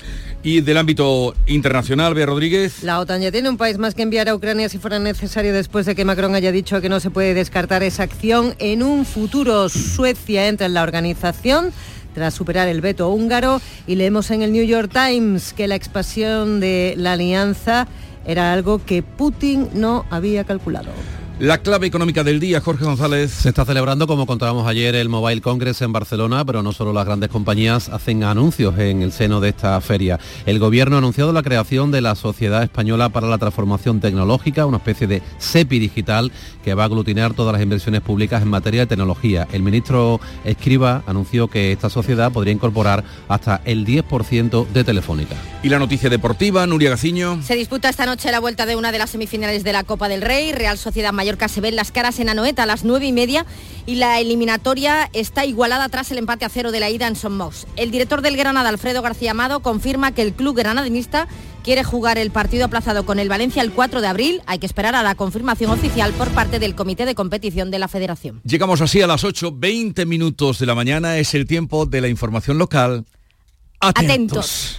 Y 0.43 0.61
del 0.61 0.77
ámbito 0.77 1.35
internacional, 1.47 2.14
Bea 2.14 2.27
Rodríguez. 2.27 2.83
La 2.83 3.01
OTAN 3.01 3.23
ya 3.23 3.33
tiene 3.33 3.49
un 3.49 3.57
país 3.57 3.79
más 3.79 3.95
que 3.95 4.03
enviar 4.03 4.29
a 4.29 4.35
Ucrania 4.35 4.69
si 4.69 4.79
fuera 4.79 4.99
necesario 4.99 5.53
después 5.53 5.87
de 5.87 5.95
que 5.95 6.05
Macron 6.05 6.35
haya 6.35 6.53
dicho 6.53 6.81
que 6.81 6.88
no 6.88 7.01
se 7.01 7.11
puede 7.11 7.35
descartar 7.35 7.83
esa 7.83 8.03
acción. 8.03 8.55
En 8.59 8.83
un 8.83 9.05
futuro 9.07 9.69
Suecia 9.69 10.49
entra 10.49 10.67
en 10.67 10.75
la 10.75 10.83
organización 10.83 11.73
tras 12.14 12.35
superar 12.35 12.68
el 12.68 12.81
veto 12.81 13.11
húngaro 13.11 13.61
y 13.87 13.96
leemos 13.96 14.31
en 14.31 14.42
el 14.42 14.53
New 14.53 14.64
York 14.64 14.90
Times 14.92 15.53
que 15.53 15.68
la 15.68 15.74
expansión 15.74 16.61
de 16.61 16.94
la 16.96 17.12
alianza 17.12 17.87
era 18.24 18.53
algo 18.53 18.83
que 18.85 19.03
Putin 19.03 19.68
no 19.74 20.07
había 20.11 20.44
calculado. 20.44 20.90
La 21.40 21.59
clave 21.59 21.88
económica 21.88 22.23
del 22.23 22.38
día, 22.38 22.61
Jorge 22.61 22.85
González. 22.85 23.33
Se 23.33 23.49
está 23.49 23.64
celebrando, 23.64 24.07
como 24.07 24.25
contábamos 24.25 24.68
ayer, 24.68 24.94
el 24.94 25.09
Mobile 25.09 25.40
Congress 25.40 25.83
en 25.83 25.92
Barcelona, 25.92 26.44
pero 26.44 26.62
no 26.62 26.73
solo 26.73 26.92
las 26.92 27.05
grandes 27.05 27.29
compañías 27.29 27.88
hacen 27.88 28.23
anuncios 28.23 28.79
en 28.79 29.03
el 29.03 29.11
seno 29.11 29.40
de 29.40 29.49
esta 29.49 29.81
feria. 29.81 30.20
El 30.47 30.61
gobierno 30.61 30.94
ha 30.94 31.01
anunciado 31.01 31.33
la 31.33 31.42
creación 31.42 31.90
de 31.90 32.03
la 32.03 32.14
Sociedad 32.14 32.62
Española 32.62 33.09
para 33.09 33.27
la 33.27 33.38
Transformación 33.38 33.99
Tecnológica, 33.99 34.64
una 34.64 34.77
especie 34.77 35.09
de 35.09 35.23
CEPI 35.40 35.81
digital 35.81 36.31
que 36.62 36.75
va 36.75 36.85
a 36.85 36.87
aglutinar 36.87 37.35
todas 37.35 37.53
las 37.53 37.62
inversiones 37.62 38.01
públicas 38.01 38.40
en 38.40 38.49
materia 38.49 38.83
de 38.83 38.87
tecnología. 38.87 39.49
El 39.53 39.64
ministro 39.64 40.20
Escriba 40.44 41.03
anunció 41.05 41.49
que 41.49 41.73
esta 41.73 41.90
sociedad 41.90 42.31
podría 42.31 42.55
incorporar 42.55 43.03
hasta 43.27 43.61
el 43.64 43.85
10% 43.85 44.68
de 44.68 44.85
Telefónica. 44.85 45.35
Y 45.64 45.68
la 45.68 45.81
noticia 45.81 46.09
deportiva, 46.09 46.64
Nuria 46.68 46.90
Gaciño. 46.90 47.42
Se 47.42 47.57
disputa 47.57 47.88
esta 47.88 48.07
noche 48.07 48.31
la 48.31 48.38
vuelta 48.38 48.66
de 48.66 48.77
una 48.77 48.92
de 48.92 48.99
las 48.99 49.11
semifinales 49.11 49.64
de 49.64 49.73
la 49.73 49.83
Copa 49.83 50.09
del 50.09 50.23
Rey, 50.23 50.53
Real 50.53 50.79
Sociedad 50.79 51.12
Mallorca 51.25 51.49
se 51.49 51.63
ven 51.63 51.75
las 51.75 51.91
caras 51.91 52.21
en 52.21 52.29
Anoeta 52.29 52.65
a 52.65 52.67
las 52.67 52.85
nueve 52.85 53.07
y 53.07 53.13
media 53.13 53.47
y 53.87 53.95
la 53.95 54.21
eliminatoria 54.21 55.09
está 55.15 55.47
igualada 55.47 55.89
tras 55.89 56.11
el 56.11 56.19
empate 56.19 56.45
a 56.45 56.51
cero 56.51 56.71
de 56.71 56.81
la 56.81 56.91
ida 56.91 57.07
en 57.07 57.17
Son 57.17 57.41
El 57.77 57.91
director 57.91 58.21
del 58.21 58.37
Granada, 58.37 58.69
Alfredo 58.69 59.01
García 59.01 59.31
Amado, 59.31 59.61
confirma 59.61 60.13
que 60.13 60.21
el 60.21 60.35
club 60.35 60.55
granadinista 60.55 61.27
quiere 61.63 61.83
jugar 61.83 62.19
el 62.19 62.31
partido 62.31 62.67
aplazado 62.67 63.07
con 63.07 63.19
el 63.19 63.31
Valencia 63.31 63.63
el 63.63 63.73
4 63.73 64.03
de 64.03 64.07
abril. 64.07 64.43
Hay 64.45 64.59
que 64.59 64.67
esperar 64.67 64.95
a 64.95 65.03
la 65.03 65.15
confirmación 65.15 65.71
oficial 65.71 66.13
por 66.13 66.29
parte 66.29 66.59
del 66.59 66.75
Comité 66.75 67.07
de 67.07 67.15
Competición 67.15 67.71
de 67.71 67.79
la 67.79 67.89
Federación. 67.89 68.43
Llegamos 68.45 68.83
así 68.83 69.01
a 69.01 69.07
las 69.07 69.25
8, 69.25 69.55
20 69.57 70.05
minutos 70.05 70.59
de 70.59 70.67
la 70.67 70.75
mañana. 70.75 71.17
Es 71.17 71.33
el 71.33 71.47
tiempo 71.47 71.87
de 71.87 72.03
la 72.03 72.09
información 72.09 72.59
local. 72.59 73.07
Atentos. 73.81 74.79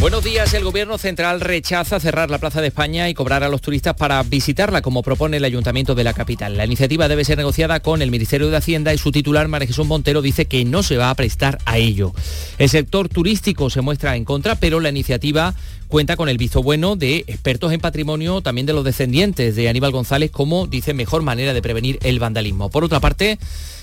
Buenos 0.00 0.24
días. 0.24 0.54
El 0.54 0.64
Gobierno 0.64 0.96
Central 0.96 1.42
rechaza 1.42 2.00
cerrar 2.00 2.30
la 2.30 2.38
Plaza 2.38 2.62
de 2.62 2.68
España 2.68 3.10
y 3.10 3.14
cobrar 3.14 3.44
a 3.44 3.50
los 3.50 3.60
turistas 3.60 3.94
para 3.94 4.22
visitarla, 4.22 4.80
como 4.80 5.02
propone 5.02 5.36
el 5.36 5.44
Ayuntamiento 5.44 5.94
de 5.94 6.04
la 6.04 6.14
capital. 6.14 6.56
La 6.56 6.64
iniciativa 6.64 7.06
debe 7.06 7.22
ser 7.22 7.36
negociada 7.36 7.80
con 7.80 8.00
el 8.00 8.10
Ministerio 8.10 8.48
de 8.48 8.56
Hacienda 8.56 8.94
y 8.94 8.98
su 8.98 9.12
titular, 9.12 9.46
María 9.48 9.66
Jesús 9.68 9.86
Montero, 9.86 10.22
dice 10.22 10.46
que 10.46 10.64
no 10.64 10.82
se 10.82 10.96
va 10.96 11.10
a 11.10 11.14
prestar 11.14 11.58
a 11.66 11.76
ello. 11.76 12.14
El 12.56 12.70
sector 12.70 13.10
turístico 13.10 13.68
se 13.68 13.82
muestra 13.82 14.16
en 14.16 14.24
contra, 14.24 14.54
pero 14.54 14.80
la 14.80 14.88
iniciativa 14.88 15.54
cuenta 15.88 16.16
con 16.16 16.30
el 16.30 16.38
visto 16.38 16.62
bueno 16.62 16.96
de 16.96 17.18
expertos 17.26 17.70
en 17.72 17.80
patrimonio, 17.80 18.40
también 18.40 18.66
de 18.66 18.72
los 18.72 18.84
descendientes 18.84 19.54
de 19.54 19.68
Aníbal 19.68 19.92
González, 19.92 20.30
como 20.30 20.66
dice 20.66 20.94
mejor 20.94 21.20
manera 21.20 21.52
de 21.52 21.60
prevenir 21.60 21.98
el 22.02 22.18
vandalismo. 22.18 22.70
Por 22.70 22.84
otra 22.84 23.00
parte, 23.00 23.38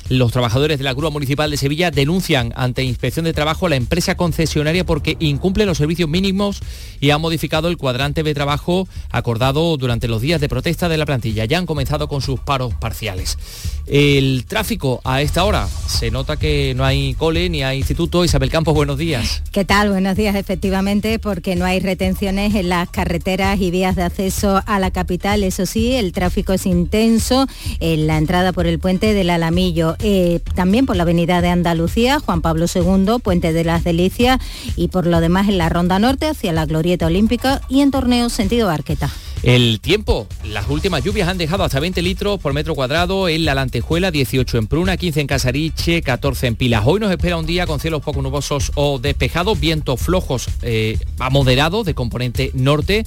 los 0.09 0.31
trabajadores 0.31 0.77
de 0.77 0.83
la 0.83 0.93
Grúa 0.93 1.09
Municipal 1.09 1.51
de 1.51 1.57
Sevilla 1.57 1.91
denuncian 1.91 2.53
ante 2.55 2.83
Inspección 2.83 3.25
de 3.25 3.33
Trabajo 3.33 3.65
a 3.65 3.69
la 3.69 3.75
empresa 3.75 4.15
concesionaria 4.15 4.85
porque 4.85 5.17
incumple 5.19 5.65
los 5.65 5.77
servicios 5.77 6.09
mínimos 6.09 6.61
y 6.99 7.09
ha 7.09 7.17
modificado 7.17 7.67
el 7.67 7.77
cuadrante 7.77 8.23
de 8.23 8.33
trabajo 8.33 8.87
acordado 9.11 9.75
durante 9.77 10.07
los 10.07 10.21
días 10.21 10.39
de 10.39 10.49
protesta 10.49 10.87
de 10.87 10.97
la 10.97 11.05
plantilla. 11.05 11.45
Ya 11.45 11.57
han 11.57 11.65
comenzado 11.65 12.07
con 12.07 12.21
sus 12.21 12.39
paros 12.39 12.73
parciales. 12.73 13.37
El 13.85 14.45
tráfico 14.45 15.01
a 15.03 15.21
esta 15.21 15.43
hora, 15.43 15.67
se 15.87 16.11
nota 16.11 16.37
que 16.37 16.73
no 16.75 16.85
hay 16.85 17.13
cole 17.13 17.49
ni 17.49 17.63
hay 17.63 17.77
instituto. 17.77 18.23
Isabel 18.23 18.49
Campos, 18.49 18.73
buenos 18.73 18.97
días. 18.97 19.43
¿Qué 19.51 19.65
tal? 19.65 19.89
Buenos 19.89 20.15
días, 20.15 20.35
efectivamente, 20.35 21.19
porque 21.19 21.55
no 21.55 21.65
hay 21.65 21.79
retenciones 21.79 22.55
en 22.55 22.69
las 22.69 22.89
carreteras 22.89 23.59
y 23.59 23.71
vías 23.71 23.95
de 23.95 24.03
acceso 24.03 24.61
a 24.65 24.79
la 24.79 24.91
capital. 24.91 25.43
Eso 25.43 25.65
sí, 25.65 25.93
el 25.93 26.11
tráfico 26.11 26.53
es 26.53 26.65
intenso 26.65 27.47
en 27.79 28.07
la 28.07 28.17
entrada 28.17 28.53
por 28.53 28.67
el 28.67 28.79
puente 28.79 29.13
del 29.13 29.29
Alamillo 29.29 29.96
eh, 29.99 30.39
también 30.55 30.86
por 30.86 30.95
la 30.95 31.03
avenida 31.03 31.41
de 31.41 31.49
Andalucía, 31.49 32.19
Juan 32.19 32.41
Pablo 32.41 32.65
II, 32.73 33.19
Puente 33.21 33.53
de 33.53 33.63
las 33.63 33.83
Delicias 33.83 34.39
y 34.75 34.89
por 34.89 35.07
lo 35.07 35.19
demás 35.19 35.47
en 35.47 35.57
la 35.57 35.69
Ronda 35.69 35.99
Norte 35.99 36.27
hacia 36.27 36.53
la 36.53 36.65
Glorieta 36.65 37.07
Olímpica 37.07 37.62
y 37.69 37.81
en 37.81 37.91
torneo 37.91 38.29
sentido 38.29 38.69
Arqueta. 38.69 39.10
El 39.43 39.79
tiempo, 39.81 40.27
las 40.45 40.67
últimas 40.67 41.03
lluvias 41.03 41.29
han 41.29 41.38
dejado 41.38 41.63
hasta 41.63 41.79
20 41.79 42.01
litros 42.01 42.39
por 42.39 42.53
metro 42.53 42.73
cuadrado 42.73 43.29
en 43.29 43.45
la 43.45 43.53
Lantejuela, 43.53 44.10
18 44.10 44.57
en 44.57 44.67
Pruna, 44.67 44.97
15 44.97 45.21
en 45.21 45.27
Casariche, 45.27 46.01
14 46.01 46.47
en 46.47 46.55
Pilas. 46.55 46.83
Hoy 46.86 46.99
nos 46.99 47.12
espera 47.12 47.38
un 47.38 47.45
día 47.45 47.67
con 47.67 47.79
cielos 47.79 48.01
poco 48.01 48.21
nubosos 48.21 48.71
o 48.75 48.97
despejados, 48.97 49.60
vientos 49.60 50.01
flojos 50.01 50.49
eh, 50.63 50.97
a 51.19 51.29
moderados 51.29 51.86
de 51.86 51.93
componente 51.93 52.51
norte 52.55 53.05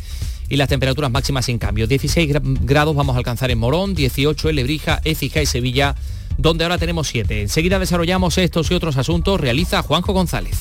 y 0.48 0.56
las 0.56 0.68
temperaturas 0.68 1.10
máximas 1.10 1.46
sin 1.46 1.58
cambio. 1.58 1.88
16 1.88 2.32
grados 2.60 2.94
vamos 2.94 3.16
a 3.16 3.18
alcanzar 3.18 3.50
en 3.50 3.58
Morón, 3.58 3.94
18 3.94 4.50
en 4.50 4.56
Lebrija, 4.56 5.00
Écija 5.04 5.42
y 5.42 5.46
Sevilla 5.46 5.96
donde 6.38 6.64
ahora 6.64 6.78
tenemos 6.78 7.08
siete. 7.08 7.42
Enseguida 7.42 7.78
desarrollamos 7.78 8.38
estos 8.38 8.70
y 8.70 8.74
otros 8.74 8.96
asuntos, 8.96 9.40
realiza 9.40 9.82
Juanjo 9.82 10.12
González. 10.12 10.58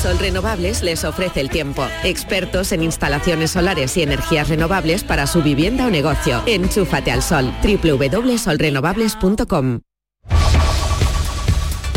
Sol 0.00 0.18
Renovables 0.18 0.82
les 0.82 1.04
ofrece 1.04 1.40
el 1.40 1.50
tiempo. 1.50 1.86
Expertos 2.04 2.72
en 2.72 2.82
instalaciones 2.82 3.50
solares 3.50 3.96
y 3.96 4.02
energías 4.02 4.48
renovables 4.48 5.02
para 5.02 5.26
su 5.26 5.42
vivienda 5.42 5.86
o 5.86 5.90
negocio. 5.90 6.40
Enchúfate 6.46 7.10
al 7.10 7.22
sol. 7.22 7.52
www.solrenovables.com 7.62 9.80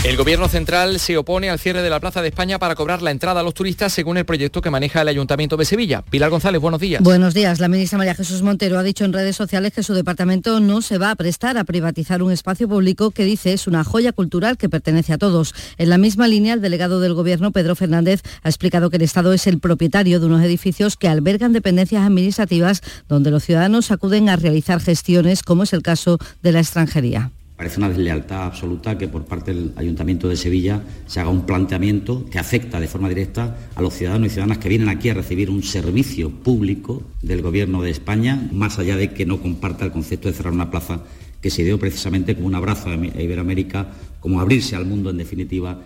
el 0.04 0.18
Gobierno 0.18 0.48
Central 0.48 1.00
se 1.00 1.16
opone 1.16 1.52
al 1.52 1.60
cierre 1.60 1.84
de 1.84 1.90
la 1.92 2.00
Plaza 2.00 2.24
de 2.24 2.30
España 2.30 2.58
para 2.58 2.74
cobrar 2.74 3.04
la 3.04 3.12
entrada 3.12 3.42
a 3.42 3.44
los 3.44 3.54
turistas 3.54 3.94
según 3.94 4.18
el 4.18 4.26
proyecto 4.26 4.60
que 4.60 4.72
maneja 4.72 5.04
el 5.04 5.08
Ayuntamiento 5.08 5.58
de 5.58 5.66
Sevilla. 5.66 6.02
Pilar 6.02 6.32
González, 6.32 6.60
buenos 6.60 6.82
días. 6.82 7.04
Buenos 7.04 7.36
días. 7.36 7.60
La 7.60 7.68
ministra 7.68 8.00
María 8.00 8.16
Jesús 8.16 8.42
Montero 8.42 8.80
ha 8.80 8.84
dicho 8.84 9.06
en 9.06 9.14
redes 9.14 9.36
sociales 9.36 9.74
que 9.74 9.84
su 9.84 9.94
departamento 9.94 10.60
no 10.60 10.82
se 10.82 10.98
va 10.98 11.12
a 11.12 11.16
prestar 11.16 11.60
a 11.60 11.66
privatizar 11.66 12.24
un 12.24 12.32
espacio 12.32 12.68
público 12.68 13.12
que 13.12 13.26
dice 13.26 13.54
es 13.54 13.68
una 13.68 13.84
joya 13.84 14.12
cultural 14.12 14.58
que 14.58 14.70
pertenece 14.70 15.14
a 15.14 15.20
todos. 15.20 15.54
En 15.78 15.90
la 15.90 16.00
misma 16.00 16.28
línea, 16.28 16.56
el 16.56 16.62
delegado 16.62 17.00
del 17.00 17.14
Gobierno, 17.14 17.52
Pedro 17.52 17.76
Fernández, 17.76 18.24
ha 18.42 18.50
explicado 18.50 18.90
que 18.90 18.98
el 18.98 19.04
Estado 19.04 19.34
es 19.34 19.46
el 19.46 19.60
propietario 19.60 20.20
de 20.20 20.26
unos 20.26 20.42
edificios 20.42 20.98
que 20.98 21.10
albergan 21.10 21.54
dependencias 21.54 22.04
administrativas 22.04 22.82
donde 23.08 23.30
los 23.30 23.44
ciudadanos 23.44 23.92
acuden 23.92 24.30
a 24.30 24.36
realizar 24.36 24.82
gestiones, 24.82 25.44
como 25.44 25.62
es 25.62 25.74
el 25.74 25.84
caso 25.84 26.18
de 26.42 26.54
la 26.54 26.60
extranjería. 26.60 27.30
Parece 27.62 27.78
una 27.78 27.89
deslealtad 27.89 28.45
absoluta 28.45 28.97
que 28.97 29.08
por 29.08 29.26
parte 29.26 29.54
del 29.54 29.71
Ayuntamiento 29.76 30.28
de 30.28 30.36
Sevilla 30.36 30.82
se 31.06 31.19
haga 31.19 31.30
un 31.30 31.45
planteamiento 31.45 32.26
que 32.26 32.39
afecta 32.39 32.80
de 32.80 32.88
forma 32.88 33.08
directa 33.08 33.56
a 33.76 33.84
los 33.84 33.93
ciudadanos 33.93 34.26
y 34.26 34.30
ciudadanas 34.32 34.58
que 34.58 34.67
vienen 34.67 34.89
aquí 34.89 35.10
a 35.10 35.13
recibir 35.13 35.52
un 35.52 35.62
servicio 35.62 36.32
público 36.32 37.04
del 37.21 37.43
Gobierno 37.43 37.84
de 37.84 37.91
España, 37.91 38.50
más 38.52 38.80
allá 38.80 38.95
de 38.97 39.13
que 39.13 39.28
no 39.28 39.39
comparta 39.39 39.86
el 39.86 39.91
concepto 39.91 40.28
de 40.28 40.34
cerrar 40.34 40.54
una 40.54 40.71
plaza 40.71 41.02
que 41.39 41.52
se 41.52 41.63
dio 41.63 41.78
precisamente 41.78 42.34
como 42.34 42.47
un 42.47 42.56
abrazo 42.56 42.89
a 42.89 42.95
Iberoamérica, 42.95 43.89
como 44.19 44.41
abrirse 44.41 44.76
al 44.76 44.88
mundo 44.88 45.12
en 45.12 45.17
definitiva. 45.17 45.82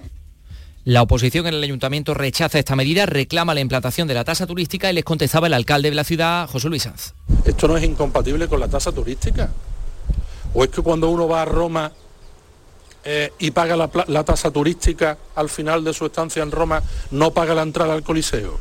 La 0.86 1.02
oposición 1.02 1.46
en 1.48 1.56
el 1.56 1.64
ayuntamiento 1.64 2.14
rechaza 2.14 2.58
esta 2.58 2.78
medida, 2.78 3.06
reclama 3.06 3.54
la 3.54 3.60
implantación 3.60 4.08
de 4.08 4.14
la 4.14 4.24
tasa 4.24 4.48
turística 4.48 4.90
y 4.90 4.94
les 4.94 5.04
contestaba 5.04 5.48
el 5.48 5.54
alcalde 5.54 5.90
de 5.90 5.96
la 5.98 6.06
ciudad, 6.06 6.48
José 6.48 6.70
Luis 6.70 6.84
Sanz. 6.84 7.14
Esto 7.44 7.68
no 7.68 7.76
es 7.76 7.84
incompatible 7.84 8.48
con 8.48 8.62
la 8.62 8.70
tasa 8.70 8.94
turística. 8.94 9.52
¿O 10.56 10.64
es 10.64 10.70
que 10.70 10.82
cuando 10.82 11.10
uno 11.10 11.28
va 11.28 11.42
a 11.42 11.46
Roma 11.46 11.92
eh, 13.04 13.32
y 13.40 13.52
paga 13.52 13.76
la, 13.76 14.24
tasa 14.24 14.52
turística 14.52 15.18
al 15.36 15.50
final 15.50 15.84
de 15.84 15.94
su 15.94 16.06
estancia 16.06 16.42
en 16.42 16.50
Roma, 16.50 16.82
no 17.12 17.32
paga 17.32 17.54
la 17.54 17.62
entrada 17.62 17.94
al 17.94 18.04
Coliseo? 18.04 18.58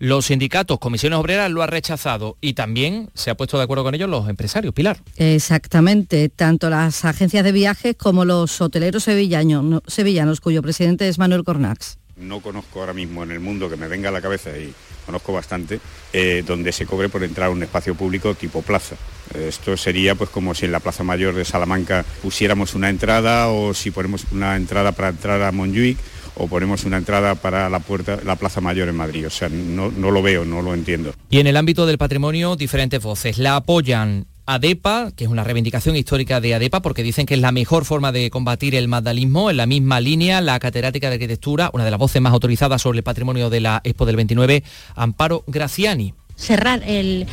Los 0.00 0.26
sindicatos, 0.26 0.80
comisiones 0.80 1.20
obreras 1.20 1.48
lo 1.48 1.62
ha 1.62 1.68
rechazado 1.68 2.36
y 2.40 2.54
también 2.54 3.08
se 3.14 3.30
ha 3.30 3.36
puesto 3.36 3.56
de 3.56 3.62
acuerdo 3.62 3.84
con 3.84 3.94
ellos 3.94 4.10
los 4.10 4.28
empresarios. 4.28 4.74
Pilar. 4.74 4.98
Exactamente, 5.14 6.28
tanto 6.28 6.68
las 6.68 7.04
agencias 7.04 7.44
de 7.44 7.52
viajes 7.52 7.94
como 7.96 8.24
los 8.24 8.60
hoteleros 8.60 9.04
sevillanos, 9.04 9.80
sevillanos 9.86 10.40
cuyo 10.40 10.60
presidente 10.60 11.06
es 11.06 11.20
Manuel 11.20 11.44
Cornax. 11.44 11.98
No 12.16 12.40
conozco 12.40 12.80
ahora 12.80 12.94
mismo 12.94 13.22
en 13.22 13.30
el 13.30 13.38
mundo 13.38 13.70
que 13.70 13.76
me 13.76 13.86
venga 13.86 14.08
a 14.08 14.12
la 14.12 14.20
cabeza 14.20 14.50
y 14.58 14.74
conozco 15.12 15.34
bastante, 15.34 15.78
eh, 16.14 16.42
donde 16.46 16.72
se 16.72 16.86
cobre 16.86 17.10
por 17.10 17.22
entrar 17.22 17.48
a 17.48 17.50
un 17.50 17.62
espacio 17.62 17.94
público 17.94 18.34
tipo 18.34 18.62
plaza. 18.62 18.96
Esto 19.34 19.76
sería 19.76 20.14
pues 20.14 20.30
como 20.30 20.54
si 20.54 20.64
en 20.64 20.72
la 20.72 20.80
Plaza 20.80 21.04
Mayor 21.04 21.34
de 21.34 21.44
Salamanca 21.44 22.02
pusiéramos 22.22 22.74
una 22.74 22.88
entrada 22.88 23.48
o 23.48 23.74
si 23.74 23.90
ponemos 23.90 24.24
una 24.32 24.56
entrada 24.56 24.92
para 24.92 25.10
entrar 25.10 25.42
a 25.42 25.52
Montjuic 25.52 25.98
o 26.36 26.48
ponemos 26.48 26.84
una 26.84 26.96
entrada 26.96 27.34
para 27.34 27.68
la 27.68 27.80
puerta 27.80 28.20
la 28.24 28.36
Plaza 28.36 28.62
Mayor 28.62 28.88
en 28.88 28.96
Madrid. 28.96 29.26
O 29.26 29.30
sea, 29.30 29.50
no, 29.50 29.90
no 29.90 30.10
lo 30.10 30.22
veo, 30.22 30.46
no 30.46 30.62
lo 30.62 30.72
entiendo. 30.72 31.12
Y 31.28 31.40
en 31.40 31.46
el 31.46 31.58
ámbito 31.58 31.84
del 31.84 31.98
patrimonio, 31.98 32.56
diferentes 32.56 33.02
voces. 33.02 33.36
La 33.36 33.56
apoyan 33.56 34.26
ADEPA, 34.46 35.12
que 35.14 35.24
es 35.24 35.30
una 35.30 35.44
reivindicación 35.44 35.96
histórica 35.96 36.40
de 36.40 36.54
ADEPA, 36.54 36.82
porque 36.82 37.02
dicen 37.02 37.26
que 37.26 37.34
es 37.34 37.40
la 37.40 37.52
mejor 37.52 37.84
forma 37.84 38.12
de 38.12 38.30
combatir 38.30 38.74
el 38.74 38.88
vandalismo. 38.88 39.50
En 39.50 39.56
la 39.56 39.66
misma 39.66 40.00
línea, 40.00 40.40
la 40.40 40.58
catedrática 40.58 41.08
de 41.08 41.14
arquitectura, 41.14 41.70
una 41.72 41.84
de 41.84 41.90
las 41.90 42.00
voces 42.00 42.20
más 42.20 42.32
autorizadas 42.32 42.82
sobre 42.82 42.98
el 42.98 43.04
patrimonio 43.04 43.50
de 43.50 43.60
la 43.60 43.80
Expo 43.84 44.06
del 44.06 44.16
29, 44.16 44.62
Amparo 44.94 45.44
Graciani. 45.46 46.14
Cerrar 46.36 46.82
el, 46.86 47.26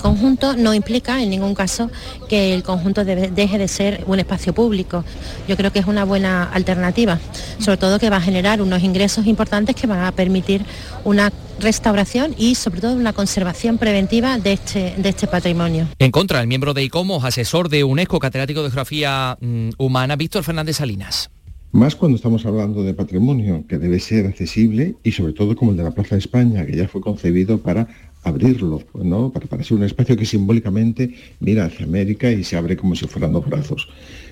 conjunto 0.00 0.56
no 0.56 0.74
implica 0.74 1.22
en 1.22 1.30
ningún 1.30 1.54
caso 1.54 1.90
que 2.28 2.54
el 2.54 2.62
conjunto 2.62 3.04
deje 3.04 3.58
de 3.58 3.68
ser 3.68 4.04
un 4.06 4.18
espacio 4.18 4.52
público. 4.54 5.04
Yo 5.48 5.56
creo 5.56 5.72
que 5.72 5.78
es 5.78 5.86
una 5.86 6.04
buena 6.04 6.44
alternativa, 6.44 7.18
sobre 7.58 7.76
todo 7.76 7.98
que 7.98 8.10
va 8.10 8.16
a 8.16 8.20
generar 8.20 8.62
unos 8.62 8.82
ingresos 8.82 9.26
importantes 9.26 9.76
que 9.76 9.86
van 9.86 10.04
a 10.04 10.12
permitir 10.12 10.64
una 11.04 11.32
restauración 11.60 12.34
y 12.38 12.54
sobre 12.54 12.80
todo 12.80 12.94
una 12.94 13.12
conservación 13.12 13.78
preventiva 13.78 14.38
de 14.38 14.54
este, 14.54 14.94
de 14.96 15.08
este 15.08 15.26
patrimonio. 15.26 15.86
En 15.98 16.10
contra, 16.10 16.40
el 16.40 16.46
miembro 16.46 16.74
de 16.74 16.82
ICOMOS, 16.84 17.24
asesor 17.24 17.68
de 17.68 17.84
UNESCO, 17.84 18.18
catedrático 18.18 18.62
de 18.62 18.70
Geografía 18.70 19.36
mm, 19.40 19.70
Humana, 19.78 20.16
Víctor 20.16 20.42
Fernández 20.44 20.76
Salinas. 20.76 21.30
Más 21.72 21.96
cuando 21.96 22.14
estamos 22.14 22.46
hablando 22.46 22.84
de 22.84 22.94
patrimonio, 22.94 23.64
que 23.68 23.78
debe 23.78 23.98
ser 23.98 24.26
accesible 24.26 24.94
y 25.02 25.10
sobre 25.10 25.32
todo 25.32 25.56
como 25.56 25.72
el 25.72 25.76
de 25.76 25.82
la 25.82 25.90
Plaza 25.90 26.14
de 26.14 26.20
España, 26.20 26.64
que 26.64 26.76
ya 26.76 26.86
fue 26.86 27.00
concebido 27.00 27.58
para 27.58 27.88
abrirlo, 28.24 28.82
¿no? 28.94 29.30
para, 29.30 29.46
para 29.46 29.62
ser 29.62 29.76
un 29.76 29.84
espacio 29.84 30.16
que 30.16 30.26
simbólicamente 30.26 31.14
mira 31.40 31.66
hacia 31.66 31.86
América 31.86 32.30
y 32.30 32.42
se 32.42 32.56
abre 32.56 32.76
como 32.76 32.96
si 32.96 33.06
fueran 33.06 33.32
dos 33.32 33.46
brazos. 33.46 33.88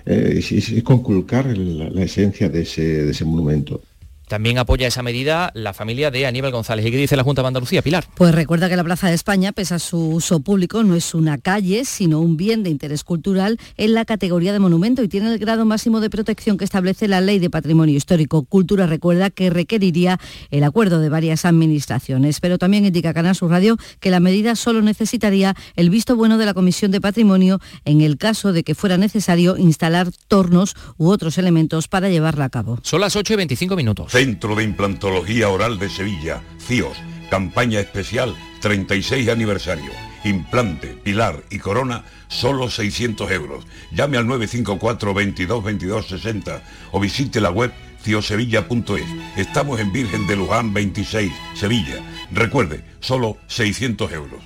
Eh, 0.07 0.41
es, 0.41 0.83
conculcar 0.83 1.47
la, 1.57 1.91
la 1.91 2.03
esencia 2.03 2.49
de 2.49 2.63
ese, 2.63 3.05
de 3.05 3.11
ese 3.11 3.25
monumento. 3.25 3.83
También 4.29 4.59
apoya 4.59 4.87
esa 4.87 5.03
medida 5.03 5.51
la 5.55 5.73
familia 5.73 6.11
de 6.11 6.27
Aníbal 6.27 6.53
González. 6.53 6.87
¿Y 6.87 6.91
qué 6.91 6.97
dice 6.97 7.17
la 7.17 7.23
Junta 7.23 7.43
de 7.43 7.49
Andalucía, 7.49 7.83
Pilar? 7.83 8.05
Pues 8.15 8.35
recuerda 8.35 8.69
que 8.69 8.77
la 8.77 8.85
Plaza 8.85 9.09
de 9.09 9.15
España, 9.15 9.53
pese 9.53 9.75
a 9.75 9.79
su 9.79 9.99
uso 10.11 10.41
público, 10.41 10.83
no 10.85 10.95
es 10.95 11.15
una 11.15 11.39
calle, 11.39 11.85
sino 11.85 12.21
un 12.21 12.37
bien 12.37 12.63
de 12.63 12.71
interés 12.71 13.05
cultural 13.05 13.59
en 13.77 13.95
la 13.95 14.05
categoría 14.05 14.53
de 14.53 14.59
monumento 14.59 15.03
y 15.03 15.09
tiene 15.09 15.33
el 15.33 15.39
grado 15.39 15.65
máximo 15.65 16.01
de 16.01 16.11
protección 16.11 16.57
que 16.57 16.65
establece 16.65 17.09
la 17.09 17.21
Ley 17.21 17.39
de 17.39 17.51
Patrimonio 17.51 17.97
Histórico. 17.97 18.45
Cultura 18.45 18.87
recuerda 18.87 19.31
que 19.31 19.51
requeriría 19.51 20.19
el 20.51 20.65
acuerdo 20.65 21.01
de 21.01 21.09
varias 21.09 21.45
administraciones, 21.45 22.41
pero 22.41 22.59
también 22.59 22.85
indica 22.85 23.15
Canal 23.15 23.35
Sur 23.35 23.51
Radio 23.51 23.77
que 24.01 24.11
la 24.11 24.21
medida 24.21 24.57
solo 24.57 24.83
necesitaría 24.83 25.55
el 25.77 25.91
visto 25.91 26.17
bueno 26.17 26.39
de 26.39 26.47
la 26.47 26.55
Comisión 26.55 26.91
de 26.91 27.01
Patrimonio 27.01 27.61
en 27.85 28.01
el 28.01 28.17
caso 28.19 28.53
de 28.53 28.63
que 28.63 28.75
fuera 28.75 28.97
necesario 28.97 29.57
instalar 29.57 30.11
tornos 30.29 30.75
u 30.97 31.09
otros 31.09 31.39
elementos 31.39 31.89
para 31.89 32.09
llevarla 32.09 32.47
a 32.47 32.51
cabo. 32.51 32.79
Son 32.83 33.01
las 33.01 33.17
8 33.17 33.33
y 33.33 33.37
25 33.37 33.77
minutos. 33.77 34.12
Centro 34.13 34.55
de 34.55 34.63
Implantología 34.63 35.49
Oral 35.49 35.79
de 35.79 35.89
Sevilla, 35.89 36.43
CIOS, 36.59 36.99
campaña 37.31 37.81
especial 37.81 38.37
36 38.61 39.31
aniversario. 39.31 39.91
Implante, 40.23 40.89
pilar 40.89 41.43
y 41.49 41.59
corona, 41.59 42.05
solo 42.29 42.69
600 42.69 43.31
euros. 43.31 43.67
Llame 43.91 44.19
al 44.19 44.27
954 44.27 45.15
22 45.15 45.65
22 45.65 46.07
60 46.09 46.63
o 46.91 47.01
visite 47.01 47.41
la 47.41 47.51
web 47.51 47.73
ciosevilla.es. 48.03 49.07
Estamos 49.39 49.81
en 49.81 49.91
Virgen 49.93 50.27
de 50.27 50.37
Luján 50.37 50.75
26, 50.75 51.33
Sevilla. 51.55 51.97
Recuerde, 52.31 52.85
solo 53.01 53.39
600 53.47 54.13
euros. 54.13 54.43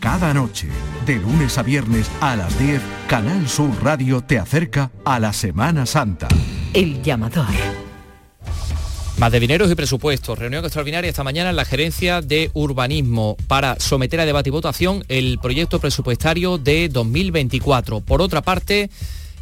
Cada 0.00 0.34
noche, 0.34 0.66
de 1.06 1.14
lunes 1.14 1.58
a 1.58 1.62
viernes 1.62 2.10
a 2.20 2.34
las 2.34 2.58
10, 2.58 2.82
Canal 3.06 3.48
Sur 3.48 3.70
Radio 3.84 4.20
te 4.20 4.36
acerca 4.36 4.90
a 5.04 5.20
la 5.20 5.32
Semana 5.32 5.86
Santa. 5.86 6.26
El 6.74 7.00
llamador. 7.04 7.46
Más 9.18 9.32
de 9.32 9.40
dineros 9.40 9.68
y 9.68 9.74
presupuestos. 9.74 10.38
Reunión 10.38 10.64
extraordinaria 10.64 11.10
esta 11.10 11.24
mañana 11.24 11.50
en 11.50 11.56
la 11.56 11.64
gerencia 11.64 12.22
de 12.22 12.52
urbanismo 12.54 13.36
para 13.48 13.74
someter 13.80 14.20
a 14.20 14.26
debate 14.26 14.50
y 14.50 14.52
votación 14.52 15.04
el 15.08 15.40
proyecto 15.40 15.80
presupuestario 15.80 16.56
de 16.56 16.88
2024. 16.88 18.00
Por 18.00 18.22
otra 18.22 18.42
parte, 18.42 18.90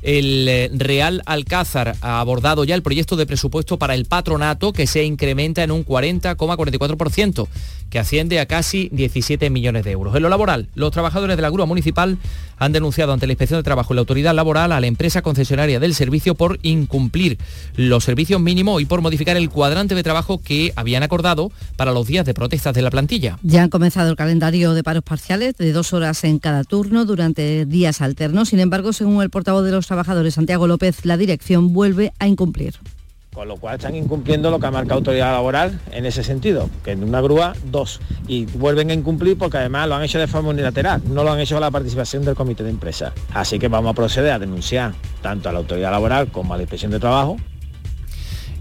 el 0.06 0.46
eh, 0.46 0.70
Real 0.72 1.20
Alcázar 1.26 1.96
ha 2.00 2.20
abordado 2.20 2.62
ya 2.62 2.76
el 2.76 2.82
proyecto 2.82 3.16
de 3.16 3.26
presupuesto 3.26 3.76
para 3.76 3.94
el 3.94 4.04
patronato 4.04 4.72
que 4.72 4.86
se 4.86 5.02
incrementa 5.02 5.64
en 5.64 5.72
un 5.72 5.84
40,44%, 5.84 7.48
que 7.90 7.98
asciende 7.98 8.38
a 8.38 8.46
casi 8.46 8.88
17 8.92 9.50
millones 9.50 9.84
de 9.84 9.90
euros. 9.90 10.14
En 10.14 10.22
lo 10.22 10.28
laboral, 10.28 10.68
los 10.76 10.92
trabajadores 10.92 11.36
de 11.36 11.42
la 11.42 11.50
grúa 11.50 11.66
municipal 11.66 12.18
han 12.58 12.72
denunciado 12.72 13.12
ante 13.12 13.26
la 13.26 13.32
Inspección 13.32 13.58
de 13.58 13.64
Trabajo 13.64 13.92
y 13.92 13.96
la 13.96 14.00
Autoridad 14.00 14.34
Laboral 14.34 14.72
a 14.72 14.80
la 14.80 14.86
empresa 14.86 15.22
concesionaria 15.22 15.80
del 15.80 15.94
servicio 15.94 16.34
por 16.34 16.58
incumplir 16.62 17.38
los 17.76 18.04
servicios 18.04 18.40
mínimos 18.40 18.80
y 18.80 18.86
por 18.86 19.02
modificar 19.02 19.36
el 19.36 19.50
cuadrante 19.50 19.94
de 19.94 20.02
trabajo 20.02 20.40
que 20.40 20.72
habían 20.76 21.02
acordado 21.02 21.50
para 21.76 21.92
los 21.92 22.06
días 22.06 22.24
de 22.24 22.34
protestas 22.34 22.74
de 22.74 22.82
la 22.82 22.90
plantilla. 22.90 23.38
Ya 23.42 23.62
han 23.62 23.70
comenzado 23.70 24.08
el 24.10 24.16
calendario 24.16 24.72
de 24.74 24.82
paros 24.82 25.02
parciales 25.02 25.56
de 25.56 25.72
dos 25.72 25.92
horas 25.92 26.22
en 26.24 26.38
cada 26.38 26.64
turno 26.64 27.04
durante 27.04 27.66
días 27.66 28.00
alternos. 28.00 28.50
Sin 28.50 28.60
embargo, 28.60 28.92
según 28.92 29.22
el 29.22 29.30
portavoz 29.30 29.64
de 29.64 29.72
los 29.72 29.86
Santiago 30.30 30.66
López, 30.66 31.04
la 31.04 31.16
dirección 31.16 31.72
vuelve 31.72 32.12
a 32.18 32.26
incumplir 32.26 32.74
con 33.36 33.48
lo 33.48 33.58
cual 33.58 33.74
están 33.74 33.94
incumpliendo 33.94 34.50
lo 34.50 34.58
que 34.58 34.66
ha 34.66 34.70
marcado 34.70 34.94
autoridad 34.94 35.32
laboral 35.32 35.78
en 35.92 36.06
ese 36.06 36.24
sentido, 36.24 36.70
que 36.82 36.92
en 36.92 37.04
una 37.04 37.20
grúa 37.20 37.52
dos, 37.70 38.00
y 38.26 38.46
vuelven 38.46 38.90
a 38.90 38.94
incumplir 38.94 39.36
porque 39.36 39.58
además 39.58 39.86
lo 39.90 39.94
han 39.94 40.02
hecho 40.02 40.18
de 40.18 40.26
forma 40.26 40.48
unilateral, 40.48 41.02
no 41.10 41.22
lo 41.22 41.32
han 41.32 41.40
hecho 41.40 41.54
con 41.54 41.60
la 41.60 41.70
participación 41.70 42.24
del 42.24 42.34
comité 42.34 42.64
de 42.64 42.70
empresa. 42.70 43.12
Así 43.34 43.58
que 43.58 43.68
vamos 43.68 43.90
a 43.90 43.94
proceder 43.94 44.32
a 44.32 44.38
denunciar 44.38 44.94
tanto 45.20 45.50
a 45.50 45.52
la 45.52 45.58
autoridad 45.58 45.90
laboral 45.90 46.32
como 46.32 46.54
a 46.54 46.56
la 46.56 46.62
inspección 46.62 46.90
de 46.90 46.98
trabajo 46.98 47.36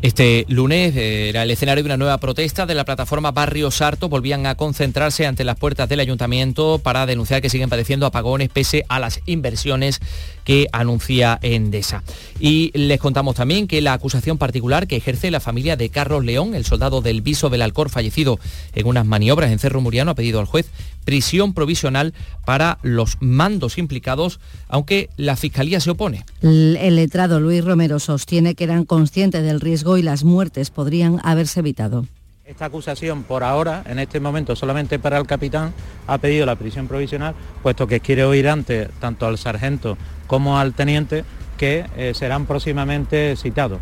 este 0.02 0.46
lunes 0.50 0.96
era 0.96 1.44
el 1.44 1.52
escenario 1.52 1.84
de 1.84 1.88
una 1.88 1.98
nueva 1.98 2.18
protesta 2.18 2.66
de 2.66 2.76
la 2.76 2.86
plataforma 2.86 3.32
Barrio 3.32 3.72
Sarto. 3.72 4.10
Volvían 4.10 4.46
a 4.46 4.56
concentrarse 4.56 5.26
ante 5.26 5.44
las 5.44 5.58
puertas 5.58 5.90
del 5.90 6.00
ayuntamiento 6.00 6.80
para 6.80 7.06
denunciar 7.06 7.42
que 7.42 7.50
siguen 7.50 7.70
padeciendo 7.70 8.06
apagones 8.06 8.50
pese 8.50 8.86
a 8.90 9.00
las 9.00 9.22
inversiones 9.26 10.00
que 10.44 10.68
anuncia 10.72 11.40
Endesa. 11.42 12.04
Y 12.40 12.72
les 12.78 13.00
contamos 13.00 13.36
también 13.36 13.68
que 13.68 13.82
la 13.82 13.94
acusación 13.94 14.38
particular 14.38 14.88
que 14.88 14.96
ejerce 14.96 15.32
la 15.32 15.40
familia 15.40 15.76
de 15.76 15.90
Carlos 15.90 16.24
León, 16.24 16.54
el 16.54 16.66
soldado 16.66 17.02
del 17.02 17.22
Viso 17.22 17.50
del 17.50 17.64
Alcor 17.64 17.90
fallecido 17.90 18.40
en 18.76 18.88
unas 18.88 19.06
maniobras 19.06 19.52
en 19.52 19.60
Cerro 19.60 19.82
Muriano, 19.82 20.12
ha 20.12 20.16
pedido 20.16 20.40
al 20.40 20.46
juez 20.46 20.68
prisión 21.06 21.54
provisional 21.54 22.14
para 22.46 22.80
los 22.82 23.18
mandos 23.22 23.78
implicados, 23.78 24.40
aunque 24.68 25.10
la 25.16 25.36
Fiscalía 25.36 25.80
se 25.80 25.92
opone. 25.92 26.26
El 26.42 26.96
letrado 26.96 27.40
Luis 27.40 27.64
Romero 27.64 28.00
sostiene 28.00 28.56
que 28.56 28.66
eran 28.66 28.84
conscientes 28.84 29.44
del 29.44 29.62
riesgo 29.62 29.98
y 29.98 30.02
las 30.02 30.24
muertes 30.24 30.72
podrían 30.72 31.22
haberse 31.24 31.62
evitado. 31.62 32.06
Esta 32.46 32.66
acusación 32.66 33.24
por 33.24 33.44
ahora, 33.44 33.84
en 33.88 33.98
este 33.98 34.20
momento 34.20 34.56
solamente 34.56 35.00
para 35.00 35.18
el 35.18 35.26
capitán, 35.26 35.74
ha 36.06 36.20
pedido 36.20 36.46
la 36.46 36.56
prisión 36.56 36.88
provisional, 36.88 37.34
puesto 37.64 37.88
que 37.88 38.02
quiere 38.02 38.24
oír 38.24 38.48
antes 38.48 38.88
tanto 39.00 39.26
al 39.26 39.40
sargento 39.40 39.98
como 40.28 40.60
al 40.60 40.74
teniente 40.74 41.26
que 41.58 41.86
eh, 41.98 42.14
serán 42.14 42.46
próximamente 42.46 43.36
citados. 43.36 43.80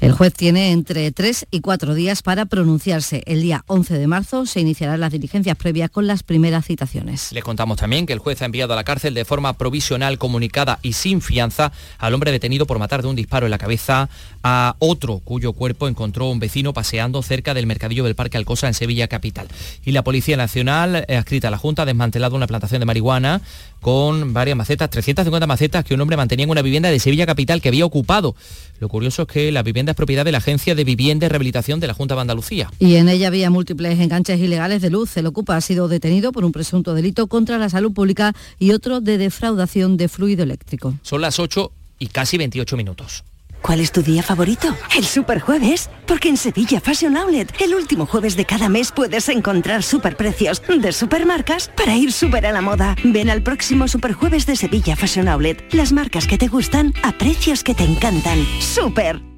El 0.00 0.12
juez 0.12 0.34
tiene 0.34 0.72
entre 0.72 1.10
tres 1.12 1.46
y 1.50 1.60
cuatro 1.60 1.94
días 1.94 2.22
para 2.22 2.46
pronunciarse. 2.46 3.22
El 3.26 3.42
día 3.42 3.64
11 3.66 3.98
de 3.98 4.06
marzo 4.06 4.46
se 4.46 4.60
iniciarán 4.60 5.00
las 5.00 5.12
diligencias 5.12 5.56
previas 5.56 5.90
con 5.90 6.06
las 6.06 6.22
primeras 6.22 6.66
citaciones. 6.66 7.32
Les 7.32 7.44
contamos 7.44 7.78
también 7.78 8.06
que 8.06 8.12
el 8.12 8.18
juez 8.18 8.42
ha 8.42 8.44
enviado 8.44 8.72
a 8.72 8.76
la 8.76 8.84
cárcel 8.84 9.14
de 9.14 9.24
forma 9.24 9.54
provisional, 9.54 10.18
comunicada 10.18 10.78
y 10.82 10.92
sin 10.92 11.20
fianza 11.20 11.72
al 11.98 12.14
hombre 12.14 12.32
detenido 12.32 12.66
por 12.66 12.78
matar 12.78 13.02
de 13.02 13.08
un 13.08 13.16
disparo 13.16 13.46
en 13.46 13.50
la 13.50 13.58
cabeza 13.58 14.08
a 14.42 14.76
otro 14.78 15.18
cuyo 15.18 15.52
cuerpo 15.52 15.88
encontró 15.88 16.28
un 16.28 16.38
vecino 16.38 16.72
paseando 16.72 17.22
cerca 17.22 17.54
del 17.54 17.66
mercadillo 17.66 18.04
del 18.04 18.14
Parque 18.14 18.36
Alcosa 18.36 18.68
en 18.68 18.74
Sevilla 18.74 19.08
Capital. 19.08 19.48
Y 19.84 19.92
la 19.92 20.04
Policía 20.04 20.36
Nacional, 20.36 21.06
adscrita 21.08 21.48
a 21.48 21.50
la 21.50 21.58
Junta, 21.58 21.82
ha 21.82 21.86
desmantelado 21.86 22.36
una 22.36 22.46
plantación 22.46 22.80
de 22.80 22.86
marihuana 22.86 23.40
con 23.80 24.32
varias 24.32 24.56
macetas, 24.56 24.90
350 24.90 25.46
macetas 25.46 25.84
que 25.84 25.94
un 25.94 26.00
hombre 26.00 26.16
mantenía 26.16 26.44
en 26.44 26.50
una 26.50 26.62
vivienda 26.62 26.90
de 26.90 26.98
Sevilla 26.98 27.26
Capital 27.26 27.60
que 27.60 27.68
había 27.68 27.84
ocupado. 27.84 28.34
Lo 28.80 28.88
curioso 28.88 29.22
es 29.22 29.28
que 29.28 29.52
la 29.52 29.62
vivienda 29.62 29.75
es 29.76 29.94
propiedad 29.94 30.24
de 30.24 30.32
la 30.32 30.38
Agencia 30.38 30.74
de 30.74 30.84
Vivienda 30.84 31.26
y 31.26 31.28
Rehabilitación 31.28 31.80
de 31.80 31.86
la 31.86 31.94
Junta 31.94 32.14
de 32.14 32.22
Andalucía. 32.22 32.70
Y 32.78 32.96
en 32.96 33.08
ella 33.08 33.28
había 33.28 33.50
múltiples 33.50 33.98
enganches 34.00 34.40
ilegales 34.40 34.82
de 34.82 34.90
luz. 34.90 35.16
El 35.16 35.26
ocupa 35.26 35.56
ha 35.56 35.60
sido 35.60 35.88
detenido 35.88 36.32
por 36.32 36.44
un 36.44 36.52
presunto 36.52 36.94
delito 36.94 37.26
contra 37.26 37.58
la 37.58 37.68
salud 37.68 37.92
pública 37.92 38.34
y 38.58 38.72
otro 38.72 39.00
de 39.00 39.18
defraudación 39.18 39.96
de 39.96 40.08
fluido 40.08 40.42
eléctrico. 40.42 40.94
Son 41.02 41.20
las 41.20 41.38
8 41.38 41.70
y 41.98 42.06
casi 42.08 42.38
28 42.38 42.76
minutos. 42.76 43.24
¿Cuál 43.62 43.80
es 43.80 43.90
tu 43.90 44.00
día 44.02 44.22
favorito? 44.22 44.68
El 44.96 45.04
Superjueves. 45.04 45.90
Porque 46.06 46.28
en 46.28 46.36
Sevilla 46.36 46.80
Fashion 46.80 47.16
Outlet, 47.16 47.52
el 47.60 47.74
último 47.74 48.06
jueves 48.06 48.36
de 48.36 48.44
cada 48.44 48.68
mes 48.68 48.92
puedes 48.92 49.28
encontrar 49.28 49.82
superprecios 49.82 50.62
de 50.68 50.92
supermarcas 50.92 51.70
para 51.76 51.96
ir 51.96 52.12
súper 52.12 52.46
a 52.46 52.52
la 52.52 52.60
moda. 52.60 52.94
Ven 53.02 53.28
al 53.28 53.42
próximo 53.42 53.88
Superjueves 53.88 54.46
de 54.46 54.54
Sevilla 54.54 54.94
Fashion 54.94 55.26
Outlet. 55.26 55.64
Las 55.74 55.92
marcas 55.92 56.28
que 56.28 56.38
te 56.38 56.46
gustan 56.46 56.94
a 57.02 57.10
precios 57.18 57.64
que 57.64 57.74
te 57.74 57.82
encantan. 57.82 58.38
¡Súper! 58.60 59.35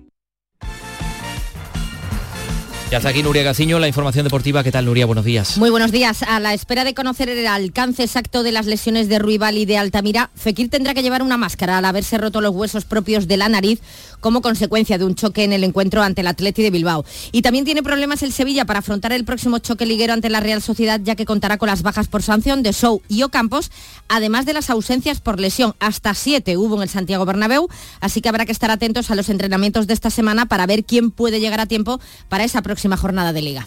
Ya 2.90 2.96
está 2.96 3.10
aquí 3.10 3.22
Nuria 3.22 3.42
Gaciño, 3.42 3.78
la 3.78 3.86
información 3.86 4.24
deportiva. 4.24 4.64
¿Qué 4.64 4.72
tal, 4.72 4.86
Nuria? 4.86 5.04
Buenos 5.04 5.26
días. 5.26 5.58
Muy 5.58 5.68
buenos 5.68 5.92
días. 5.92 6.22
A 6.22 6.40
la 6.40 6.54
espera 6.54 6.84
de 6.84 6.94
conocer 6.94 7.28
el 7.28 7.46
alcance 7.46 8.02
exacto 8.02 8.42
de 8.42 8.50
las 8.50 8.64
lesiones 8.64 9.10
de 9.10 9.18
Ruibal 9.18 9.58
y 9.58 9.66
de 9.66 9.76
Altamira, 9.76 10.30
Fekir 10.34 10.70
tendrá 10.70 10.94
que 10.94 11.02
llevar 11.02 11.22
una 11.22 11.36
máscara 11.36 11.76
al 11.76 11.84
haberse 11.84 12.16
roto 12.16 12.40
los 12.40 12.54
huesos 12.54 12.86
propios 12.86 13.28
de 13.28 13.36
la 13.36 13.50
nariz 13.50 13.82
como 14.20 14.40
consecuencia 14.40 14.96
de 14.96 15.04
un 15.04 15.14
choque 15.14 15.44
en 15.44 15.52
el 15.52 15.64
encuentro 15.64 16.02
ante 16.02 16.22
el 16.22 16.28
Atleti 16.28 16.62
de 16.62 16.70
Bilbao. 16.70 17.04
Y 17.30 17.42
también 17.42 17.66
tiene 17.66 17.82
problemas 17.82 18.22
el 18.22 18.32
Sevilla 18.32 18.64
para 18.64 18.78
afrontar 18.78 19.12
el 19.12 19.26
próximo 19.26 19.58
choque 19.58 19.84
liguero 19.84 20.14
ante 20.14 20.30
la 20.30 20.40
Real 20.40 20.62
Sociedad, 20.62 20.98
ya 21.04 21.14
que 21.14 21.26
contará 21.26 21.58
con 21.58 21.68
las 21.68 21.82
bajas 21.82 22.08
por 22.08 22.22
sanción 22.22 22.62
de 22.62 22.72
Sou 22.72 23.02
y 23.06 23.22
Ocampos, 23.22 23.70
además 24.08 24.46
de 24.46 24.54
las 24.54 24.70
ausencias 24.70 25.20
por 25.20 25.38
lesión. 25.38 25.74
Hasta 25.78 26.14
siete 26.14 26.56
hubo 26.56 26.76
en 26.76 26.84
el 26.84 26.88
Santiago 26.88 27.26
Bernabéu, 27.26 27.68
así 28.00 28.22
que 28.22 28.30
habrá 28.30 28.46
que 28.46 28.52
estar 28.52 28.70
atentos 28.70 29.10
a 29.10 29.14
los 29.14 29.28
entrenamientos 29.28 29.86
de 29.86 29.92
esta 29.92 30.08
semana 30.08 30.46
para 30.46 30.64
ver 30.64 30.84
quién 30.84 31.10
puede 31.10 31.38
llegar 31.38 31.60
a 31.60 31.66
tiempo 31.66 32.00
para 32.30 32.44
esa 32.44 32.62
próxima 32.62 32.77
jornada 32.96 33.32
de 33.32 33.42
liga. 33.42 33.66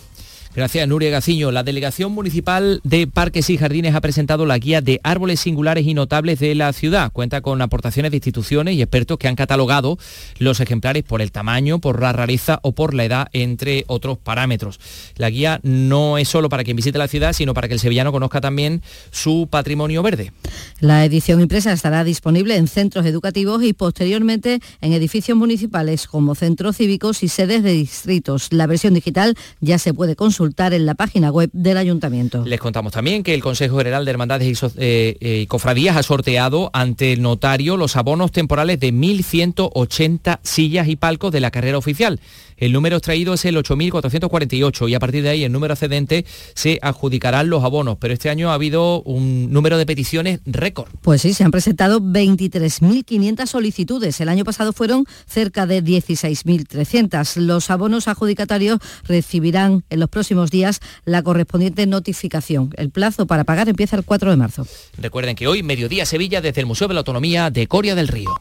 Gracias, 0.53 0.85
Nuria 0.85 1.09
Gaciño. 1.09 1.49
La 1.49 1.63
Delegación 1.63 2.11
Municipal 2.11 2.81
de 2.83 3.07
Parques 3.07 3.49
y 3.49 3.57
Jardines 3.57 3.95
ha 3.95 4.01
presentado 4.01 4.45
la 4.45 4.57
guía 4.57 4.81
de 4.81 4.99
árboles 5.01 5.39
singulares 5.39 5.87
y 5.87 5.93
notables 5.93 6.39
de 6.39 6.53
la 6.55 6.73
ciudad. 6.73 7.09
Cuenta 7.13 7.39
con 7.39 7.61
aportaciones 7.61 8.11
de 8.11 8.17
instituciones 8.17 8.75
y 8.75 8.81
expertos 8.81 9.17
que 9.17 9.29
han 9.29 9.37
catalogado 9.37 9.97
los 10.39 10.59
ejemplares 10.59 11.03
por 11.03 11.21
el 11.21 11.31
tamaño, 11.31 11.79
por 11.79 12.01
la 12.01 12.11
rareza 12.11 12.59
o 12.63 12.73
por 12.73 12.93
la 12.93 13.05
edad, 13.05 13.27
entre 13.31 13.85
otros 13.87 14.17
parámetros. 14.17 14.81
La 15.15 15.29
guía 15.29 15.61
no 15.63 16.17
es 16.17 16.27
solo 16.27 16.49
para 16.49 16.65
quien 16.65 16.75
visite 16.75 16.97
la 16.97 17.07
ciudad, 17.07 17.31
sino 17.31 17.53
para 17.53 17.69
que 17.69 17.75
el 17.75 17.79
sevillano 17.79 18.11
conozca 18.11 18.41
también 18.41 18.81
su 19.09 19.47
patrimonio 19.49 20.03
verde. 20.03 20.33
La 20.81 21.05
edición 21.05 21.39
impresa 21.39 21.71
estará 21.71 22.03
disponible 22.03 22.57
en 22.57 22.67
centros 22.67 23.05
educativos 23.05 23.63
y 23.63 23.71
posteriormente 23.71 24.59
en 24.81 24.91
edificios 24.91 25.37
municipales 25.37 26.07
como 26.07 26.35
centros 26.35 26.75
cívicos 26.75 27.23
y 27.23 27.29
sedes 27.29 27.63
de 27.63 27.71
distritos. 27.71 28.49
La 28.51 28.67
versión 28.67 28.93
digital 28.93 29.37
ya 29.61 29.79
se 29.79 29.93
puede 29.93 30.17
consultar 30.41 30.73
en 30.73 30.87
la 30.87 30.95
página 30.95 31.29
web 31.29 31.51
del 31.53 31.77
ayuntamiento. 31.77 32.43
Les 32.43 32.59
contamos 32.59 32.91
también 32.91 33.21
que 33.21 33.35
el 33.35 33.43
Consejo 33.43 33.77
General 33.77 34.03
de 34.03 34.09
Hermandades 34.09 34.47
y, 34.47 34.65
eh, 34.79 35.15
eh, 35.21 35.45
Cofradías 35.47 35.95
ha 35.95 36.01
sorteado 36.01 36.71
ante 36.73 37.13
el 37.13 37.21
notario 37.21 37.77
los 37.77 37.95
abonos 37.95 38.31
temporales 38.31 38.79
de 38.79 38.91
1.180 38.91 40.39
sillas 40.41 40.87
y 40.87 40.95
palcos 40.95 41.31
de 41.31 41.41
la 41.41 41.51
carrera 41.51 41.77
oficial. 41.77 42.19
El 42.61 42.73
número 42.73 42.97
extraído 42.97 43.33
es 43.33 43.43
el 43.45 43.57
8.448 43.57 44.87
y 44.87 44.93
a 44.93 44.99
partir 44.99 45.23
de 45.23 45.29
ahí 45.29 45.43
el 45.43 45.51
número 45.51 45.73
excedente 45.73 46.25
se 46.53 46.77
adjudicarán 46.83 47.49
los 47.49 47.63
abonos, 47.63 47.97
pero 47.99 48.13
este 48.13 48.29
año 48.29 48.51
ha 48.51 48.53
habido 48.53 49.01
un 49.01 49.51
número 49.51 49.79
de 49.79 49.87
peticiones 49.87 50.41
récord. 50.45 50.87
Pues 51.01 51.23
sí, 51.23 51.33
se 51.33 51.43
han 51.43 51.49
presentado 51.49 51.99
23.500 51.99 53.47
solicitudes. 53.47 54.21
El 54.21 54.29
año 54.29 54.45
pasado 54.45 54.73
fueron 54.73 55.05
cerca 55.25 55.65
de 55.65 55.83
16.300. 55.83 57.37
Los 57.37 57.71
abonos 57.71 58.07
adjudicatarios 58.07 58.77
recibirán 59.05 59.83
en 59.89 59.99
los 59.99 60.09
próximos 60.09 60.51
días 60.51 60.81
la 61.03 61.23
correspondiente 61.23 61.87
notificación. 61.87 62.69
El 62.77 62.91
plazo 62.91 63.25
para 63.25 63.43
pagar 63.43 63.69
empieza 63.69 63.95
el 63.95 64.03
4 64.03 64.29
de 64.29 64.37
marzo. 64.37 64.67
Recuerden 64.99 65.35
que 65.35 65.47
hoy, 65.47 65.63
mediodía 65.63 66.05
Sevilla, 66.05 66.41
desde 66.41 66.61
el 66.61 66.67
Museo 66.67 66.87
de 66.87 66.93
la 66.93 66.99
Autonomía 66.99 67.49
de 67.49 67.65
Coria 67.65 67.95
del 67.95 68.07
Río. 68.07 68.39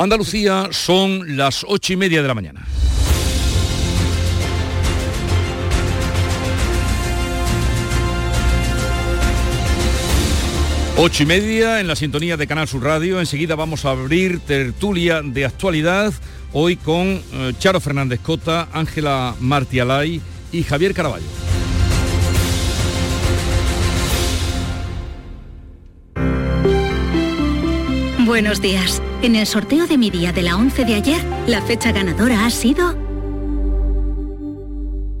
Andalucía 0.00 0.68
son 0.70 1.36
las 1.36 1.66
ocho 1.66 1.92
y 1.92 1.96
media 1.96 2.22
de 2.22 2.28
la 2.28 2.34
mañana. 2.34 2.64
Ocho 10.96 11.24
y 11.24 11.26
media 11.26 11.80
en 11.80 11.88
la 11.88 11.96
sintonía 11.96 12.36
de 12.36 12.46
Canal 12.46 12.68
Sur 12.68 12.84
Radio. 12.84 13.18
Enseguida 13.18 13.56
vamos 13.56 13.84
a 13.84 13.90
abrir 13.90 14.38
tertulia 14.38 15.20
de 15.20 15.44
actualidad. 15.44 16.14
Hoy 16.52 16.76
con 16.76 17.20
eh, 17.32 17.52
Charo 17.58 17.80
Fernández 17.80 18.20
Cota, 18.20 18.68
Ángela 18.72 19.34
Martialay 19.40 20.20
y 20.52 20.62
Javier 20.62 20.94
Caraballo. 20.94 21.47
Buenos 28.38 28.62
días. 28.62 29.02
En 29.20 29.34
el 29.34 29.48
sorteo 29.48 29.88
de 29.88 29.98
mi 29.98 30.10
día 30.10 30.32
de 30.32 30.42
la 30.42 30.56
11 30.56 30.84
de 30.84 30.94
ayer, 30.94 31.20
la 31.48 31.60
fecha 31.60 31.90
ganadora 31.90 32.46
ha 32.46 32.50
sido 32.50 32.94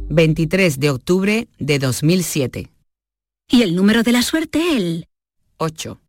23 0.08 0.78
de 0.78 0.90
octubre 0.90 1.48
de 1.58 1.78
2007. 1.80 2.70
y 3.50 3.62
el 3.62 3.74
número 3.74 4.04
de 4.04 4.12
la 4.12 4.22
suerte 4.22 4.60
el 4.76 5.08
8. 5.56 6.00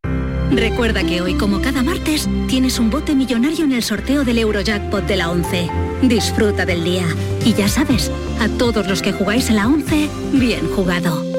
Recuerda 0.52 1.04
que 1.04 1.22
hoy, 1.22 1.34
como 1.34 1.64
cada 1.64 1.82
martes, 1.82 2.30
tienes 2.48 2.78
un 2.78 2.92
bote 2.92 3.16
millonario 3.16 3.66
en 3.66 3.72
el 3.72 3.82
sorteo 3.82 4.24
del 4.24 4.38
Eurojackpot 4.38 5.08
de 5.08 5.16
la 5.16 5.32
11. 5.32 5.68
Disfruta 6.04 6.68
del 6.68 6.84
día. 6.84 7.08
Y 7.44 7.56
ya 7.56 7.70
sabes, 7.70 8.12
a 8.40 8.48
todos 8.50 8.88
los 8.88 9.02
que 9.02 9.14
jugáis 9.14 9.50
en 9.50 9.56
la 9.56 9.68
11, 9.68 10.08
bien 10.34 10.70
jugado. 10.76 11.39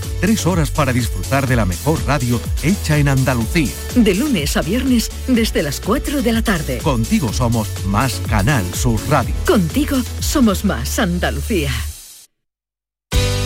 Tres 0.21 0.45
horas 0.45 0.69
para 0.69 0.93
disfrutar 0.93 1.47
de 1.47 1.55
la 1.55 1.65
mejor 1.65 1.99
radio 2.05 2.39
hecha 2.61 2.99
en 2.99 3.07
Andalucía. 3.07 3.71
De 3.95 4.13
lunes 4.13 4.55
a 4.55 4.61
viernes 4.61 5.09
desde 5.27 5.63
las 5.63 5.81
4 5.81 6.21
de 6.21 6.31
la 6.31 6.43
tarde. 6.43 6.77
Contigo 6.77 7.33
somos 7.33 7.67
más 7.87 8.21
Canal 8.29 8.63
Sur 8.75 8.99
Radio. 9.09 9.33
Contigo 9.47 9.97
somos 10.19 10.63
más 10.63 10.99
Andalucía. 10.99 11.71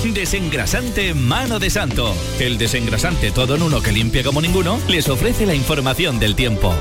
Desengrasante 0.03 1.13
Mano 1.13 1.59
de 1.59 1.69
Santo. 1.69 2.13
El 2.39 2.57
desengrasante 2.57 3.31
todo 3.31 3.55
en 3.55 3.63
uno 3.63 3.81
que 3.81 3.93
limpia 3.93 4.23
como 4.23 4.41
ninguno 4.41 4.77
les 4.89 5.07
ofrece 5.07 5.45
la 5.45 5.55
información 5.55 6.19
del 6.19 6.35
tiempo. 6.35 6.75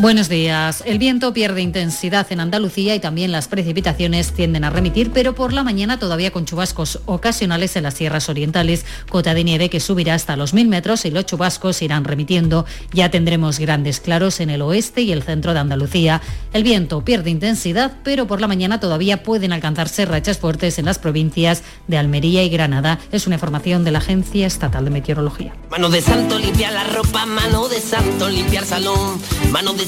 Buenos 0.00 0.28
días. 0.28 0.84
El 0.86 1.00
viento 1.00 1.32
pierde 1.32 1.60
intensidad 1.60 2.24
en 2.30 2.38
Andalucía 2.38 2.94
y 2.94 3.00
también 3.00 3.32
las 3.32 3.48
precipitaciones 3.48 4.32
tienden 4.32 4.62
a 4.62 4.70
remitir, 4.70 5.10
pero 5.10 5.34
por 5.34 5.52
la 5.52 5.64
mañana 5.64 5.98
todavía 5.98 6.30
con 6.30 6.44
chubascos 6.44 7.00
ocasionales 7.06 7.74
en 7.74 7.82
las 7.82 7.94
sierras 7.94 8.28
orientales, 8.28 8.86
cota 9.08 9.34
de 9.34 9.42
nieve 9.42 9.70
que 9.70 9.80
subirá 9.80 10.14
hasta 10.14 10.36
los 10.36 10.54
1000 10.54 10.68
metros 10.68 11.04
y 11.04 11.10
los 11.10 11.26
chubascos 11.26 11.82
irán 11.82 12.04
remitiendo. 12.04 12.64
Ya 12.92 13.10
tendremos 13.10 13.58
grandes 13.58 13.98
claros 13.98 14.38
en 14.38 14.50
el 14.50 14.62
oeste 14.62 15.02
y 15.02 15.10
el 15.10 15.24
centro 15.24 15.52
de 15.52 15.58
Andalucía. 15.58 16.22
El 16.52 16.62
viento 16.62 17.04
pierde 17.04 17.30
intensidad, 17.30 17.96
pero 18.04 18.28
por 18.28 18.40
la 18.40 18.46
mañana 18.46 18.78
todavía 18.78 19.24
pueden 19.24 19.52
alcanzarse 19.52 20.06
rachas 20.06 20.38
fuertes 20.38 20.78
en 20.78 20.84
las 20.84 21.00
provincias 21.00 21.64
de 21.88 21.98
Almería 21.98 22.44
y 22.44 22.50
Granada. 22.50 23.00
Es 23.10 23.26
una 23.26 23.34
información 23.34 23.82
de 23.82 23.90
la 23.90 23.98
Agencia 23.98 24.46
Estatal 24.46 24.84
de 24.84 24.92
Meteorología. 24.92 25.54
Mano 25.72 25.90
de 25.90 26.00
santo 26.02 26.38
limpia 26.38 26.70
la 26.70 26.84
ropa, 26.84 27.26
mano 27.26 27.66
de 27.66 27.80
santo 27.80 28.28
limpiar 28.28 28.64
salón, 28.64 29.20
mano 29.50 29.72
de 29.72 29.87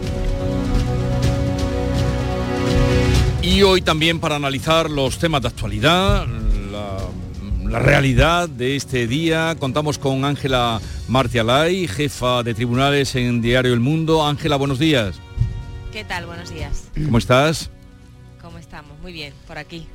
Y 3.41 3.63
hoy 3.63 3.81
también 3.81 4.19
para 4.19 4.35
analizar 4.35 4.89
los 4.89 5.17
temas 5.17 5.41
de 5.41 5.47
actualidad, 5.47 6.27
la, 6.71 6.97
la 7.69 7.79
realidad 7.79 8.47
de 8.47 8.75
este 8.75 9.07
día, 9.07 9.55
contamos 9.59 9.97
con 9.97 10.23
Ángela 10.25 10.79
Martialay, 11.07 11.87
jefa 11.87 12.43
de 12.43 12.53
tribunales 12.53 13.15
en 13.15 13.41
Diario 13.41 13.73
El 13.73 13.79
Mundo. 13.79 14.25
Ángela, 14.25 14.57
buenos 14.57 14.77
días. 14.77 15.15
¿Qué 15.91 16.03
tal? 16.03 16.27
Buenos 16.27 16.53
días. 16.53 16.85
¿Cómo 16.93 17.17
estás? 17.17 17.71
¿Cómo 18.41 18.59
estamos? 18.59 18.91
Muy 19.01 19.11
bien, 19.11 19.33
por 19.47 19.57
aquí. 19.57 19.87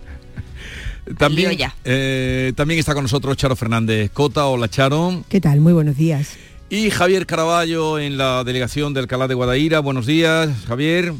También, 1.17 1.51
lío 1.51 1.59
ya. 1.59 1.75
eh, 1.85 2.53
también 2.57 2.81
está 2.81 2.95
con 2.95 3.05
nosotros 3.05 3.37
Charo 3.37 3.55
Fernández 3.55 4.11
Cota. 4.11 4.47
Hola 4.47 4.69
Charo. 4.69 5.25
¿Qué 5.29 5.41
tal? 5.41 5.61
Muy 5.61 5.73
buenos 5.73 5.97
días. 5.97 6.37
Y 6.69 6.91
Javier 6.91 7.27
Caraballo 7.27 8.01
en 8.01 8.19
la 8.19 8.43
delegación 8.43 8.93
del 8.93 9.05
Alcalá 9.05 9.29
de 9.29 9.35
Guadaira. 9.35 9.79
Buenos 9.79 10.05
días, 10.05 10.51
Javier. 10.67 11.13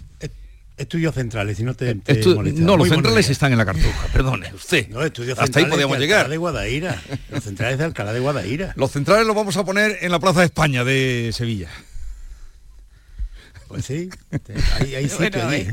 Estudios 0.77 1.15
centrales, 1.15 1.57
si 1.57 1.63
no 1.63 1.73
te, 1.75 1.95
te 1.95 2.21
Estu- 2.21 2.35
molesta. 2.35 2.61
no, 2.61 2.77
los 2.77 2.89
centrales 2.89 3.31
están 3.31 3.51
en 3.53 3.57
la 3.59 3.65
cartuja, 3.65 4.09
perdone 4.13 4.53
usted. 4.55 4.89
No, 4.91 5.03
estudios 5.03 5.39
Hasta 5.39 5.61
ahí 5.61 5.65
podíamos 5.67 5.97
de 5.99 6.05
llegar. 6.05 6.19
Alcalá 6.19 6.31
de 6.33 6.37
Guadaira. 6.37 7.03
Los 7.31 7.45
centrales 7.45 7.79
de 7.79 7.85
Alcalá 7.85 8.13
de 8.13 8.21
Guadaira. 8.21 8.73
Los 8.77 8.91
centrales 8.91 9.27
los 9.27 9.35
vamos 9.35 9.57
a 9.57 9.65
poner 9.65 9.97
en 10.03 10.11
la 10.11 10.19
Plaza 10.19 10.41
de 10.41 10.47
España 10.47 10.85
de 10.85 11.31
Sevilla. 11.33 11.71
Pues 13.69 13.85
sí, 13.85 14.09
ahí, 14.79 14.95
ahí 14.95 15.09
sí 15.09 15.17
Bueno, 15.19 15.49
que 15.49 15.57
eh. 15.57 15.73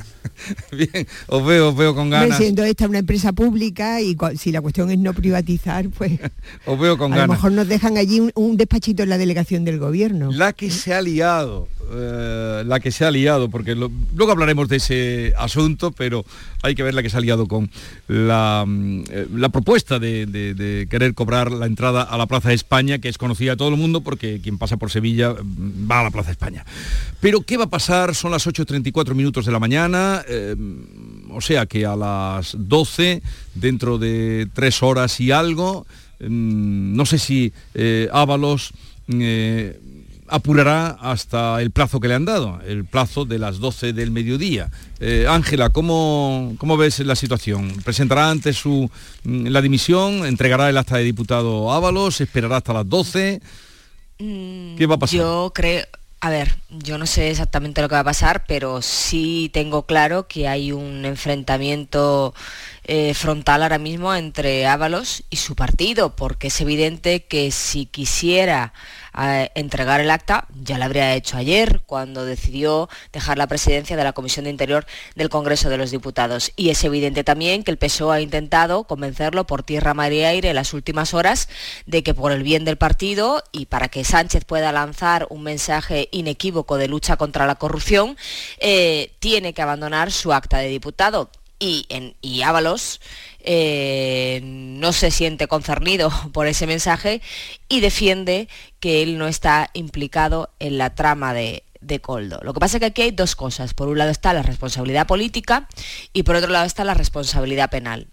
Bien, 0.92 1.08
os 1.28 1.46
veo, 1.46 1.70
os 1.70 1.76
veo 1.78 1.94
con 1.94 2.10
ganas. 2.10 2.38
siendo 2.40 2.64
esta 2.64 2.88
una 2.88 2.98
empresa 3.00 3.34
pública 3.34 4.02
y 4.02 4.18
si 4.36 4.52
la 4.52 4.62
cuestión 4.62 4.90
es 4.90 4.98
no 4.98 5.14
privatizar, 5.14 5.88
pues 5.90 6.14
Os 6.66 6.80
veo 6.80 6.98
con 6.98 7.14
a 7.14 7.16
lo 7.18 7.22
ganas. 7.22 7.38
mejor 7.38 7.52
nos 7.52 7.68
dejan 7.68 7.98
allí 7.98 8.20
un, 8.20 8.32
un 8.34 8.58
despachito 8.58 9.04
en 9.04 9.10
la 9.10 9.20
delegación 9.20 9.64
del 9.64 9.78
gobierno. 9.78 10.32
La 10.32 10.54
que 10.54 10.72
se 10.72 10.92
ha 10.96 11.04
liado, 11.04 11.68
eh, 11.96 12.64
la 12.66 12.80
que 12.80 12.92
se 12.92 13.06
ha 13.06 13.12
liado, 13.12 13.50
porque 13.50 13.76
luego 13.76 14.32
hablaremos 14.32 14.68
de 14.68 14.78
ese 14.78 15.34
asunto, 15.38 15.92
pero 15.92 16.26
hay 16.62 16.76
que 16.76 16.84
ver 16.84 16.94
la 16.94 17.04
que 17.04 17.10
se 17.10 17.18
ha 17.18 17.22
liado 17.22 17.48
con 17.48 17.70
la, 18.08 18.64
mm, 18.68 19.04
eh, 19.10 19.28
la 19.36 19.50
propuesta 19.50 20.00
de, 20.00 20.88
querer 20.90 21.14
cobrar 21.14 21.52
la 21.52 21.66
entrada 21.66 22.04
a 22.04 22.18
la 22.18 22.26
Plaza 22.26 22.54
España, 22.54 23.00
que 23.00 23.10
es 23.10 23.18
conocida 23.18 23.54
a 23.54 23.58
todo 23.58 23.70
el 23.70 23.78
mundo, 23.78 24.02
porque 24.02 24.40
quien 24.42 24.58
pasa 24.58 24.78
por 24.78 24.92
Sevilla 24.92 25.34
mm, 25.34 25.90
va 25.90 26.00
a 26.00 26.04
la 26.04 26.12
Plaza 26.12 26.32
España. 26.32 26.66
Pero 27.20 27.42
¿qué 27.42 27.58
va 27.58 27.66
a 27.66 27.70
pasar? 27.70 28.16
Son 28.16 28.32
las 28.32 28.48
8.34 28.48 29.14
minutos 29.14 29.46
de 29.46 29.52
la 29.52 29.60
mañana, 29.60 30.24
eh, 30.28 30.56
o 31.30 31.42
sea 31.42 31.66
que 31.66 31.86
a 31.86 31.96
las 31.96 32.56
12, 32.58 33.22
dentro 33.56 33.98
de 33.98 34.48
tres 34.54 34.82
horas 34.84 35.20
y 35.20 35.32
algo, 35.32 35.86
mm, 36.20 36.96
no 36.96 37.06
sé 37.06 37.20
si 37.20 37.54
Ábalos... 38.12 38.74
apurará 40.28 40.98
hasta 41.02 41.62
el 41.62 41.72
plazo 41.72 42.00
que 42.00 42.08
le 42.08 42.16
han 42.16 42.26
dado, 42.26 42.60
el 42.66 42.86
plazo 42.86 43.26
de 43.26 43.40
las 43.40 43.60
12 43.60 43.94
del 43.94 44.12
mediodía. 44.12 44.70
Eh, 45.00 45.26
Ángela, 45.30 45.70
¿cómo, 45.70 46.56
¿cómo 46.58 46.78
ves 46.78 47.00
la 47.00 47.16
situación? 47.16 47.82
¿Presentará 47.84 48.30
antes 48.30 48.58
su, 48.58 48.90
mm, 49.24 49.48
la 49.48 49.62
dimisión? 49.62 50.26
¿Entregará 50.26 50.70
el 50.70 50.78
acta 50.78 50.98
de 50.98 51.04
diputado 51.04 51.72
Ábalos? 51.72 52.22
¿Esperará 52.22 52.58
hasta 52.58 52.74
las 52.74 52.88
12? 52.88 53.42
¿Qué 54.18 54.86
va 54.86 54.96
a 54.96 55.00
pasar? 55.00 55.20
Yo 55.20 55.52
creo, 55.54 55.86
a 56.22 56.30
ver, 56.30 56.56
yo 56.70 56.98
no 56.98 57.06
sé 57.06 57.32
exactamente 57.32 57.82
lo 57.82 57.90
que 57.90 57.96
va 57.96 58.02
a 58.02 58.06
pasar, 58.06 58.46
pero 58.48 58.82
sí 58.82 59.50
tengo 59.54 59.86
claro 59.86 60.28
que 60.28 60.48
hay 60.48 60.72
un 60.72 61.04
enfrentamiento 61.04 62.34
eh, 62.86 63.14
frontal 63.14 63.64
ahora 63.64 63.78
mismo 63.78 64.14
entre 64.14 64.68
Ábalos 64.68 65.24
y 65.30 65.38
su 65.38 65.56
partido, 65.56 66.16
porque 66.16 66.48
es 66.48 66.62
evidente 66.62 67.26
que 67.26 67.52
si 67.52 67.86
quisiera 67.86 68.74
eh, 69.18 69.52
entregar 69.56 70.02
el 70.02 70.10
acta, 70.10 70.48
ya 70.54 70.78
lo 70.78 70.86
habría 70.86 71.14
hecho 71.14 71.38
ayer, 71.38 71.82
cuando 71.86 72.26
decidió 72.26 72.90
dejar 73.12 73.38
la 73.38 73.48
presidencia 73.48 73.96
de 73.96 74.04
la 74.04 74.14
Comisión 74.14 74.46
de 74.46 74.52
Interior 74.52 74.86
del 75.16 75.30
Congreso 75.30 75.70
de 75.70 75.78
los 75.78 75.92
Diputados. 75.92 76.52
Y 76.56 76.70
es 76.70 76.84
evidente 76.84 77.24
también 77.24 77.64
que 77.64 77.72
el 77.72 77.78
PSOE 77.78 78.18
ha 78.18 78.22
intentado 78.22 78.84
convencerlo 78.86 79.46
por 79.46 79.64
tierra, 79.64 79.94
mar 79.94 80.12
y 80.12 80.24
aire 80.24 80.50
en 80.50 80.56
las 80.56 80.74
últimas 80.74 81.14
horas 81.14 81.50
de 81.86 82.04
que 82.04 82.14
por 82.14 82.32
el 82.32 82.44
bien 82.44 82.66
del 82.66 82.78
partido 82.78 83.44
y 83.52 83.68
para 83.68 83.88
que 83.88 84.04
Sánchez 84.04 84.46
pueda 84.46 84.72
lanzar 84.72 85.28
un 85.30 85.44
mensaje 85.44 86.10
inequívoco 86.12 86.78
de 86.78 86.88
lucha 86.88 87.18
contra 87.18 87.46
la 87.46 87.56
corrupción, 87.56 88.18
eh, 88.60 89.14
tiene 89.20 89.54
que 89.54 89.62
abandonar 89.62 90.12
su 90.12 90.34
acta 90.34 90.58
de 90.58 90.68
diputado. 90.68 91.30
Y, 91.60 91.86
en, 91.90 92.16
Ábalos 92.44 93.00
eh, 93.40 94.42
no 94.44 94.92
se 94.92 95.12
siente 95.12 95.48
concernido 95.48 96.12
por 96.34 96.48
ese 96.48 96.68
mensaje 96.68 97.22
y 97.70 97.80
defiende 97.80 98.48
que 98.80 99.02
él 99.04 99.18
no 99.18 99.28
está 99.28 99.70
implicado 99.74 100.50
en 100.60 100.78
la 100.78 100.94
trama 100.96 101.34
de, 101.34 101.64
de 101.82 102.00
Coldo. 102.02 102.40
Lo 102.44 102.54
que 102.54 102.60
pasa 102.60 102.78
es 102.78 102.80
que 102.82 102.88
aquí 102.88 103.02
hay 103.04 103.12
dos 103.12 103.36
cosas. 103.36 103.74
Por 103.74 103.88
un 103.88 103.98
lado 103.98 104.12
está 104.12 104.34
la 104.34 104.44
responsabilidad 104.44 105.08
política 105.08 105.68
y 106.12 106.24
por 106.24 106.36
otro 106.36 106.52
lado 106.52 106.66
está 106.66 106.84
la 106.84 106.94
responsabilidad 106.94 107.70
penal. 107.70 108.08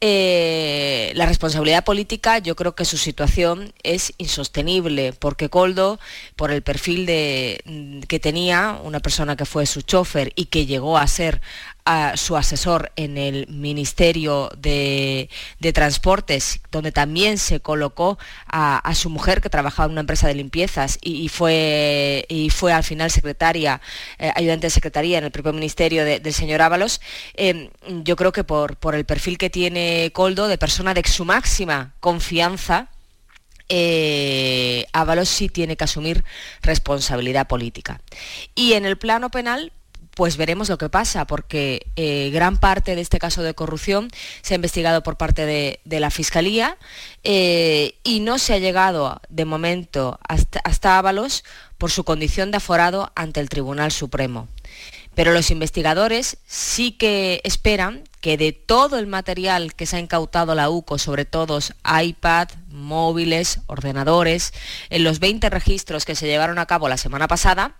Eh, 0.00 1.12
la 1.16 1.26
responsabilidad 1.26 1.84
política, 1.84 2.38
yo 2.38 2.54
creo 2.54 2.74
que 2.74 2.84
su 2.84 2.96
situación 2.96 3.72
es 3.82 4.12
insostenible, 4.18 5.12
porque 5.12 5.50
Coldo, 5.50 5.98
por 6.36 6.52
el 6.52 6.62
perfil 6.62 7.06
de, 7.06 8.02
que 8.06 8.20
tenía, 8.20 8.78
una 8.84 9.00
persona 9.00 9.36
que 9.36 9.44
fue 9.44 9.66
su 9.66 9.82
chofer 9.82 10.32
y 10.36 10.46
que 10.46 10.66
llegó 10.66 10.96
a 10.96 11.06
ser 11.06 11.40
a 11.90 12.18
su 12.18 12.36
asesor 12.36 12.92
en 12.96 13.16
el 13.16 13.46
Ministerio 13.48 14.50
de, 14.58 15.30
de 15.58 15.72
Transportes, 15.72 16.60
donde 16.70 16.92
también 16.92 17.38
se 17.38 17.60
colocó 17.60 18.18
a, 18.46 18.94
su 18.94 19.08
mujer 19.08 19.40
que 19.40 19.48
trabajaba 19.48 19.86
en 19.86 19.92
una 19.92 20.02
empresa 20.02 20.28
de 20.28 20.34
limpiezas 20.34 20.98
y, 21.00 21.30
fue, 21.30 22.26
y 22.28 22.50
fue 22.50 22.74
al 22.74 22.84
final 22.84 23.10
secretaria, 23.10 23.80
eh, 24.18 24.30
ayudante 24.36 24.66
de 24.66 24.70
secretaría 24.70 25.16
en 25.16 25.24
el 25.24 25.30
propio 25.30 25.54
ministerio 25.54 26.04
de- 26.04 26.20
del 26.20 26.34
señor 26.34 26.60
Ábalos, 26.60 27.00
eh, 27.34 27.70
yo 28.04 28.16
creo 28.16 28.32
que 28.32 28.44
por, 28.44 28.76
por 28.76 28.94
el 28.94 29.06
perfil 29.06 29.38
que 29.38 29.48
tiene 29.48 30.10
Coldo, 30.12 30.46
de 30.46 30.58
persona 30.58 30.92
de 30.92 31.02
su 31.08 31.24
máxima 31.24 31.94
confianza, 32.00 32.88
eh, 33.70 34.84
Ábalos 34.92 35.30
sí 35.30 35.48
tiene 35.48 35.76
que 35.78 35.84
asumir 35.84 36.22
responsabilidad 36.60 37.46
política. 37.48 38.02
Y 38.54 38.74
en 38.74 38.84
el 38.84 38.98
plano 38.98 39.30
penal, 39.30 39.72
pues 40.18 40.36
veremos 40.36 40.68
lo 40.68 40.78
que 40.78 40.88
pasa, 40.88 41.28
porque 41.28 41.86
eh, 41.94 42.30
gran 42.32 42.56
parte 42.56 42.96
de 42.96 43.00
este 43.00 43.20
caso 43.20 43.44
de 43.44 43.54
corrupción 43.54 44.10
se 44.42 44.52
ha 44.52 44.56
investigado 44.56 45.04
por 45.04 45.16
parte 45.16 45.46
de, 45.46 45.78
de 45.84 46.00
la 46.00 46.10
Fiscalía 46.10 46.76
eh, 47.22 47.94
y 48.02 48.18
no 48.18 48.38
se 48.38 48.54
ha 48.54 48.58
llegado 48.58 49.20
de 49.28 49.44
momento 49.44 50.18
hasta, 50.28 50.58
hasta 50.64 50.98
Ábalos 50.98 51.44
por 51.78 51.92
su 51.92 52.02
condición 52.02 52.50
de 52.50 52.56
aforado 52.56 53.12
ante 53.14 53.38
el 53.38 53.48
Tribunal 53.48 53.92
Supremo. 53.92 54.48
Pero 55.14 55.30
los 55.30 55.52
investigadores 55.52 56.38
sí 56.48 56.90
que 56.90 57.40
esperan 57.44 58.02
que 58.20 58.36
de 58.36 58.52
todo 58.52 58.98
el 58.98 59.06
material 59.06 59.74
que 59.74 59.86
se 59.86 59.96
ha 59.96 60.00
incautado 60.00 60.54
la 60.54 60.70
UCO, 60.70 60.98
sobre 60.98 61.24
todo 61.24 61.58
iPad, 62.02 62.48
móviles, 62.70 63.60
ordenadores, 63.66 64.52
en 64.90 65.04
los 65.04 65.20
20 65.20 65.48
registros 65.50 66.04
que 66.04 66.14
se 66.16 66.26
llevaron 66.26 66.58
a 66.58 66.66
cabo 66.66 66.88
la 66.88 66.96
semana 66.96 67.28
pasada, 67.28 67.76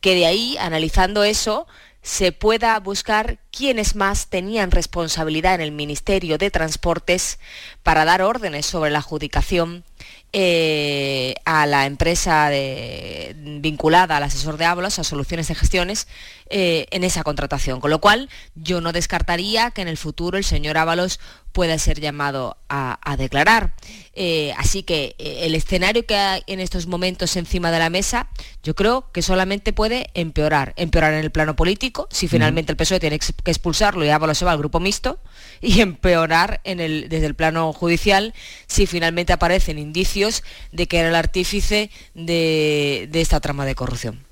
que 0.00 0.14
de 0.14 0.26
ahí, 0.26 0.56
analizando 0.58 1.24
eso, 1.24 1.66
se 2.04 2.32
pueda 2.32 2.78
buscar 2.80 3.38
quiénes 3.52 3.94
más 3.94 4.26
tenían 4.28 4.72
responsabilidad 4.72 5.54
en 5.54 5.60
el 5.60 5.70
Ministerio 5.72 6.36
de 6.36 6.50
Transportes 6.50 7.38
para 7.84 8.04
dar 8.04 8.22
órdenes 8.22 8.66
sobre 8.66 8.90
la 8.90 8.98
adjudicación 8.98 9.84
eh, 10.32 11.34
a 11.44 11.66
la 11.66 11.86
empresa 11.86 12.48
de- 12.48 13.36
vinculada 13.60 14.16
al 14.16 14.22
asesor 14.24 14.56
de 14.56 14.64
Ábalos, 14.64 14.98
a 14.98 15.04
soluciones 15.04 15.46
de 15.48 15.54
gestiones, 15.54 16.08
eh, 16.54 16.86
en 16.90 17.02
esa 17.02 17.24
contratación. 17.24 17.80
Con 17.80 17.90
lo 17.90 17.98
cual, 17.98 18.28
yo 18.54 18.82
no 18.82 18.92
descartaría 18.92 19.70
que 19.70 19.80
en 19.80 19.88
el 19.88 19.96
futuro 19.96 20.36
el 20.36 20.44
señor 20.44 20.76
Ábalos 20.76 21.18
pueda 21.52 21.78
ser 21.78 21.98
llamado 21.98 22.58
a, 22.68 22.98
a 23.10 23.16
declarar. 23.16 23.72
Eh, 24.12 24.52
así 24.58 24.82
que 24.82 25.16
eh, 25.18 25.46
el 25.46 25.54
escenario 25.54 26.04
que 26.04 26.14
hay 26.14 26.42
en 26.46 26.60
estos 26.60 26.86
momentos 26.86 27.36
encima 27.36 27.70
de 27.70 27.78
la 27.78 27.88
mesa, 27.88 28.28
yo 28.62 28.74
creo 28.74 29.10
que 29.12 29.22
solamente 29.22 29.72
puede 29.72 30.10
empeorar. 30.12 30.74
Empeorar 30.76 31.14
en 31.14 31.20
el 31.20 31.30
plano 31.30 31.56
político, 31.56 32.06
si 32.10 32.28
finalmente 32.28 32.70
el 32.70 32.76
PSOE 32.76 33.00
tiene 33.00 33.18
que 33.18 33.50
expulsarlo 33.50 34.04
y 34.04 34.10
Ábalos 34.10 34.36
se 34.36 34.44
va 34.44 34.52
al 34.52 34.58
grupo 34.58 34.78
mixto, 34.78 35.20
y 35.62 35.80
empeorar 35.80 36.60
en 36.64 36.80
el, 36.80 37.08
desde 37.08 37.24
el 37.24 37.34
plano 37.34 37.72
judicial 37.72 38.34
si 38.66 38.86
finalmente 38.86 39.32
aparecen 39.32 39.78
indicios 39.78 40.42
de 40.70 40.86
que 40.86 40.98
era 40.98 41.08
el 41.08 41.14
artífice 41.14 41.90
de, 42.12 43.08
de 43.10 43.20
esta 43.22 43.40
trama 43.40 43.64
de 43.64 43.74
corrupción. 43.74 44.31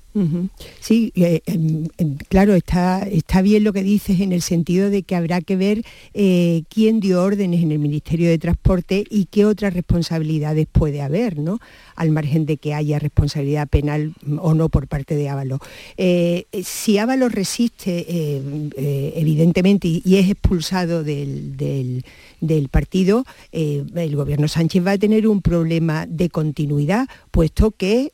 Sí, 0.81 1.11
eh, 1.15 1.41
em, 1.45 1.87
em, 1.97 2.17
claro, 2.27 2.53
está, 2.53 3.03
está 3.03 3.41
bien 3.41 3.63
lo 3.63 3.71
que 3.71 3.81
dices 3.83 4.19
en 4.19 4.33
el 4.33 4.41
sentido 4.41 4.89
de 4.89 5.03
que 5.03 5.15
habrá 5.15 5.39
que 5.41 5.55
ver 5.55 5.83
eh, 6.13 6.63
quién 6.69 6.99
dio 6.99 7.23
órdenes 7.23 7.63
en 7.63 7.71
el 7.71 7.79
Ministerio 7.79 8.27
de 8.29 8.37
Transporte 8.37 9.05
y 9.09 9.25
qué 9.25 9.45
otras 9.45 9.73
responsabilidades 9.73 10.67
puede 10.71 11.01
haber, 11.01 11.37
¿no? 11.39 11.59
Al 11.95 12.11
margen 12.11 12.45
de 12.45 12.57
que 12.57 12.73
haya 12.73 12.99
responsabilidad 12.99 13.67
penal 13.69 14.13
mm, 14.25 14.39
o 14.41 14.53
no 14.53 14.67
por 14.69 14.87
parte 14.87 15.15
de 15.15 15.29
Ábalos. 15.29 15.59
Eh, 15.97 16.45
si 16.63 16.97
Ábalos 16.97 17.31
resiste, 17.31 18.05
evidentemente, 19.15 19.87
y, 19.87 20.15
es 20.15 20.29
expulsado 20.29 21.03
del, 21.03 21.55
del- 21.57 22.03
del 22.41 22.69
partido, 22.69 23.23
el 23.51 24.15
gobierno 24.15 24.47
Sánchez 24.47 24.85
va 24.85 24.91
a 24.93 24.97
tener 24.97 25.27
un 25.27 25.41
problema 25.43 26.07
de 26.07 26.29
continuidad, 26.29 27.07
puesto 27.29 27.69
que 27.69 28.11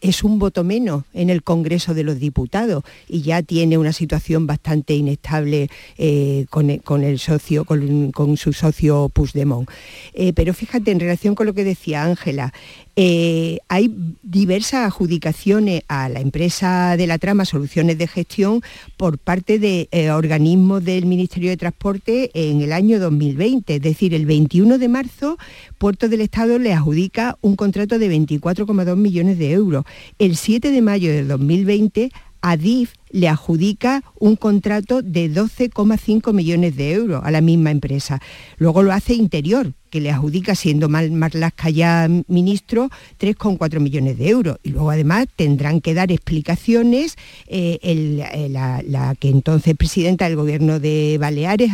es 0.00 0.24
un 0.24 0.38
voto 0.40 0.64
menos 0.64 1.04
en 1.14 1.30
el 1.30 1.37
Congreso 1.42 1.94
de 1.94 2.04
los 2.04 2.18
Diputados 2.18 2.84
y 3.08 3.22
ya 3.22 3.42
tiene 3.42 3.78
una 3.78 3.92
situación 3.92 4.46
bastante 4.46 4.94
inestable 4.94 5.68
eh, 5.96 6.46
con, 6.50 6.70
el, 6.70 6.82
con 6.82 7.04
el 7.04 7.18
socio, 7.18 7.64
con, 7.64 8.12
con 8.12 8.36
su 8.36 8.52
socio 8.52 9.08
Puigdemont. 9.08 9.68
Eh, 10.14 10.32
pero 10.32 10.54
fíjate, 10.54 10.90
en 10.90 11.00
relación 11.00 11.34
con 11.34 11.46
lo 11.46 11.54
que 11.54 11.64
decía 11.64 12.04
Ángela, 12.04 12.52
eh, 13.00 13.60
hay 13.68 13.94
diversas 14.24 14.84
adjudicaciones 14.86 15.82
a 15.86 16.08
la 16.08 16.18
empresa 16.18 16.96
de 16.96 17.06
la 17.06 17.18
trama 17.18 17.44
Soluciones 17.44 17.96
de 17.96 18.08
Gestión 18.08 18.60
por 18.96 19.18
parte 19.18 19.60
de 19.60 19.88
eh, 19.92 20.10
organismos 20.10 20.84
del 20.84 21.06
Ministerio 21.06 21.50
de 21.50 21.56
Transporte 21.56 22.32
en 22.34 22.60
el 22.60 22.72
año 22.72 22.98
2020. 22.98 23.76
Es 23.76 23.82
decir, 23.82 24.14
el 24.14 24.26
21 24.26 24.78
de 24.78 24.88
marzo, 24.88 25.38
Puerto 25.78 26.08
del 26.08 26.22
Estado 26.22 26.58
le 26.58 26.72
adjudica 26.72 27.38
un 27.40 27.54
contrato 27.54 28.00
de 28.00 28.10
24,2 28.10 28.96
millones 28.96 29.38
de 29.38 29.52
euros. 29.52 29.84
El 30.18 30.34
7 30.34 30.72
de 30.72 30.82
mayo 30.82 31.12
del 31.12 31.28
2020, 31.28 32.10
Adif 32.40 32.94
le 33.10 33.28
adjudica 33.28 34.02
un 34.18 34.34
contrato 34.34 35.02
de 35.02 35.30
12,5 35.32 36.32
millones 36.32 36.76
de 36.76 36.94
euros 36.94 37.22
a 37.24 37.30
la 37.30 37.42
misma 37.42 37.70
empresa. 37.70 38.20
Luego 38.56 38.82
lo 38.82 38.92
hace 38.92 39.14
Interior, 39.14 39.72
que 39.88 40.00
le 40.00 40.10
adjudica, 40.10 40.54
siendo 40.54 40.88
Marlaska 40.88 41.70
ya 41.70 42.08
ministro, 42.28 42.90
3,4 43.18 43.80
millones 43.80 44.18
de 44.18 44.28
euros. 44.28 44.58
Y 44.62 44.70
luego 44.70 44.90
además 44.90 45.26
tendrán 45.36 45.80
que 45.80 45.94
dar 45.94 46.12
explicaciones 46.12 47.16
eh, 47.46 47.78
eh, 47.82 48.48
la, 48.50 49.14
que 49.18 49.28
entonces 49.28 49.76
presidenta 49.76 50.26
del 50.26 50.36
gobierno 50.36 50.80
de 50.80 51.16
Baleares, 51.20 51.70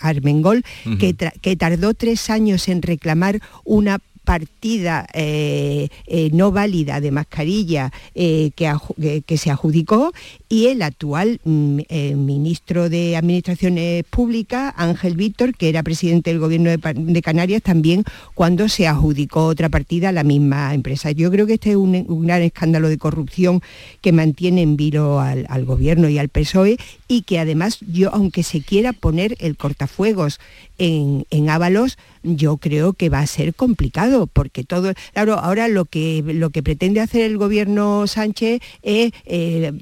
Armengol, 0.00 0.64
que, 0.98 1.14
que 1.14 1.56
tardó 1.56 1.94
tres 1.94 2.30
años 2.30 2.68
en 2.68 2.82
reclamar 2.82 3.40
una 3.64 3.98
partida 4.28 5.06
eh, 5.14 5.88
eh, 6.06 6.28
no 6.34 6.52
válida 6.52 7.00
de 7.00 7.10
mascarilla 7.10 7.90
eh, 8.14 8.50
que, 8.54 9.38
se 9.38 9.50
adjudicó 9.50 10.12
y 10.50 10.66
el 10.66 10.82
actual 10.82 11.40
mm, 11.44 11.80
ministro 12.14 12.90
de 12.90 13.16
Administraciones 13.16 14.04
Públicas, 14.04 14.74
Ángel 14.76 15.16
Víctor, 15.16 15.54
que 15.54 15.70
era 15.70 15.82
presidente 15.82 16.28
del 16.28 16.40
gobierno 16.40 16.68
de, 16.68 17.22
Canarias, 17.22 17.62
también 17.62 18.04
cuando 18.34 18.68
se 18.68 18.86
adjudicó 18.86 19.46
otra 19.46 19.70
partida 19.70 20.10
a 20.10 20.12
la 20.12 20.24
misma 20.24 20.74
empresa. 20.74 21.10
Yo 21.10 21.30
creo 21.30 21.46
que 21.46 21.54
este 21.54 21.70
es 21.70 21.76
un, 21.76 22.26
gran 22.26 22.42
escándalo 22.42 22.90
de 22.90 22.98
corrupción 22.98 23.62
que 24.02 24.12
mantiene 24.12 24.60
en 24.60 24.76
vilo 24.76 25.20
al, 25.20 25.64
gobierno 25.64 26.10
y 26.10 26.18
al 26.18 26.28
PSOE 26.28 26.76
y 27.08 27.22
que 27.22 27.38
además 27.38 27.78
yo, 27.80 28.10
aunque 28.12 28.42
se 28.42 28.60
quiera 28.60 28.92
poner 28.92 29.36
el 29.38 29.56
cortafuegos 29.56 30.38
en, 30.76 31.24
en 31.30 31.48
Ábalos, 31.48 31.96
yo 32.36 32.56
creo 32.56 32.92
que 32.92 33.08
va 33.08 33.20
a 33.20 33.26
ser 33.26 33.54
complicado, 33.54 34.26
porque 34.26 34.64
todo, 34.64 34.92
claro, 35.12 35.34
ahora 35.34 35.68
lo 35.68 35.84
que, 35.84 36.22
lo 36.26 36.50
que 36.50 36.62
pretende 36.62 37.00
hacer 37.00 37.22
el 37.22 37.38
gobierno 37.38 38.06
Sánchez 38.06 38.60
es 38.82 39.12
eh, 39.24 39.72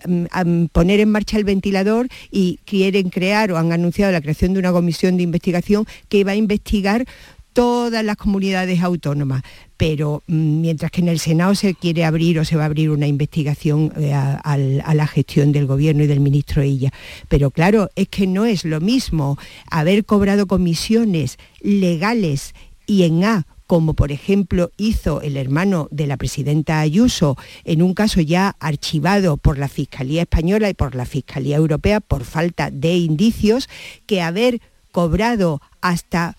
poner 0.72 1.01
en 1.01 1.11
marcha 1.11 1.38
el 1.38 1.44
ventilador 1.44 2.09
y 2.30 2.59
quieren 2.64 3.11
crear 3.11 3.53
o 3.53 3.59
han 3.59 3.72
anunciado 3.72 4.12
la 4.12 4.20
creación 4.20 4.53
de 4.53 4.61
una 4.61 4.72
comisión 4.72 5.16
de 5.16 5.22
investigación 5.22 5.86
que 6.09 6.24
va 6.24 6.32
a 6.32 6.36
investigar 6.36 7.05
todas 7.53 8.05
las 8.05 8.18
comunidades 8.18 8.82
autónomas, 8.82 9.42
pero 9.77 10.22
mm, 10.27 10.61
mientras 10.61 10.91
que 10.91 11.01
en 11.01 11.09
el 11.09 11.18
Senado 11.18 11.55
se 11.55 11.74
quiere 11.74 12.05
abrir 12.05 12.39
o 12.39 12.45
se 12.45 12.57
va 12.57 12.62
a 12.62 12.66
abrir 12.66 12.91
una 12.91 13.07
investigación 13.07 13.93
eh, 13.97 14.12
a, 14.14 14.57
la 14.57 15.07
gestión 15.07 15.53
del 15.53 15.66
gobierno 15.66 16.05
y 16.05 16.07
del 16.07 16.20
ministro 16.20 16.62
ella. 16.62 16.93
Pero 17.29 17.51
claro, 17.51 17.91
es 17.97 18.09
que 18.09 18.27
no 18.27 18.45
es 18.45 18.64
lo 18.64 18.81
mismo 18.81 19.39
haber 19.70 20.05
cobrado 20.05 20.47
comisiones 20.47 21.39
legales 21.61 22.55
y 22.87 23.05
en 23.05 23.24
A 23.24 23.47
como 23.66 23.95
por 23.95 24.12
ejemplo 24.12 24.70
hizo 24.77 25.20
el 25.22 25.37
hermano 25.37 25.89
de 25.91 26.07
la 26.07 26.16
presidenta 26.16 26.79
Ayuso 26.79 27.37
en 27.64 27.83
un 27.83 27.95
caso 27.95 28.20
ya 28.20 28.55
archivado 28.61 29.39
por 29.39 29.59
la 29.59 29.66
Fiscalía 29.66 30.22
Española 30.22 30.70
y 30.70 30.74
por 30.74 30.95
la 30.95 31.05
Fiscalía 31.05 31.57
Europea 31.57 32.01
por 32.01 32.24
falta 32.24 32.70
de 32.70 32.95
indicios, 32.97 33.68
que 34.07 34.22
haber 34.22 34.61
cobrado 34.93 35.61
hasta 35.81 36.37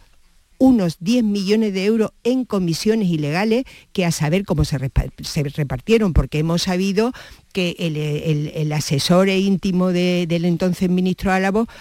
unos 0.57 0.97
10 0.99 1.23
millones 1.23 1.73
de 1.73 1.85
euros 1.85 2.11
en 2.23 2.45
comisiones 2.45 3.09
ilegales 3.09 3.65
que 3.93 4.05
a 4.05 4.11
saber 4.11 4.45
cómo 4.45 4.65
se, 4.65 4.77
repartieron, 4.77 6.13
porque 6.13 6.39
hemos 6.39 6.63
sabido 6.63 7.11
que 7.51 7.75
el, 7.79 8.71
asesor 8.71 9.29
e 9.29 9.39
íntimo 9.39 9.89
del 9.89 10.45
entonces 10.45 10.89
ministro 10.89 11.31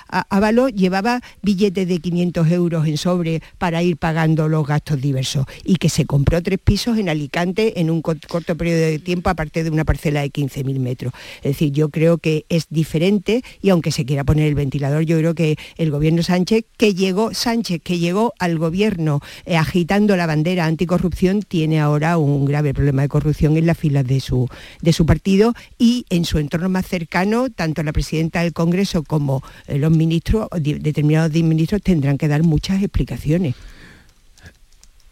Ávalo 0.09 0.69
llevaba 0.69 1.21
billetes 1.43 1.89
de 1.89 1.99
500 1.99 2.51
euros 2.51 2.87
en 2.87 2.97
sobre 2.97 3.43
para 3.59 3.83
ir 3.83 3.97
pagando 3.97 4.49
los 4.49 4.67
gastos 4.67 5.01
diversos 5.01 5.47
y 5.64 5.77
que 5.77 5.89
se 5.89 6.07
compró 6.07 6.43
tres 6.43 6.59
pisos 6.59 6.99
en 6.99 7.09
Alicante 7.09 7.81
en 7.81 7.91
un 7.91 8.03
corto 8.03 8.57
periodo 8.57 8.81
de 8.81 8.99
tiempo 8.99 9.31
aparte 9.31 9.64
de 9.64 9.71
una 9.71 9.85
parcela 9.85 10.23
de 10.23 10.31
15.000 10.31 10.79
metros. 10.79 11.12
Es 11.39 11.53
decir, 11.53 11.73
yo 11.73 11.89
creo 11.89 12.19
que 12.19 12.47
es 12.49 12.67
diferente 12.71 13.43
y 13.61 13.71
aunque 13.71 13.93
se 13.93 14.05
quiera 14.05 14.25
poner 14.25 14.47
el 14.47 14.55
ventilador, 14.55 15.03
yo 15.03 15.19
creo 15.19 15.35
que 15.35 15.57
el 15.77 15.91
gobierno 15.91 16.23
Sánchez, 16.23 16.64
que 16.77 16.95
llegó, 16.95 17.35
Sánchez, 17.35 17.81
que 17.83 17.99
llegó 17.99 18.33
al 18.39 18.59
gobierno 18.59 19.21
eh, 19.45 19.57
agitando 19.57 20.17
la 20.17 20.27
bandera 20.27 20.67
anticorrupción, 20.67 21.43
tiene 21.43 21.81
ahora 21.81 22.19
un 22.19 22.45
grave 22.45 22.75
problema 22.75 23.03
de 23.03 23.09
corrupción 23.09 23.57
en 23.57 23.67
las 23.67 23.79
filas 23.79 24.07
de 24.07 24.21
su, 24.21 24.49
de 24.81 24.93
su 24.93 25.07
partido 25.07 25.55
y 25.79 26.05
en 26.11 26.25
su 26.25 26.39
entorno 26.39 26.69
más 26.69 26.87
cercano, 26.87 27.51
tanto 27.51 27.83
la 27.83 27.93
presidenta 27.93 28.43
del 28.43 28.53
Congreso 28.53 29.03
como 29.03 29.43
eh, 29.67 29.79
los 29.79 29.91
ministros, 29.91 30.49
determinados 30.53 31.33
ministros, 31.33 31.83
tendrán 31.83 32.19
que 32.19 32.29
dar 32.29 32.43
muchas 32.43 32.83
explicaciones. 32.83 33.55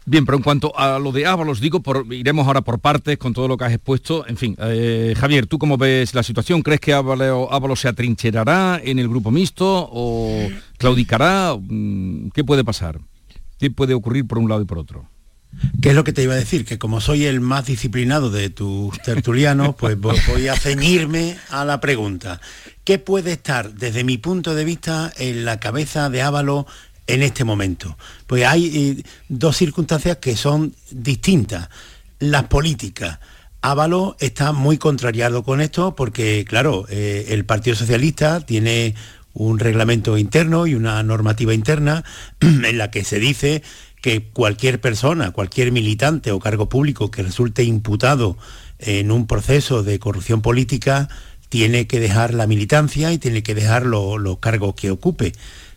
Bien, 0.06 0.26
pero 0.26 0.36
en 0.36 0.44
cuanto 0.44 0.78
a 0.78 0.98
lo 0.98 1.12
de 1.12 1.24
Ábalos, 1.24 1.60
digo, 1.60 1.82
iremos 2.10 2.46
ahora 2.46 2.60
por 2.60 2.78
partes 2.78 3.16
con 3.16 3.32
todo 3.32 3.48
lo 3.48 3.56
que 3.56 3.64
has 3.64 3.72
expuesto. 3.72 4.26
En 4.26 4.36
fin, 4.36 4.54
eh, 4.60 5.14
Javier, 5.16 5.46
¿tú 5.46 5.58
cómo 5.58 5.78
ves 5.78 6.14
la 6.14 6.22
situación? 6.22 6.60
¿Crees 6.60 6.80
que 6.80 6.92
Ábalos, 6.92 7.80
se 7.80 7.88
atrincherará 7.88 8.80
en 8.84 8.98
el 8.98 9.08
grupo 9.08 9.30
mixto 9.30 9.88
o 9.90 10.46
claudicará? 10.76 11.56
Mm, 11.58 12.28
¿Qué 12.34 12.44
puede 12.44 12.64
pasar? 12.64 13.00
¿Qué 13.58 13.70
puede 13.70 13.94
ocurrir 13.94 14.26
por 14.26 14.38
un 14.38 14.50
lado 14.50 14.60
y 14.60 14.66
por 14.66 14.78
otro? 14.78 15.06
¿Qué 15.80 15.90
es 15.90 15.94
lo 15.94 16.04
que 16.04 16.12
te 16.12 16.22
iba 16.22 16.34
a 16.34 16.38
decir? 16.38 16.64
Que 16.64 16.78
como 16.78 17.00
soy 17.00 17.26
el 17.26 17.40
más 17.40 17.66
disciplinado 17.66 18.30
de 18.30 18.50
tus 18.50 18.98
tertulianos, 19.02 19.74
pues 19.76 19.98
voy 20.00 20.48
a 20.48 20.56
ceñirme 20.56 21.36
a 21.50 21.64
la 21.64 21.80
pregunta. 21.80 22.40
¿Qué 22.84 22.98
puede 22.98 23.32
estar 23.32 23.74
desde 23.74 24.04
mi 24.04 24.18
punto 24.18 24.54
de 24.54 24.64
vista 24.64 25.12
en 25.16 25.44
la 25.44 25.60
cabeza 25.60 26.10
de 26.10 26.22
Ávalo 26.22 26.66
en 27.06 27.22
este 27.22 27.44
momento? 27.44 27.96
Pues 28.26 28.44
hay 28.44 28.96
eh, 28.98 29.02
dos 29.28 29.56
circunstancias 29.56 30.18
que 30.18 30.36
son 30.36 30.74
distintas. 30.90 31.68
Las 32.18 32.44
políticas. 32.44 33.18
Ávalo 33.60 34.16
está 34.20 34.52
muy 34.52 34.78
contrariado 34.78 35.42
con 35.42 35.60
esto 35.60 35.96
porque, 35.96 36.44
claro, 36.46 36.86
eh, 36.88 37.26
el 37.30 37.44
Partido 37.44 37.76
Socialista 37.76 38.40
tiene 38.40 38.94
un 39.34 39.58
reglamento 39.58 40.16
interno 40.16 40.66
y 40.66 40.74
una 40.74 41.02
normativa 41.02 41.52
interna 41.52 42.04
en 42.40 42.78
la 42.78 42.90
que 42.90 43.04
se 43.04 43.18
dice 43.18 43.62
que 44.04 44.22
cualquier 44.22 44.82
persona, 44.82 45.30
cualquier 45.30 45.72
militante 45.72 46.30
o 46.30 46.38
cargo 46.38 46.68
público 46.68 47.10
que 47.10 47.22
resulte 47.22 47.64
imputado 47.64 48.36
en 48.78 49.10
un 49.10 49.26
proceso 49.26 49.82
de 49.82 49.98
corrupción 49.98 50.42
política 50.42 51.08
tiene 51.48 51.86
que 51.86 52.00
dejar 52.00 52.34
la 52.34 52.46
militancia 52.46 53.12
y 53.12 53.16
tiene 53.16 53.42
que 53.42 53.54
dejar 53.54 53.86
los 53.86 54.38
cargos 54.40 54.74
que 54.74 54.90
ocupe. 54.90 55.32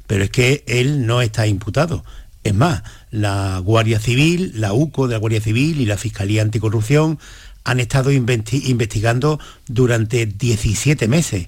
Pero 0.08 0.26
es 0.26 0.30
que 0.30 0.66
él 0.68 1.06
no 1.06 1.22
está 1.22 1.48
imputado. 1.48 2.04
Es 2.44 2.54
más, 2.54 2.84
la 3.12 3.60
Guardia 3.64 4.02
Civil, 4.02 4.52
la 4.56 4.74
UCO 4.74 5.08
de 5.08 5.14
la 5.14 5.20
Guardia 5.20 5.40
Civil 5.40 5.80
y 5.80 5.86
la 5.86 5.96
Fiscalía 5.96 6.42
Anticorrupción 6.42 7.20
han 7.64 7.80
estado 7.80 8.12
investigando 8.12 9.40
durante 9.70 10.26
17 10.26 11.08
meses 11.08 11.48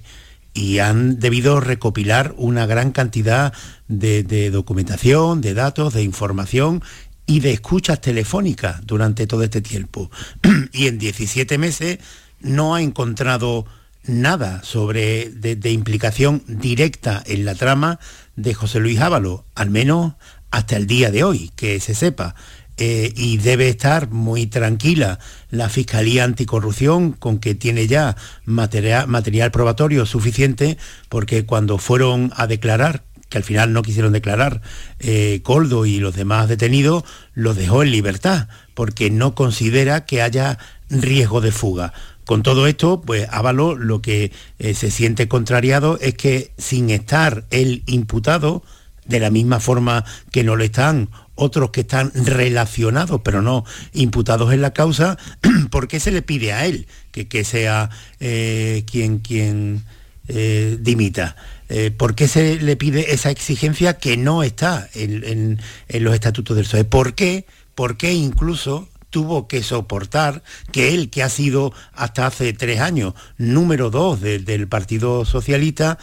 y 0.54 0.78
han 0.78 1.18
debido 1.18 1.60
recopilar 1.60 2.34
una 2.36 2.66
gran 2.66 2.92
cantidad 2.92 3.52
de, 3.88 4.50
documentación, 4.50 5.40
de 5.40 5.54
datos, 5.54 5.94
de 5.94 6.02
información 6.02 6.82
y 7.26 7.40
de 7.40 7.52
escuchas 7.52 8.00
telefónicas 8.00 8.84
durante 8.84 9.26
todo 9.26 9.42
este 9.44 9.60
tiempo. 9.60 10.10
y 10.72 10.86
en 10.88 10.98
17 10.98 11.58
meses 11.58 11.98
no 12.40 12.74
ha 12.74 12.82
encontrado 12.82 13.66
nada 14.04 14.62
sobre 14.64 15.30
de, 15.30 15.70
implicación 15.70 16.42
directa 16.46 17.22
en 17.26 17.44
la 17.44 17.54
trama 17.54 18.00
de 18.36 18.54
José 18.54 18.80
Luis 18.80 18.98
Ávalo, 19.00 19.44
al 19.54 19.70
menos 19.70 20.14
hasta 20.50 20.76
el 20.76 20.86
día 20.86 21.10
de 21.10 21.22
hoy, 21.22 21.52
que 21.54 21.78
se 21.80 21.94
sepa. 21.94 22.34
Eh, 22.76 23.12
y 23.14 23.36
debe 23.36 23.68
estar 23.68 24.10
muy 24.10 24.46
tranquila 24.46 25.18
la 25.50 25.68
Fiscalía 25.68 26.24
Anticorrupción 26.24 27.12
con 27.12 27.38
que 27.38 27.54
tiene 27.54 27.86
ya 27.86 28.16
material, 28.46 29.06
material 29.06 29.50
probatorio 29.50 30.06
suficiente 30.06 30.78
porque 31.10 31.44
cuando 31.44 31.76
fueron 31.76 32.32
a 32.36 32.46
declarar 32.46 33.02
que 33.30 33.38
al 33.38 33.44
final 33.44 33.72
no 33.72 33.82
quisieron 33.82 34.12
declarar, 34.12 34.60
eh, 34.98 35.40
Coldo 35.44 35.86
y 35.86 36.00
los 36.00 36.16
demás 36.16 36.48
detenidos, 36.48 37.04
los 37.32 37.56
dejó 37.56 37.82
en 37.82 37.92
libertad, 37.92 38.48
porque 38.74 39.08
no 39.08 39.36
considera 39.36 40.04
que 40.04 40.20
haya 40.20 40.58
riesgo 40.90 41.40
de 41.40 41.52
fuga. 41.52 41.94
Con 42.24 42.42
todo 42.42 42.66
esto, 42.66 43.00
pues 43.00 43.28
Ávalo 43.30 43.76
lo 43.76 44.02
que 44.02 44.32
eh, 44.58 44.74
se 44.74 44.90
siente 44.90 45.28
contrariado 45.28 45.96
es 46.00 46.14
que 46.14 46.52
sin 46.58 46.90
estar 46.90 47.44
el 47.50 47.84
imputado, 47.86 48.64
de 49.06 49.20
la 49.20 49.30
misma 49.30 49.60
forma 49.60 50.04
que 50.30 50.44
no 50.44 50.56
lo 50.56 50.64
están 50.64 51.08
otros 51.40 51.70
que 51.70 51.80
están 51.80 52.12
relacionados, 52.14 53.22
pero 53.24 53.40
no 53.40 53.64
imputados 53.94 54.52
en 54.52 54.60
la 54.60 54.72
causa, 54.72 55.18
¿por 55.70 55.88
qué 55.88 55.98
se 55.98 56.12
le 56.12 56.22
pide 56.22 56.52
a 56.52 56.66
él 56.66 56.86
que, 57.10 57.44
sea 57.44 57.90
eh, 58.20 58.84
quien, 58.90 59.18
quien 59.20 59.84
eh, 60.28 60.76
dimita? 60.78 61.36
Eh, 61.70 61.90
¿Por 61.90 62.14
qué 62.14 62.28
se 62.28 62.60
le 62.60 62.76
pide 62.76 63.14
esa 63.14 63.30
exigencia 63.30 63.98
que 63.98 64.16
no 64.16 64.42
está 64.42 64.88
en, 64.94 65.58
los 65.88 66.14
estatutos 66.14 66.56
del 66.56 66.66
PSOE? 66.66 66.84
¿Por 66.84 67.14
qué? 67.14 67.46
¿Por 67.74 67.96
qué 67.96 68.12
incluso 68.12 68.88
tuvo 69.08 69.48
que 69.48 69.62
soportar 69.62 70.42
que 70.72 70.94
él, 70.94 71.08
que 71.08 71.22
ha 71.22 71.28
sido 71.30 71.72
hasta 71.94 72.26
hace 72.26 72.52
tres 72.52 72.80
años 72.80 73.14
número 73.38 73.90
dos 73.90 74.20
del 74.20 74.68
Partido 74.68 75.24
Socialista, 75.24 75.98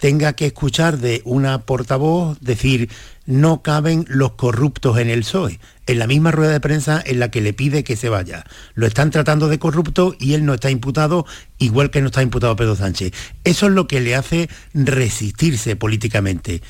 tenga 0.00 0.32
que 0.32 0.46
escuchar 0.46 0.98
de 0.98 1.20
una 1.24 1.60
portavoz 1.60 2.38
decir 2.40 2.90
no 3.26 3.62
caben 3.62 4.06
los 4.08 4.32
corruptos 4.32 4.98
en 4.98 5.10
el 5.10 5.20
PSOE, 5.20 5.60
en 5.86 5.98
la 5.98 6.06
misma 6.06 6.32
rueda 6.32 6.52
de 6.52 6.60
prensa 6.60 7.00
en 7.04 7.20
la 7.20 7.30
que 7.30 7.40
le 7.42 7.52
pide 7.52 7.84
que 7.84 7.96
se 7.96 8.08
vaya. 8.08 8.44
Lo 8.74 8.86
están 8.86 9.10
tratando 9.10 9.48
de 9.48 9.58
corrupto 9.58 10.16
y 10.18 10.34
él 10.34 10.44
no 10.44 10.54
está 10.54 10.70
imputado, 10.70 11.26
igual 11.58 11.90
que 11.90 12.00
no 12.00 12.06
está 12.06 12.22
imputado 12.22 12.56
Pedro 12.56 12.74
Sánchez. 12.74 13.12
Eso 13.44 13.66
es 13.66 13.72
lo 13.72 13.86
que 13.86 14.00
le 14.00 14.16
hace 14.16 14.48
resistirse 14.74 15.76
políticamente. 15.76 16.62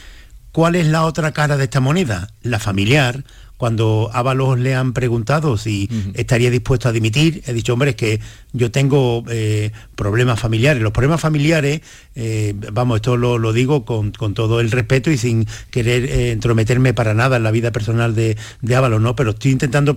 ¿Cuál 0.52 0.74
es 0.74 0.88
la 0.88 1.04
otra 1.04 1.32
cara 1.32 1.56
de 1.56 1.64
esta 1.64 1.80
moneda? 1.80 2.28
La 2.42 2.58
familiar, 2.58 3.24
cuando 3.60 4.08
Ábalos 4.14 4.58
le 4.58 4.74
han 4.74 4.94
preguntado 4.94 5.58
si 5.58 5.86
estaría 6.14 6.50
dispuesto 6.50 6.88
a 6.88 6.92
dimitir, 6.92 7.42
he 7.46 7.52
dicho, 7.52 7.74
hombre, 7.74 7.90
es 7.90 7.96
que 7.96 8.18
yo 8.54 8.70
tengo 8.70 9.22
eh, 9.28 9.70
problemas 9.96 10.40
familiares. 10.40 10.82
Los 10.82 10.92
problemas 10.92 11.20
familiares, 11.20 11.82
eh, 12.14 12.54
vamos, 12.72 12.96
esto 12.96 13.18
lo, 13.18 13.52
digo 13.52 13.84
con, 13.84 14.12
todo 14.12 14.60
el 14.60 14.70
respeto 14.70 15.10
y 15.10 15.18
sin 15.18 15.46
querer 15.70 16.06
eh, 16.06 16.30
entrometerme 16.30 16.94
para 16.94 17.12
nada 17.12 17.36
en 17.36 17.42
la 17.42 17.50
vida 17.50 17.70
personal 17.70 18.14
de, 18.14 18.38
de 18.62 18.76
Ábalos, 18.76 19.02
¿no? 19.02 19.14
Pero 19.14 19.32
estoy 19.32 19.50
intentando 19.50 19.94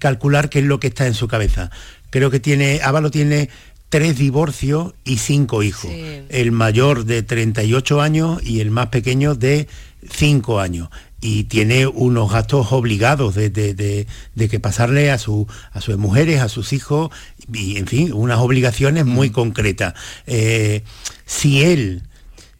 calcular 0.00 0.48
qué 0.48 0.58
es 0.58 0.64
lo 0.64 0.80
que 0.80 0.88
está 0.88 1.06
en 1.06 1.14
su 1.14 1.28
cabeza. 1.28 1.70
Creo 2.10 2.32
que 2.32 2.40
tiene, 2.40 2.80
Ábalos 2.82 3.12
tiene 3.12 3.48
tres 3.90 4.18
divorcios 4.18 4.92
y 5.04 5.18
cinco 5.18 5.62
hijos. 5.62 5.92
El 6.30 6.50
mayor 6.50 7.04
de 7.04 7.22
38 7.22 8.00
años 8.00 8.42
y 8.42 8.58
el 8.58 8.72
más 8.72 8.88
pequeño 8.88 9.36
de 9.36 9.68
5 10.10 10.58
años 10.58 10.88
y 11.22 11.44
tiene 11.44 11.86
unos 11.86 12.32
gastos 12.32 12.72
obligados 12.72 13.36
de, 13.36 14.06
que 14.36 14.60
pasarle 14.60 15.10
a, 15.12 15.18
su, 15.18 15.46
a 15.70 15.80
sus 15.80 15.96
mujeres, 15.96 16.40
a 16.40 16.48
sus 16.48 16.72
hijos, 16.72 17.10
y 17.50 17.76
en 17.78 17.86
fin, 17.86 18.12
unas 18.12 18.40
obligaciones 18.40 19.06
muy 19.06 19.30
concretas. 19.30 19.94
Eh, 20.26 20.82
si 21.24 21.62
él 21.62 22.02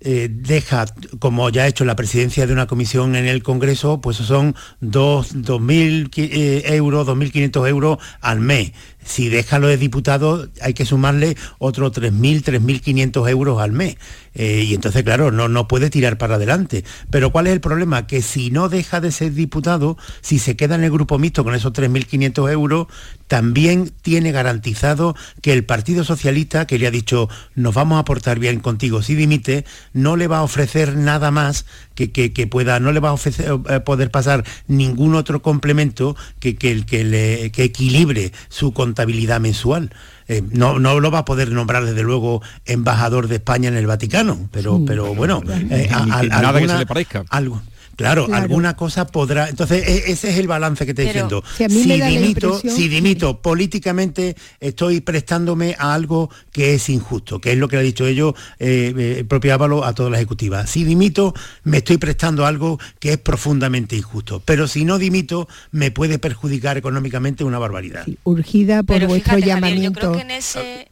eh, 0.05 0.29
deja, 0.31 0.87
como 1.19 1.49
ya 1.51 1.63
ha 1.63 1.67
hecho 1.69 1.85
la 1.85 1.97
presidencia 1.97 2.47
de 2.47 2.53
una 2.53 2.67
comisión 2.67 3.15
en 3.17 3.27
el 3.27 3.43
Congreso, 3.43 4.01
pues 4.01 4.17
son 4.17 4.55
2.000 4.81 6.11
eh, 6.17 6.63
euros, 6.75 7.07
2.500 7.07 7.69
euros 7.69 7.99
al 8.21 8.41
mes 8.41 8.73
si 9.05 9.29
deja 9.29 9.59
lo 9.59 9.69
de 9.69 9.77
diputado 9.77 10.49
hay 10.61 10.75
que 10.75 10.85
sumarle 10.85 11.37
otros 11.59 11.93
3.000, 11.93 12.43
3.500 12.43 13.31
euros 13.31 13.61
al 13.61 13.73
mes. 13.73 13.97
Eh, 14.35 14.65
y 14.67 14.75
entonces, 14.75 15.03
claro, 15.03 15.31
no, 15.31 15.49
no 15.49 15.69
puede 15.69 15.91
tirar 15.91 16.19
para 16.19 16.37
adelante. 16.37 16.85
Pero 17.11 17.31
¿cuál 17.33 17.47
es 17.47 17.53
el 17.53 17.61
problema? 17.61 18.07
Que 18.07 18.23
si 18.23 18.51
no 18.51 18.69
deja 18.69 19.01
de 19.01 19.13
ser 19.13 19.35
diputado, 19.35 19.97
si 20.21 20.39
se 20.39 20.57
queda 20.57 20.77
en 20.77 20.85
el 20.85 20.91
grupo 20.91 21.19
mixto 21.19 21.45
con 21.45 21.55
esos 21.55 21.73
3.500 21.73 22.51
euros, 22.51 22.87
también 23.33 23.91
tiene 24.03 24.30
garantizado 24.30 25.16
que 25.41 25.55
el 25.55 25.64
Partido 25.64 26.05
Socialista, 26.05 26.66
que 26.66 26.78
le 26.78 26.87
ha 26.87 26.91
dicho, 26.91 27.30
nos 27.55 27.72
vamos 27.72 27.99
a 27.99 28.05
portar 28.05 28.39
bien 28.39 28.61
contigo 28.61 29.01
si 29.01 29.14
dimite, 29.14 29.64
no 29.95 30.16
le 30.16 30.28
va 30.28 30.41
a 30.41 30.43
ofrecer 30.43 30.99
nada 30.99 31.30
más 31.30 31.64
que, 31.95 32.11
que, 32.11 32.47
pueda, 32.47 32.78
no 32.78 32.93
le 32.93 33.01
va 33.01 33.09
a 33.09 33.12
ofrecer, 33.14 33.59
eh, 33.70 33.80
poder 33.80 34.11
pasar 34.11 34.45
ningún 34.66 35.14
otro 35.14 35.41
complemento 35.41 36.14
que, 36.41 36.57
que, 36.57 36.85
que, 36.85 37.05
le, 37.05 37.47
equilibre 37.47 38.33
su 38.51 38.74
contabilidad 38.74 39.41
mensual. 39.41 39.95
Eh, 40.28 40.43
no, 40.51 40.78
no 40.78 41.01
lo 41.01 41.11
va 41.11 41.20
a 41.20 41.24
poder 41.24 41.53
nombrar 41.53 41.87
desde 41.87 42.03
luego 42.03 42.43
embajador 42.66 43.28
de 43.28 43.37
España 43.37 43.70
en 43.70 43.76
el 43.76 43.87
Vaticano, 43.87 44.51
pero, 44.53 44.85
pero 44.87 45.14
bueno, 45.14 45.41
eh, 45.70 45.89
nada 45.91 46.61
que 46.61 46.68
se 46.68 46.78
le 46.80 46.87
parezca. 46.87 47.24
Algo, 47.30 47.62
Claro, 47.97 48.28
alguna 48.32 48.74
cosa 48.74 49.07
podrá. 49.07 49.49
Entonces, 49.49 49.86
e, 49.86 50.12
ese 50.12 50.30
es 50.30 50.38
el 50.38 50.49
balance 50.49 50.84
que 50.84 50.93
estoy 50.93 51.07
diciendo. 51.07 51.43
Si, 51.57 51.66
dimito, 51.66 52.59
si 52.59 52.88
dimito 52.88 53.40
políticamente, 53.40 54.36
estoy 54.61 55.01
prestándome 55.01 55.76
a 55.78 55.95
algo 55.95 56.30
que 56.53 56.74
es 56.74 56.88
injusto, 56.88 57.40
que 57.40 57.53
es 57.53 57.59
lo 57.59 57.68
que 57.68 57.76
ha 57.76 57.80
dicho 57.80 58.07
ellos, 58.07 58.34
eh, 58.59 58.95
eh, 58.97 59.14
el 59.18 59.26
propio 59.26 59.55
Ávalo, 59.55 59.84
a 59.84 59.95
toda 59.95 60.11
la 60.11 60.16
ejecutiva. 60.16 60.66
Si 60.66 60.84
dimito, 60.84 61.34
me 61.64 61.78
estoy 61.78 61.99
prestando 61.99 62.45
a 62.45 62.49
algo 62.49 62.78
que 62.99 63.12
es 63.12 63.18
profundamente 63.18 63.97
injusto. 63.97 64.43
Pero 64.45 64.66
si 64.66 64.84
no 64.84 64.99
dimito, 64.99 65.49
me 65.70 65.90
puede 65.90 66.18
perjudicar 66.18 66.76
económicamente 66.76 67.45
una 67.45 67.59
barbaridad. 67.59 68.07
urgida 68.24 68.82
por 68.82 69.07
vuestro 69.07 69.38
llamamiento. 69.38 70.16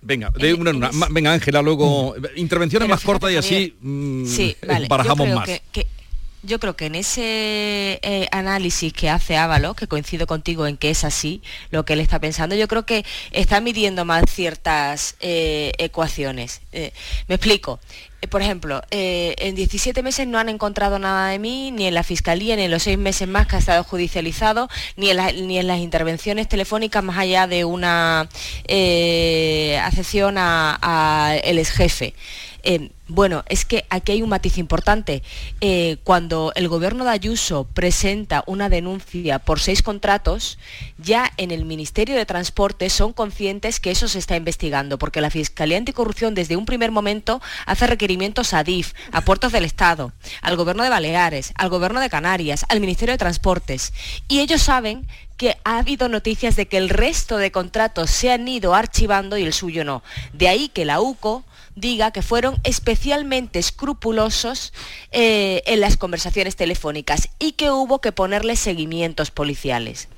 venga, 0.03 0.31
de 0.31 0.55
una, 0.55 0.71
una, 0.71 0.91
venga, 1.11 1.33
Ángela, 1.33 1.63
luego 1.63 2.15
intervenciones 2.37 2.89
más 2.89 3.03
cortas 3.03 3.33
y 3.33 3.37
así 3.37 3.75
mm, 3.81 4.25
barajamos 4.89 5.29
más 5.29 5.49
yo 6.43 6.59
creo 6.59 6.75
que 6.75 6.87
en 6.87 6.95
ese 6.95 8.01
eh, 8.03 8.29
análisis 8.33 8.93
que 8.93 9.11
hace 9.11 9.37
Ábalos, 9.37 9.77
que 9.77 9.87
coincido 9.87 10.27
contigo 10.27 10.67
en 10.67 10.77
que 10.77 10.91
es 10.91 11.05
así 11.05 11.43
lo 11.71 11.85
que 11.85 11.93
él 11.93 12.01
está 12.01 12.19
pensando, 12.19 12.55
yo 12.55 12.69
creo 12.69 12.87
que 12.87 13.05
está 13.31 13.61
midiendo 13.61 14.05
más 14.05 14.25
ciertas 14.29 15.17
eh, 15.21 15.73
ecuaciones. 15.79 16.63
Eh, 16.73 16.93
me 17.29 17.35
explico. 17.35 17.79
Por 18.29 18.43
ejemplo, 18.43 18.83
en 18.91 19.55
17 19.55 20.03
meses 20.03 20.27
no 20.27 20.39
han 20.39 20.51
encontrado 20.51 20.99
nada 20.99 21.31
de 21.31 21.39
mí, 21.39 21.71
ni 21.71 21.87
en 21.87 21.95
la 21.95 22.03
Fiscalía, 22.03 22.55
ni 22.55 22.65
en 22.65 22.71
los 22.71 22.83
seis 22.83 22.99
meses 22.99 23.27
más 23.27 23.47
que 23.47 23.57
ha 23.57 23.61
estado 23.61 23.83
judicializado, 23.83 24.69
ni 24.97 25.09
en, 25.09 25.49
ni 25.49 25.59
en 25.59 25.67
las 25.67 25.79
intervenciones 25.79 26.47
telefónicas 26.47 27.03
más 27.03 27.17
allá 27.17 27.47
de 27.47 27.65
una 27.65 28.29
accesión 29.81 30.37
al 30.37 31.59
ex 31.59 31.71
jefe. 31.71 32.13
Eh, 32.63 32.91
bueno, 33.09 33.43
es 33.49 33.65
que 33.65 33.87
aquí 33.91 34.13
hay 34.13 34.23
un 34.23 34.29
matiz 34.29 34.57
importante. 34.57 35.23
Eh, 35.61 35.97
cuando 36.05 36.53
el 36.55 36.69
gobierno 36.69 37.05
de 37.05 37.11
Ayuso 37.11 37.65
presenta 37.65 38.45
una 38.47 38.69
denuncia 38.69 39.41
por 39.41 39.59
seis 39.59 39.83
contratos, 39.83 40.59
ya 40.97 41.33
en 41.37 41.51
el 41.51 41.65
Ministerio 41.65 42.15
de 42.15 42.25
Transporte 42.25 42.89
son 42.89 43.13
conscientes 43.13 43.81
que 43.81 43.91
eso 43.91 44.07
se 44.07 44.21
está 44.21 44.37
investigando, 44.37 44.99
porque 44.99 45.21
la 45.21 45.31
Fiscalía 45.31 45.79
Anticorrupción 45.79 46.35
desde 46.35 46.57
un 46.57 46.67
primer 46.67 46.93
momento 46.93 47.43
hace 47.67 47.89
requerimientos 47.89 48.55
a 48.55 48.63
DIF, 48.63 48.93
a 49.11 49.23
Puertos 49.23 49.51
del 49.51 49.65
Estado, 49.65 50.13
al 50.41 50.57
gobierno 50.57 50.85
de 50.85 50.91
Baleares, 50.91 51.53
al 51.57 51.69
gobierno 51.69 52.01
de 52.01 52.11
Canarias, 52.11 52.65
al 52.69 52.81
Ministerio 52.81 53.15
de 53.15 53.19
Transportes. 53.19 53.93
Y 54.29 54.39
ellos 54.39 54.63
saben 54.63 55.09
que 55.37 55.57
ha 55.65 55.79
habido 55.79 56.11
noticias 56.11 56.55
de 56.55 56.67
que 56.67 56.77
el 56.77 56.91
resto 56.91 57.39
de 57.39 57.51
contratos 57.51 58.11
se 58.11 58.31
han 58.31 58.47
ido 58.47 58.75
archivando 58.75 59.39
y 59.39 59.43
el 59.43 59.55
suyo 59.55 59.85
no. 59.85 60.03
De 60.35 60.49
ahí 60.49 60.69
que 60.69 60.85
la 60.85 61.01
UCO 61.01 61.45
diga 61.77 62.11
que 62.11 62.23
fueron 62.23 62.59
especialmente 62.65 63.59
escrupulosos 63.59 64.73
eh, 65.13 65.63
en 65.67 65.81
las 65.81 65.97
conversaciones 65.97 66.57
telefónicas 66.57 67.29
y 67.39 67.53
que 67.53 67.71
hubo 67.71 68.01
que 68.01 68.13
ponerle 68.13 68.57
seguimientos 68.57 69.31
policiales. 69.31 70.09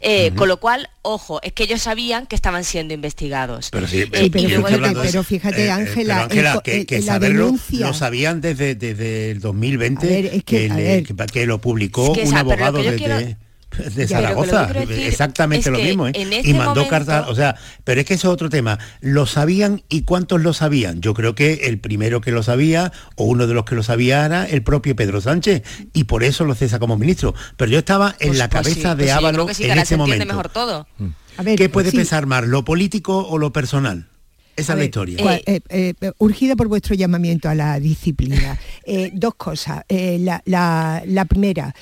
Eh, 0.00 0.32
con 0.36 0.48
lo 0.48 0.58
cual, 0.58 0.88
ojo, 1.02 1.40
es 1.42 1.52
que 1.52 1.64
ellos 1.64 1.82
sabían 1.82 2.26
que 2.26 2.34
estaban 2.34 2.64
siendo 2.64 2.94
investigados. 2.94 3.68
Pero, 3.70 3.86
sí, 3.86 4.04
eh, 4.12 4.30
pero, 4.32 5.22
fíjate, 5.22 5.70
Ángela, 5.70 6.28
que, 6.62 7.02
saberlo 7.02 7.54
lo 7.70 7.94
sabían 7.94 8.40
desde, 8.40 8.74
desde 8.74 9.30
el 9.30 9.40
2020, 9.40 10.42
que, 10.44 11.04
que, 11.32 11.46
lo 11.46 11.60
publicó 11.60 12.12
un 12.12 12.36
abogado 12.36 12.82
desde 12.82 13.36
de 13.94 14.08
Zaragoza, 14.08 14.70
exactamente 14.88 15.70
lo 15.70 15.78
mismo, 15.78 16.08
¿eh? 16.08 16.12
y 16.14 16.34
este 16.34 16.54
mandó 16.54 16.88
cartas, 16.88 17.28
o 17.28 17.34
sea, 17.34 17.56
pero 17.84 18.00
es 18.00 18.06
que 18.06 18.14
eso 18.14 18.28
es 18.28 18.34
otro 18.34 18.50
tema. 18.50 18.78
¿Lo 19.00 19.26
sabían 19.26 19.82
y 19.88 20.02
cuántos 20.02 20.40
lo 20.40 20.52
sabían? 20.52 21.00
Yo 21.00 21.14
creo 21.14 21.34
que 21.34 21.52
el 21.64 21.78
primero 21.78 22.20
que 22.20 22.32
lo 22.32 22.42
sabía, 22.42 22.92
o 23.16 23.24
uno 23.24 23.46
de 23.46 23.54
los 23.54 23.64
que 23.64 23.74
lo 23.74 23.82
sabía 23.82 24.24
era 24.24 24.44
el 24.44 24.62
propio 24.62 24.96
Pedro 24.96 25.20
Sánchez, 25.20 25.62
y 25.92 26.04
por 26.04 26.24
eso 26.24 26.44
lo 26.44 26.54
cesa 26.54 26.78
como 26.78 26.96
ministro. 26.96 27.34
Pero 27.56 27.70
yo 27.70 27.78
estaba 27.78 28.16
en 28.18 28.28
pues 28.28 28.38
la 28.38 28.48
pues 28.48 28.62
cabeza 28.62 28.94
de 28.94 29.12
pues 29.44 29.60
en 29.60 29.78
ese 29.78 29.96
momento. 29.96 30.26
Mejor 30.26 30.48
todo. 30.48 30.86
Mm. 30.98 31.08
¿Qué 31.56 31.68
puede 31.68 31.92
pesar 31.92 32.26
más, 32.26 32.46
lo 32.46 32.64
político 32.64 33.26
o 33.26 33.38
lo 33.38 33.52
personal? 33.52 34.08
Esa 34.56 34.72
es 34.74 34.78
la 34.78 34.84
historia. 34.84 35.40
Eh, 35.46 35.60
eh, 35.70 35.94
urgida 36.18 36.54
por 36.54 36.68
vuestro 36.68 36.94
llamamiento 36.94 37.48
a 37.48 37.54
la 37.54 37.80
disciplina. 37.80 38.58
dos 39.14 39.34
cosas. 39.36 39.84
La, 39.88 40.42
la, 40.44 41.24
primera, 41.24 41.74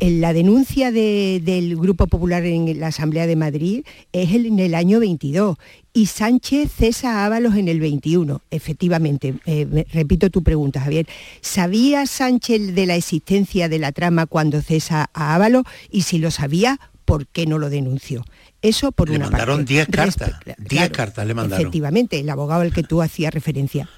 la 0.00 0.32
denuncia 0.32 0.90
del 0.90 1.76
Grupo 1.76 2.06
Popular 2.06 2.44
en 2.46 2.80
la 2.80 2.86
Asamblea 2.86 3.26
de 3.26 3.36
Madrid 3.36 3.84
es 4.12 4.32
en 4.32 4.58
el 4.58 4.74
año 4.74 5.00
22 5.00 5.58
y 5.92 6.06
Sánchez 6.06 6.72
cesa 6.72 7.20
a 7.20 7.26
Ábalos 7.26 7.56
en 7.56 7.68
el 7.68 7.78
21. 7.78 8.40
Efectivamente, 8.50 9.34
eh, 9.44 9.84
repito 9.92 10.30
tu 10.30 10.42
pregunta, 10.42 10.80
Javier. 10.80 11.06
¿Sabía 11.42 12.06
Sánchez 12.06 12.74
de 12.74 12.86
la 12.86 12.96
existencia 12.96 13.68
de 13.68 13.78
la 13.78 13.92
trama 13.92 14.24
cuando 14.24 14.62
cesa 14.62 15.10
a 15.12 15.34
Ábalos? 15.34 15.64
Y 15.90 16.02
si 16.02 16.18
lo 16.18 16.30
sabía, 16.30 16.80
¿por 17.04 17.26
qué 17.26 17.46
no 17.46 17.58
lo 17.58 17.68
denunció? 17.68 18.24
Eso 18.62 18.92
por 18.92 19.10
le 19.10 19.16
una 19.16 19.28
mandaron 19.28 19.66
10 19.66 19.88
cartas. 19.88 20.32
10 20.56 20.90
cartas 20.90 21.26
le 21.26 21.34
mandaron. 21.34 21.60
Efectivamente, 21.60 22.20
el 22.20 22.30
abogado 22.30 22.62
al 22.62 22.72
que 22.72 22.82
tú 22.82 23.02
hacías 23.02 23.34
referencia. 23.34 23.90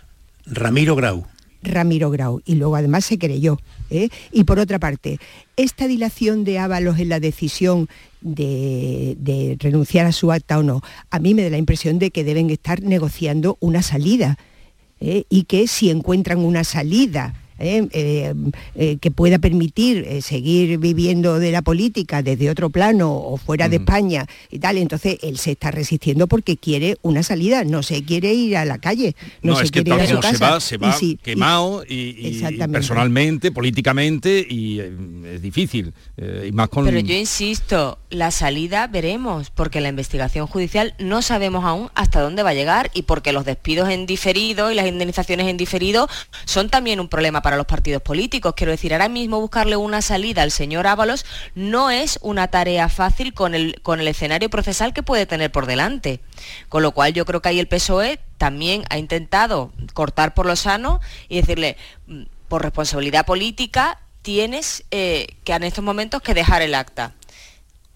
Ramiro 0.46 0.96
Grau. 0.96 1.26
Ramiro 1.62 2.10
Grau 2.10 2.42
y 2.44 2.56
luego 2.56 2.76
además 2.76 3.04
se 3.04 3.18
creyó. 3.18 3.58
¿Eh? 3.90 4.08
Y 4.32 4.44
por 4.44 4.58
otra 4.58 4.78
parte, 4.78 5.18
esta 5.56 5.86
dilación 5.86 6.44
de 6.44 6.58
Ábalos 6.58 6.98
en 6.98 7.08
la 7.08 7.20
decisión 7.20 7.88
de, 8.20 9.56
renunciar 9.60 10.06
a 10.06 10.12
su 10.12 10.32
acta 10.32 10.58
o 10.58 10.62
no, 10.62 10.82
a 11.10 11.18
mí 11.18 11.34
me 11.34 11.42
da 11.42 11.50
la 11.50 11.58
impresión 11.58 11.98
de 11.98 12.10
que 12.10 12.24
deben 12.24 12.50
estar 12.50 12.82
negociando 12.82 13.56
una 13.60 13.82
salida 13.82 14.38
¿eh? 15.00 15.24
y 15.28 15.44
que 15.44 15.68
si 15.68 15.90
encuentran 15.90 16.38
una 16.38 16.64
salida 16.64 17.34
¿eh? 17.58 17.86
Eh, 17.92 18.34
eh, 18.74 18.98
que 19.00 19.10
pueda 19.10 19.38
permitir 19.38 20.22
seguir 20.22 20.78
viviendo 20.78 21.38
de 21.38 21.52
la 21.52 21.62
política 21.62 22.22
desde 22.22 22.50
otro 22.50 22.70
plano 22.70 23.12
o 23.12 23.36
fuera 23.36 23.68
de 23.68 23.76
España 23.76 24.26
y 24.50 24.58
tal, 24.58 24.78
entonces 24.78 25.18
él 25.22 25.38
se 25.38 25.52
está 25.52 25.70
resistiendo 25.70 26.26
porque 26.26 26.56
quiere 26.56 26.96
una 27.02 27.22
salida, 27.22 27.64
no 27.64 27.82
se 27.82 28.04
quiere 28.04 28.32
ir 28.34 28.56
a 28.56 28.64
la 28.64 28.78
calle, 28.78 29.14
no, 29.42 29.56
se 29.56 29.70
quiere 29.70 29.94
ir 29.94 30.00
a 30.00 30.06
su 30.06 30.20
casa. 30.20 30.60
Se 30.60 30.78
va, 30.78 30.92
se 30.92 31.14
va 31.14 31.18
quemado 31.22 31.84
y, 31.88 32.42
personalmente, 32.70 33.52
políticamente 33.52 34.46
y 34.48 34.80
es 34.80 35.42
difícil. 35.42 35.92
y 36.16 36.52
más 36.52 36.68
con... 36.68 36.84
Pero 36.84 37.00
yo 37.00 37.14
insisto, 37.14 37.98
la 38.10 38.30
salida 38.30 38.86
veremos, 38.86 39.50
porque 39.50 39.80
la 39.80 39.88
investigación 39.88 40.46
judicial 40.46 40.94
no 40.98 41.22
sabemos 41.22 41.64
aún 41.64 41.90
hasta 41.94 42.20
dónde 42.20 42.42
va 42.42 42.50
a 42.50 42.54
llegar 42.54 42.90
y 42.94 43.02
porque 43.02 43.32
los 43.32 43.44
despidos 43.44 43.88
en 43.88 44.06
diferido 44.06 44.70
y 44.70 44.74
las 44.74 44.86
indemnizaciones 44.86 45.48
en 45.48 45.56
diferido 45.56 46.08
son 46.44 46.68
también 46.68 47.00
un 47.00 47.08
problema 47.08 47.42
para 47.44 47.58
los 47.58 47.66
partidos 47.66 48.00
políticos. 48.00 48.54
Quiero 48.56 48.72
decir, 48.72 48.94
ahora 48.94 49.10
mismo 49.10 49.38
buscarle 49.38 49.76
una 49.76 50.00
salida 50.00 50.40
al 50.40 50.50
señor 50.50 50.86
Ábalos 50.86 51.26
no 51.54 51.90
es 51.90 52.18
una 52.22 52.48
tarea 52.48 52.88
fácil 52.88 53.34
con 53.34 53.54
el, 53.54 53.82
con 53.82 54.00
el 54.00 54.08
escenario 54.08 54.48
procesal 54.48 54.94
que 54.94 55.02
puede 55.02 55.26
tener 55.26 55.52
por 55.52 55.66
delante. 55.66 56.20
Con 56.70 56.82
lo 56.82 56.92
cual 56.92 57.12
yo 57.12 57.26
creo 57.26 57.42
que 57.42 57.50
ahí 57.50 57.60
el 57.60 57.68
PSOE 57.68 58.18
también 58.38 58.84
ha 58.88 58.96
intentado 58.96 59.74
cortar 59.92 60.32
por 60.32 60.46
lo 60.46 60.56
sano 60.56 61.02
y 61.28 61.42
decirle, 61.42 61.76
mm, 62.06 62.22
por 62.48 62.62
responsabilidad 62.62 63.26
política, 63.26 64.00
tienes 64.22 64.84
eh, 64.90 65.26
que 65.44 65.52
en 65.52 65.64
estos 65.64 65.84
momentos 65.84 66.22
que 66.22 66.32
dejar 66.32 66.62
el 66.62 66.74
acta. 66.74 67.12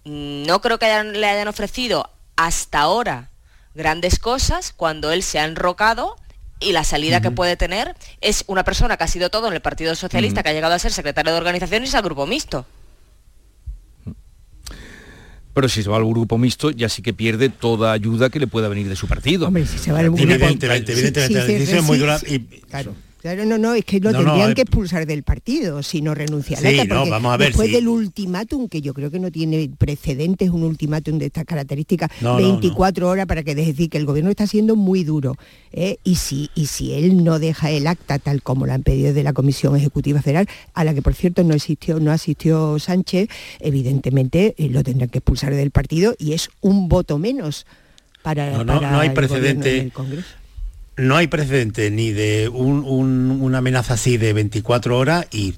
Mm, 0.04 0.42
no 0.42 0.60
creo 0.60 0.78
que 0.78 1.04
le 1.04 1.26
hayan 1.26 1.48
ofrecido 1.48 2.10
hasta 2.36 2.80
ahora 2.80 3.30
grandes 3.74 4.18
cosas 4.18 4.74
cuando 4.76 5.10
él 5.10 5.22
se 5.22 5.38
ha 5.38 5.46
enrocado 5.46 6.16
y 6.60 6.72
la 6.72 6.84
salida 6.84 7.20
que 7.20 7.30
puede 7.30 7.56
tener 7.56 7.94
es 8.20 8.44
una 8.46 8.64
persona 8.64 8.96
que 8.96 9.04
ha 9.04 9.08
sido 9.08 9.30
todo 9.30 9.48
en 9.48 9.54
el 9.54 9.60
Partido 9.60 9.94
Socialista, 9.94 10.42
que 10.42 10.50
ha 10.50 10.52
llegado 10.52 10.74
a 10.74 10.78
ser 10.78 10.92
secretario 10.92 11.32
de 11.32 11.38
organización 11.38 11.82
y 11.82 11.86
es 11.86 11.94
al 11.94 12.02
grupo 12.02 12.26
mixto. 12.26 12.66
Pero 15.54 15.68
si 15.68 15.82
se 15.82 15.90
va 15.90 15.96
al 15.96 16.04
grupo 16.04 16.38
mixto, 16.38 16.70
ya 16.70 16.88
sí 16.88 17.02
que 17.02 17.12
pierde 17.12 17.48
toda 17.48 17.92
ayuda 17.92 18.30
que 18.30 18.38
le 18.38 18.46
pueda 18.46 18.68
venir 18.68 18.88
de 18.88 18.94
su 18.94 19.08
partido. 19.08 19.48
Hombre, 19.48 19.66
si 19.66 19.78
se 19.78 19.90
va 19.90 19.98
al 20.00 20.06
grupo... 20.06 20.22
Evidentemente, 20.22 20.92
evidentemente, 20.92 21.34
la 21.34 21.44
decisión 21.44 21.78
es 21.78 21.84
muy 21.84 21.98
dura 21.98 22.20
y... 22.26 22.38
Claro 22.38 22.94
Claro, 23.20 23.44
no, 23.44 23.58
no, 23.58 23.74
es 23.74 23.84
que 23.84 23.98
lo 23.98 24.12
tendrían 24.12 24.54
que 24.54 24.62
expulsar 24.62 25.04
del 25.04 25.24
partido 25.24 25.82
si 25.82 26.02
no 26.02 26.14
renuncia 26.14 26.56
a 26.56 26.60
sí, 26.60 26.80
no, 26.86 27.04
vamos 27.08 27.34
a 27.34 27.36
ver, 27.36 27.48
después 27.48 27.72
del 27.72 27.88
ultimátum, 27.88 28.68
que 28.68 28.80
yo 28.80 28.94
creo 28.94 29.10
que 29.10 29.18
no 29.18 29.32
tiene 29.32 29.68
precedentes 29.76 30.50
un 30.50 30.62
ultimátum 30.62 31.18
de 31.18 31.26
estas 31.26 31.44
características, 31.44 32.10
24 32.20 33.08
horas 33.08 33.26
para 33.26 33.42
que 33.42 33.56
deje 33.56 33.72
decir 33.72 33.90
que 33.90 33.98
el 33.98 34.06
gobierno 34.06 34.30
está 34.30 34.46
siendo 34.46 34.76
muy 34.76 35.02
duro. 35.02 35.36
¿eh? 35.72 35.98
Y, 36.04 36.14
si, 36.14 36.50
y 36.54 36.66
si 36.66 36.94
él 36.94 37.24
no 37.24 37.40
deja 37.40 37.70
el 37.70 37.88
acta 37.88 38.20
tal 38.20 38.42
como 38.42 38.66
lo 38.66 38.72
han 38.72 38.84
pedido 38.84 39.12
de 39.12 39.24
la 39.24 39.32
Comisión 39.32 39.74
Ejecutiva 39.74 40.22
Federal, 40.22 40.48
a 40.74 40.84
la 40.84 40.94
que 40.94 41.02
por 41.02 41.14
cierto 41.14 41.42
no 41.42 41.54
existió, 41.54 41.98
no 41.98 42.12
asistió 42.12 42.78
Sánchez, 42.78 43.28
evidentemente 43.58 44.54
eh, 44.58 44.68
lo 44.68 44.84
tendrán 44.84 45.08
que 45.08 45.18
expulsar 45.18 45.54
del 45.54 45.72
partido 45.72 46.14
y 46.18 46.34
es 46.34 46.50
un 46.60 46.88
voto 46.88 47.18
menos 47.18 47.66
para, 48.22 48.62
no, 48.62 48.80
no, 48.80 49.00
hay 49.00 49.10
precedente 49.10 49.90
no 50.98 51.16
hay 51.16 51.28
precedente 51.28 51.90
ni 51.90 52.12
de 52.12 52.48
una 52.48 53.58
amenaza 53.58 53.94
así 53.94 54.16
de 54.16 54.32
24 54.32 54.98
horas 54.98 55.26
y 55.30 55.54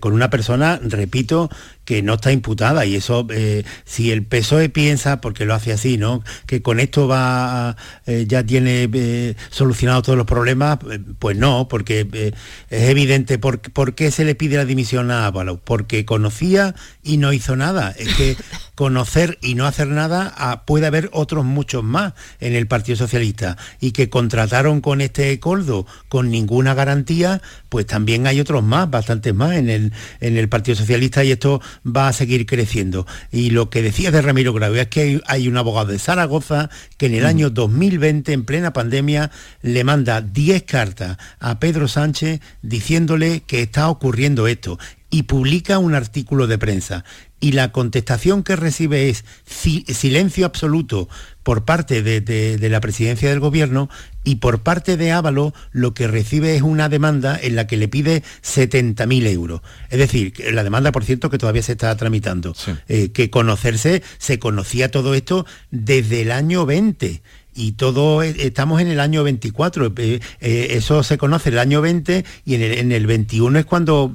con 0.00 0.12
una 0.12 0.28
persona, 0.28 0.80
repito, 0.82 1.48
que 1.84 2.02
no 2.02 2.14
está 2.14 2.32
imputada. 2.32 2.84
Y 2.84 2.96
eso 2.96 3.26
eh, 3.30 3.64
si 3.84 4.10
el 4.10 4.24
PSOE 4.24 4.68
piensa 4.68 5.20
porque 5.20 5.44
lo 5.44 5.54
hace 5.54 5.72
así 5.72 5.98
no 5.98 6.22
que 6.46 6.62
con 6.62 6.80
esto 6.80 7.08
va 7.08 7.76
eh, 8.06 8.24
ya 8.26 8.44
tiene 8.44 8.88
eh, 8.92 9.36
solucionado 9.50 10.02
todos 10.02 10.18
los 10.18 10.26
problemas 10.26 10.78
pues 11.18 11.36
no 11.36 11.68
porque 11.68 12.32
es 12.70 12.88
evidente 12.88 13.38
por, 13.38 13.60
qué 13.94 14.10
se 14.10 14.24
le 14.24 14.34
pide 14.34 14.56
la 14.56 14.64
dimisión 14.64 15.10
a 15.10 15.26
Ábalos. 15.26 15.60
Porque 15.62 16.04
conocía 16.04 16.74
y 17.02 17.18
no 17.18 17.32
hizo 17.32 17.56
nada 17.56 17.94
conocer 18.82 19.38
y 19.40 19.54
no 19.54 19.68
hacer 19.68 19.86
nada 19.86 20.34
ah, 20.36 20.64
puede 20.66 20.88
haber 20.88 21.08
otros 21.12 21.44
muchos 21.44 21.84
más 21.84 22.14
en 22.40 22.56
el 22.56 22.66
Partido 22.66 22.96
Socialista 22.96 23.56
y 23.80 23.92
que 23.92 24.10
contrataron 24.10 24.80
con 24.80 25.00
este 25.00 25.38
coldo 25.38 25.86
con 26.08 26.32
ninguna 26.32 26.74
garantía 26.74 27.40
pues 27.68 27.86
también 27.86 28.26
hay 28.26 28.40
otros 28.40 28.64
más 28.64 28.90
bastantes 28.90 29.36
más 29.36 29.52
en 29.52 29.70
el 29.70 29.92
en 30.18 30.36
el 30.36 30.48
Partido 30.48 30.74
Socialista 30.74 31.22
y 31.22 31.30
esto 31.30 31.62
va 31.86 32.08
a 32.08 32.12
seguir 32.12 32.44
creciendo. 32.44 33.06
Y 33.30 33.50
lo 33.50 33.70
que 33.70 33.82
decía 33.82 34.10
de 34.10 34.20
Ramiro 34.20 34.52
Grau 34.52 34.74
es 34.74 34.88
que 34.88 35.20
hay, 35.28 35.46
un 35.46 35.56
abogado 35.56 35.92
de 35.92 36.00
Zaragoza 36.00 36.68
que 36.96 37.06
en 37.06 37.14
el 37.14 37.24
año 37.24 37.50
2020, 37.50 38.32
en 38.32 38.44
plena 38.44 38.72
pandemia, 38.72 39.30
le 39.60 39.84
manda 39.84 40.22
10 40.22 40.64
cartas 40.64 41.18
a 41.38 41.60
Pedro 41.60 41.86
Sánchez 41.86 42.40
diciéndole 42.62 43.42
que 43.42 43.62
está 43.62 43.88
ocurriendo 43.88 44.48
esto 44.48 44.76
y 45.12 45.24
publica 45.24 45.78
un 45.78 45.94
artículo 45.94 46.46
de 46.48 46.58
prensa. 46.58 47.04
Y 47.38 47.52
la 47.52 47.70
contestación 47.70 48.42
que 48.42 48.56
recibe 48.56 49.10
es 49.10 49.24
silencio 49.44 50.46
absoluto 50.46 51.08
por 51.42 51.64
parte 51.64 52.02
de, 52.02 52.68
la 52.70 52.80
presidencia 52.80 53.28
del 53.28 53.40
gobierno 53.40 53.90
y 54.24 54.36
por 54.36 54.62
parte 54.62 54.96
de 54.96 55.12
Ávalo 55.12 55.52
lo 55.70 55.92
que 55.92 56.06
recibe 56.06 56.56
es 56.56 56.62
una 56.62 56.88
demanda 56.88 57.38
en 57.40 57.56
la 57.56 57.66
que 57.66 57.76
le 57.76 57.88
pide 57.88 58.22
70.000 58.42 59.26
euros. 59.26 59.60
Es 59.90 59.98
decir, 59.98 60.32
la 60.52 60.64
demanda, 60.64 60.92
por 60.92 61.04
cierto, 61.04 61.28
que 61.28 61.38
todavía 61.38 61.62
se 61.62 61.72
está 61.72 61.94
tramitando. 61.96 62.54
Eh, 62.88 63.12
que 63.12 63.28
conocerse, 63.28 64.02
se 64.16 64.38
conocía 64.38 64.90
todo 64.90 65.14
esto 65.14 65.44
desde 65.70 66.22
el 66.22 66.32
año 66.32 66.64
20 66.64 67.22
y 67.54 67.72
todo 67.72 68.22
e, 68.22 68.34
estamos 68.38 68.80
en 68.80 68.88
el 68.88 69.00
año 69.00 69.24
24 69.24 69.92
eh, 69.96 70.20
eh, 70.40 70.66
eso 70.70 71.02
se 71.02 71.18
conoce 71.18 71.50
el 71.50 71.58
año 71.58 71.80
20 71.80 72.24
y 72.44 72.54
en 72.54 72.92
el, 72.92 73.06
21 73.06 73.58
es 73.58 73.66
cuando 73.66 74.12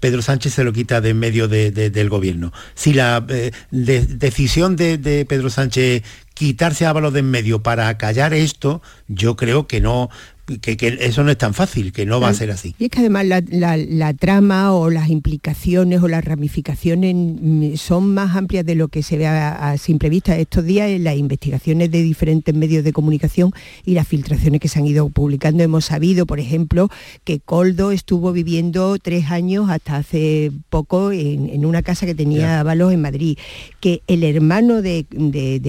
Pedro 0.00 0.22
Sánchez 0.22 0.54
se 0.54 0.64
lo 0.64 0.72
quita 0.72 1.00
de 1.00 1.10
en 1.10 1.18
medio 1.18 1.48
del 1.48 2.08
gobierno. 2.08 2.52
Si 2.74 2.94
la 2.94 3.24
decisión 3.70 4.76
de, 4.76 4.98
de, 4.98 5.24
Pedro 5.26 5.50
Sánchez 5.50 6.02
quitarse 6.34 6.86
a 6.86 6.90
Ábalos 6.90 7.12
de 7.12 7.20
en 7.20 7.30
medio 7.30 7.62
para 7.62 7.96
callar 7.98 8.34
esto, 8.34 8.82
yo 9.08 9.36
creo 9.36 9.66
que 9.66 9.80
no, 9.80 10.08
que, 10.60 10.98
eso 11.00 11.24
no 11.24 11.30
es 11.30 11.38
tan 11.38 11.54
fácil, 11.54 11.92
que 11.92 12.06
no 12.06 12.20
va 12.20 12.28
a 12.28 12.34
ser 12.34 12.50
así. 12.50 12.74
Y 12.78 12.84
es 12.84 12.90
que 12.90 13.00
además 13.00 13.26
la, 13.26 14.14
trama 14.14 14.72
o 14.74 14.90
las 14.90 15.08
implicaciones 15.08 16.02
o 16.02 16.08
las 16.08 16.24
ramificaciones 16.24 17.14
mm, 17.14 17.76
son 17.76 18.12
más 18.14 18.36
amplias 18.36 18.64
de 18.64 18.74
lo 18.74 18.88
que 18.88 19.02
se 19.02 19.16
ve 19.16 19.26
a, 19.26 19.76
simple 19.78 20.08
vista. 20.08 20.36
Estos 20.36 20.64
días 20.64 20.90
en 20.90 21.04
las 21.04 21.16
investigaciones 21.16 21.90
de 21.90 22.02
diferentes 22.02 22.54
medios 22.54 22.84
de 22.84 22.92
comunicación 22.92 23.52
y 23.84 23.94
las 23.94 24.06
filtraciones 24.06 24.60
que 24.60 24.68
se 24.68 24.78
han 24.78 24.86
ido 24.86 25.08
publicando 25.08 25.62
hemos 25.62 25.86
sabido, 25.86 26.26
por 26.26 26.40
ejemplo, 26.40 26.88
que 27.24 27.40
Coldo 27.40 27.92
estuvo 27.92 28.32
viviendo 28.32 28.98
tres 28.98 29.30
años 29.30 29.70
hasta 29.70 29.96
hace 29.96 30.52
poco 30.68 31.12
en, 31.12 31.64
una 31.64 31.82
casa 31.82 32.06
que 32.06 32.14
tenía 32.14 32.60
Avalos 32.60 32.92
en 32.92 33.00
Madrid, 33.00 33.38
que 33.80 34.02
el 34.06 34.24
hermano 34.24 34.82
de, 34.82 35.06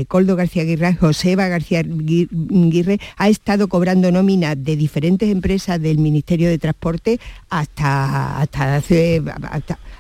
Coldo 0.07 0.35
García 0.35 0.63
Aguirre, 0.63 0.95
Joseba 0.95 1.47
García 1.47 1.79
Aguirre, 1.79 2.99
ha 3.17 3.29
estado 3.29 3.67
cobrando 3.67 4.11
nómina 4.11 4.55
de 4.55 4.72
diferentes 4.75 5.29
empresas 5.29 5.81
del 5.81 5.97
Ministerio 5.97 6.49
de 6.49 6.57
Transporte 6.57 7.19
hasta, 7.49 8.41
hasta, 8.41 8.81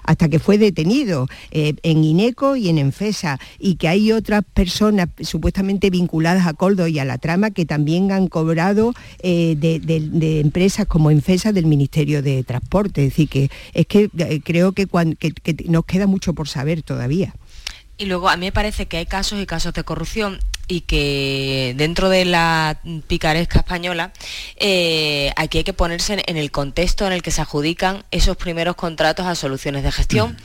hasta, 0.03 0.29
que 0.29 0.39
fue 0.39 0.57
detenido 0.57 1.27
eh, 1.51 1.75
en 1.83 2.03
INECO 2.03 2.55
y 2.55 2.69
en 2.69 2.77
ENFESA 2.77 3.39
y 3.59 3.75
que 3.75 3.87
hay 3.87 4.11
otras 4.11 4.43
personas 4.53 5.09
supuestamente 5.21 5.89
vinculadas 5.89 6.47
a 6.47 6.53
Coldo 6.53 6.87
y 6.87 6.99
a 6.99 7.05
la 7.05 7.17
trama 7.17 7.51
que 7.51 7.65
también 7.65 8.11
han 8.11 8.27
cobrado 8.27 8.93
eh, 9.19 9.55
de, 9.57 10.39
empresas 10.39 10.85
como 10.87 11.11
ENFESA 11.11 11.51
del 11.51 11.65
Ministerio 11.65 12.21
de 12.21 12.43
Transporte. 12.43 13.05
Es 13.05 13.11
decir, 13.11 13.29
que 13.29 13.49
es 13.73 13.87
que 13.87 14.09
eh, 14.17 14.41
creo 14.43 14.73
que 14.73 14.87
nos 15.67 15.85
queda 15.85 16.07
mucho 16.07 16.33
por 16.33 16.47
saber 16.47 16.83
todavía. 16.83 17.33
Y 17.97 18.05
luego 18.05 18.29
a 18.29 18.37
mí 18.37 18.47
me 18.47 18.51
parece 18.51 18.87
que 18.87 18.97
hay 18.97 19.05
casos 19.05 19.41
y 19.41 19.45
casos 19.45 19.73
de 19.73 19.83
corrupción 19.83 20.39
y 20.67 20.81
que 20.81 21.73
dentro 21.75 22.09
de 22.09 22.23
la 22.25 22.79
picaresca 23.07 23.59
española 23.59 24.13
eh, 24.55 25.31
aquí 25.35 25.59
hay 25.59 25.63
que 25.63 25.73
ponerse 25.73 26.23
en 26.25 26.37
el 26.37 26.51
contexto 26.51 27.05
en 27.05 27.11
el 27.11 27.21
que 27.21 27.31
se 27.31 27.41
adjudican 27.41 28.05
esos 28.11 28.37
primeros 28.37 28.75
contratos 28.75 29.25
a 29.25 29.35
soluciones 29.35 29.83
de 29.83 29.91
gestión. 29.91 30.37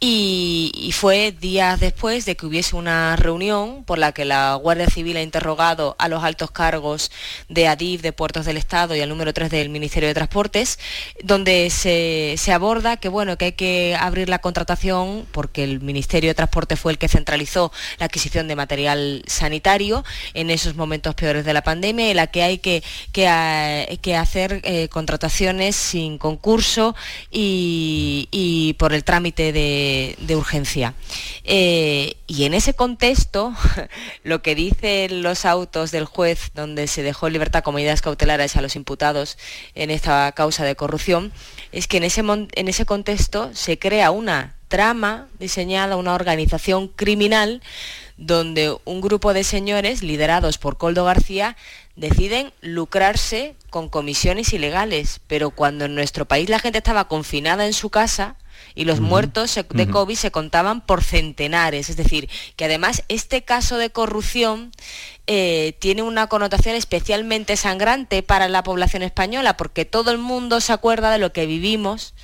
Y, 0.00 0.90
fue 1.00 1.32
días 1.32 1.80
después 1.80 2.26
de 2.26 2.36
que 2.36 2.44
hubiese 2.44 2.76
una 2.76 3.16
reunión 3.16 3.84
por 3.84 3.96
la 3.96 4.12
que 4.12 4.24
la 4.24 4.54
Guardia 4.54 4.86
Civil 4.86 5.16
ha 5.16 5.22
interrogado 5.22 5.96
a 5.98 6.08
los 6.08 6.24
altos 6.24 6.50
cargos 6.50 7.10
de 7.48 7.68
ADIF, 7.68 8.02
de 8.02 8.12
Puertos 8.12 8.44
del 8.44 8.58
Estado 8.58 8.94
y 8.94 9.00
al 9.00 9.08
número 9.08 9.32
3 9.32 9.50
del 9.50 9.70
Ministerio 9.70 10.08
de 10.08 10.14
Transportes, 10.14 10.78
donde 11.22 11.70
se, 11.70 12.34
se 12.36 12.52
aborda 12.52 12.98
que 12.98 13.08
bueno 13.08 13.38
que 13.38 13.46
hay 13.46 13.52
que 13.52 13.96
abrir 13.98 14.28
la 14.28 14.40
contratación 14.40 15.26
porque 15.32 15.64
el 15.64 15.80
Ministerio 15.80 16.30
de 16.30 16.34
Transporte 16.34 16.76
fue 16.76 16.92
el 16.92 16.98
que 16.98 17.08
centralizó 17.08 17.72
la 17.98 18.06
adquisición 18.06 18.46
de 18.48 18.56
material 18.56 19.22
sanitario 19.26 19.59
en 20.34 20.50
esos 20.50 20.74
momentos 20.74 21.14
peores 21.14 21.44
de 21.44 21.52
la 21.52 21.62
pandemia, 21.62 22.10
en 22.10 22.16
la 22.16 22.26
que 22.26 22.42
hay 22.42 22.58
que, 22.58 22.82
que, 23.12 23.26
hacer 24.16 24.62
contrataciones 24.90 25.76
sin 25.76 26.18
concurso 26.18 26.94
y, 27.30 28.74
por 28.78 28.92
el 28.92 29.04
trámite 29.04 29.52
de, 29.52 30.36
urgencia. 30.36 30.94
y 31.44 32.44
en 32.44 32.54
ese 32.54 32.74
contexto, 32.74 33.54
lo 34.24 34.42
que 34.42 34.54
dicen 34.54 35.22
los 35.22 35.44
autos 35.44 35.90
del 35.90 36.04
juez 36.04 36.50
donde 36.54 36.86
se 36.86 37.02
dejó 37.02 37.26
en 37.26 37.34
libertad 37.34 37.62
con 37.62 37.74
medidas 37.74 38.02
cautelares 38.02 38.56
a 38.56 38.62
los 38.62 38.76
imputados 38.76 39.38
en 39.74 39.90
esta 39.90 40.32
causa 40.32 40.64
de 40.64 40.76
corrupción, 40.76 41.32
es 41.72 41.86
que 41.86 41.98
en 41.98 42.04
ese, 42.04 42.20
en 42.20 42.68
ese 42.68 42.84
contexto 42.84 43.50
se 43.54 43.78
crea 43.78 44.10
una 44.10 44.56
trama 44.68 45.26
diseñada, 45.38 45.96
una 45.96 46.14
organización 46.14 46.88
criminal 46.88 47.60
donde 48.20 48.76
un 48.84 49.00
grupo 49.00 49.32
de 49.32 49.44
señores 49.44 50.02
liderados 50.02 50.58
por 50.58 50.76
Coldo 50.76 51.06
García 51.06 51.56
deciden 51.96 52.52
lucrarse 52.60 53.56
con 53.70 53.88
comisiones 53.88 54.52
ilegales, 54.52 55.20
pero 55.26 55.50
cuando 55.50 55.86
en 55.86 55.94
nuestro 55.94 56.26
país 56.26 56.50
la 56.50 56.58
gente 56.58 56.78
estaba 56.78 57.08
confinada 57.08 57.64
en 57.66 57.72
su 57.72 57.88
casa, 57.88 58.36
y 58.74 58.84
los 58.84 59.00
muertos 59.00 59.58
de 59.68 59.88
COVID 59.88 60.16
se 60.16 60.30
contaban 60.30 60.80
por 60.80 61.02
centenares. 61.02 61.90
Es 61.90 61.96
decir, 61.96 62.28
que 62.56 62.64
además 62.66 63.02
este 63.08 63.42
caso 63.42 63.78
de 63.78 63.90
corrupción 63.90 64.72
eh, 65.26 65.76
tiene 65.78 66.02
una 66.02 66.26
connotación 66.26 66.74
especialmente 66.74 67.56
sangrante 67.56 68.22
para 68.22 68.48
la 68.48 68.62
población 68.62 69.02
española, 69.02 69.56
porque 69.56 69.84
todo 69.84 70.10
el 70.10 70.18
mundo 70.18 70.60
se 70.60 70.72
acuerda 70.72 71.10
de 71.10 71.18
lo 71.18 71.32
que 71.32 71.46
vivimos 71.46 72.14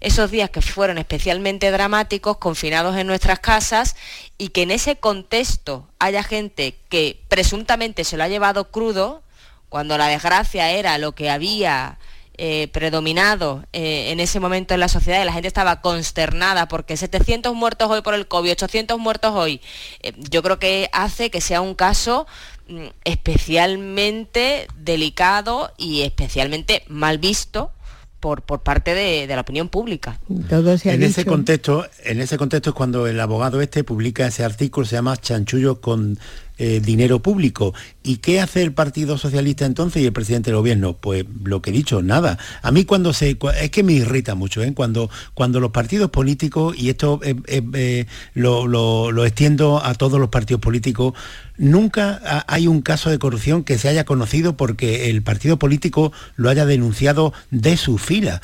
esos 0.00 0.30
días 0.30 0.50
que 0.50 0.62
fueron 0.62 0.98
especialmente 0.98 1.70
dramáticos, 1.70 2.38
confinados 2.38 2.96
en 2.96 3.06
nuestras 3.06 3.38
casas, 3.38 3.96
y 4.38 4.48
que 4.48 4.62
en 4.62 4.70
ese 4.70 4.96
contexto 4.96 5.88
haya 5.98 6.22
gente 6.22 6.76
que 6.88 7.20
presuntamente 7.28 8.04
se 8.04 8.16
lo 8.16 8.24
ha 8.24 8.28
llevado 8.28 8.70
crudo, 8.70 9.22
cuando 9.68 9.98
la 9.98 10.08
desgracia 10.08 10.70
era 10.70 10.98
lo 10.98 11.12
que 11.12 11.30
había 11.30 11.98
eh, 12.38 12.68
predominado 12.72 13.64
eh, 13.72 14.10
en 14.10 14.20
ese 14.20 14.40
momento 14.40 14.74
en 14.74 14.80
la 14.80 14.88
sociedad 14.88 15.22
y 15.22 15.24
la 15.24 15.32
gente 15.32 15.48
estaba 15.48 15.80
consternada 15.80 16.68
porque 16.68 16.96
700 16.96 17.54
muertos 17.54 17.90
hoy 17.90 18.02
por 18.02 18.14
el 18.14 18.28
COVID, 18.28 18.52
800 18.52 18.98
muertos 18.98 19.32
hoy, 19.34 19.60
eh, 20.02 20.12
yo 20.30 20.42
creo 20.42 20.58
que 20.58 20.90
hace 20.92 21.30
que 21.30 21.40
sea 21.40 21.60
un 21.60 21.74
caso 21.74 22.26
mm, 22.68 22.86
especialmente 23.04 24.68
delicado 24.76 25.72
y 25.78 26.02
especialmente 26.02 26.84
mal 26.88 27.18
visto 27.18 27.72
por, 28.20 28.42
por, 28.42 28.62
parte 28.62 28.94
de, 28.94 29.26
la 29.28 29.40
opinión 29.40 29.68
pública. 29.68 30.18
en 30.28 31.02
ese 31.02 31.24
contexto, 31.24 31.86
en 32.04 32.20
ese 32.20 32.36
contexto 32.36 32.70
es 32.70 32.76
cuando 32.76 33.06
el 33.06 33.20
abogado 33.20 33.60
este 33.60 33.84
publica 33.84 34.26
ese 34.26 34.44
artículo, 34.44 34.86
se 34.86 34.96
llama 34.96 35.16
Chanchullo 35.16 35.80
con 35.80 36.18
eh, 36.58 36.80
dinero 36.80 37.20
público. 37.20 37.74
¿Y 38.06 38.18
qué 38.18 38.40
hace 38.40 38.62
el 38.62 38.72
Partido 38.72 39.18
Socialista 39.18 39.66
entonces 39.66 40.00
y 40.00 40.06
el 40.06 40.12
presidente 40.12 40.50
del 40.50 40.58
gobierno? 40.58 40.92
Pues 40.92 41.24
lo 41.42 41.60
que 41.60 41.70
he 41.70 41.72
dicho, 41.72 42.02
nada. 42.02 42.38
A 42.62 42.70
mí 42.70 42.84
cuando 42.84 43.12
se... 43.12 43.36
Es 43.60 43.70
que 43.72 43.82
me 43.82 43.94
irrita 43.94 44.36
mucho, 44.36 44.62
¿eh? 44.62 44.72
cuando, 44.74 45.10
cuando 45.34 45.58
los 45.58 45.72
partidos 45.72 46.10
políticos, 46.10 46.76
y 46.78 46.88
esto 46.88 47.18
eh, 47.24 48.06
lo, 48.34 48.68
lo 48.68 49.26
extiendo 49.26 49.84
a 49.84 49.94
todos 49.94 50.20
los 50.20 50.28
partidos 50.28 50.60
políticos, 50.60 51.14
nunca 51.58 52.44
hay 52.46 52.68
un 52.68 52.80
caso 52.80 53.10
de 53.10 53.18
corrupción 53.18 53.64
que 53.64 53.76
se 53.76 53.88
haya 53.88 54.04
conocido 54.04 54.56
porque 54.56 55.10
el 55.10 55.22
partido 55.22 55.58
político 55.58 56.12
lo 56.36 56.48
haya 56.48 56.64
denunciado 56.64 57.32
de 57.50 57.76
su 57.76 57.98
fila. 57.98 58.40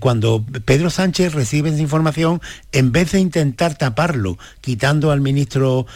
cuando 0.00 0.44
Pedro 0.64 0.90
Sánchez 0.90 1.34
recibe 1.34 1.68
esa 1.68 1.80
información, 1.80 2.40
en 2.72 2.90
vez 2.90 3.12
de 3.12 3.20
intentar 3.20 3.76
taparlo, 3.76 4.36
quitando 4.62 5.12
al 5.12 5.20
ministro 5.20 5.86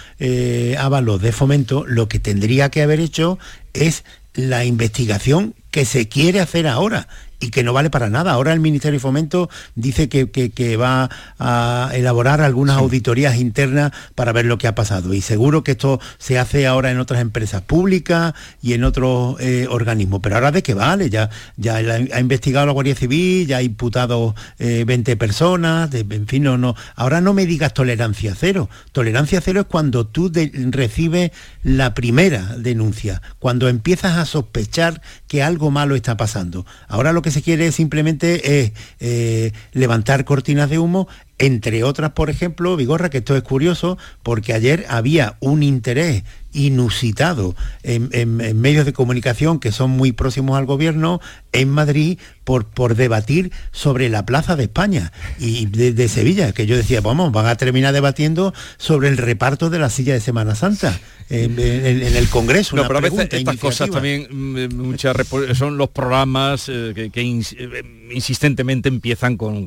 Ábalos 0.79 1.23
de 1.23 1.33
Fomento, 1.33 1.85
lo 1.87 2.09
que 2.09 2.21
tendría 2.21 2.69
que 2.69 2.83
haber 2.83 3.00
hecho 3.01 3.39
es 3.73 4.05
la 4.35 4.65
investigación 4.65 5.55
que 5.71 5.85
se 5.85 6.09
quiere 6.09 6.41
hacer 6.41 6.67
ahora 6.67 7.09
y 7.41 7.51
que 7.51 7.65
no 7.65 7.73
vale 7.73 7.91
para 7.91 8.11
nada. 8.11 8.33
Ahora 8.33 8.53
el 8.53 8.61
Ministerio 8.61 8.97
de 8.99 9.01
Fomento 9.01 9.51
dice 9.75 10.09
que, 10.09 10.77
va 10.77 11.11
a 11.39 11.91
elaborar 11.95 12.41
algunas 12.41 12.77
auditorías 12.77 13.37
internas 13.37 13.93
para 14.15 14.33
ver 14.33 14.45
lo 14.45 14.59
que 14.59 14.69
ha 14.69 14.75
pasado. 14.75 15.15
Y 15.15 15.21
seguro 15.21 15.65
que 15.65 15.73
esto 15.73 16.01
se 16.19 16.39
hace 16.39 16.67
ahora 16.67 16.91
en 16.91 17.01
otras 17.01 17.21
empresas 17.21 17.63
públicas 17.63 18.35
y 18.63 18.75
en 18.75 18.85
otros 18.85 19.41
eh, 19.41 19.67
organismos. 19.69 20.21
Pero 20.23 20.37
ahora 20.37 20.53
de 20.53 20.63
qué 20.63 20.75
vale, 20.75 21.11
ya, 21.11 21.31
ya 21.57 21.77
ha 21.77 22.21
investigado 22.21 22.67
la 22.67 22.73
Guardia 22.73 22.95
Civil, 22.95 23.47
ya 23.47 23.59
ha 23.59 23.63
imputado 23.63 24.35
20 24.59 25.13
eh, 25.13 25.17
personas, 25.17 25.91
en 25.95 26.27
fin, 26.27 26.45
no, 26.45 26.59
no. 26.59 26.77
Ahora 26.95 27.21
no 27.21 27.35
me 27.35 27.47
digas 27.47 27.75
tolerancia 27.75 28.35
cero. 28.39 28.69
Tolerancia 28.93 29.41
cero 29.41 29.63
es 29.63 29.67
cuando 29.67 30.07
tú 30.07 30.31
recibes 30.71 31.33
la 31.63 31.95
primera 31.95 32.57
denuncia, 32.57 33.23
cuando 33.39 33.69
empiezas 33.69 34.19
a 34.19 34.27
sospechar 34.27 35.03
que 35.31 35.45
algo 35.45 35.71
malo 35.71 35.95
está 35.95 36.17
pasando. 36.17 36.67
Ahora 36.89 37.13
lo 37.13 37.23
que 37.23 37.31
se 37.31 37.41
quiere 37.41 37.71
simplemente 37.71 38.63
es 38.63 38.73
eh, 38.99 39.53
levantar 39.73 40.25
cortinas 40.25 40.69
de 40.69 40.81
humo 40.81 41.07
entre 41.41 41.85
otras, 41.85 42.11
por 42.11 42.29
ejemplo, 42.29 42.77
Vigorra, 42.77 43.09
que 43.09 43.19
esto 43.19 43.35
es 43.35 43.43
curioso, 43.43 43.97
porque 44.23 44.53
ayer 44.53 44.85
había 44.91 45.37
un 45.41 45.63
interés 45.63 46.23
inusitado 46.53 47.55
en, 47.83 48.37
medios 48.61 48.85
de 48.85 48.93
comunicación 48.93 49.59
que 49.59 49.73
son 49.73 49.91
muy 49.91 50.13
próximos 50.13 50.59
al 50.59 50.67
gobierno 50.67 51.21
en 51.53 51.71
Madrid 51.71 52.19
por, 52.45 52.67
por 52.67 52.95
debatir 52.95 53.53
sobre 53.73 54.09
la 54.09 54.25
Plaza 54.27 54.57
de 54.57 54.65
España 54.65 55.13
y 55.39 55.67
de, 55.67 56.09
Sevilla, 56.09 56.53
que 56.53 56.67
yo 56.67 56.77
decía, 56.77 57.01
vamos, 57.01 57.33
van 57.33 57.47
a 57.47 57.57
terminar 57.57 57.93
debatiendo 57.93 58.55
sobre 58.77 59.09
el 59.09 59.17
reparto 59.17 59.71
de 59.71 59.79
la 59.79 59.91
silla 59.91 60.15
de 60.15 60.21
Semana 60.21 60.55
Santa 60.55 60.99
en, 61.29 61.59
el 61.59 62.29
Congreso. 62.29 62.77
No, 62.77 62.87
pero 62.87 62.99
a 62.99 63.03
veces 63.03 63.29
estas 63.31 63.57
cosas 63.57 63.91
también 63.91 64.27
mm, 64.31 64.75
muchas 64.75 65.17
son 65.55 65.77
los 65.77 65.89
programas 65.91 66.69
eh, 66.69 67.11
que, 67.13 67.21
eh, 67.21 67.83
insistentemente 68.13 68.89
empiezan 68.89 69.37
con, 69.37 69.67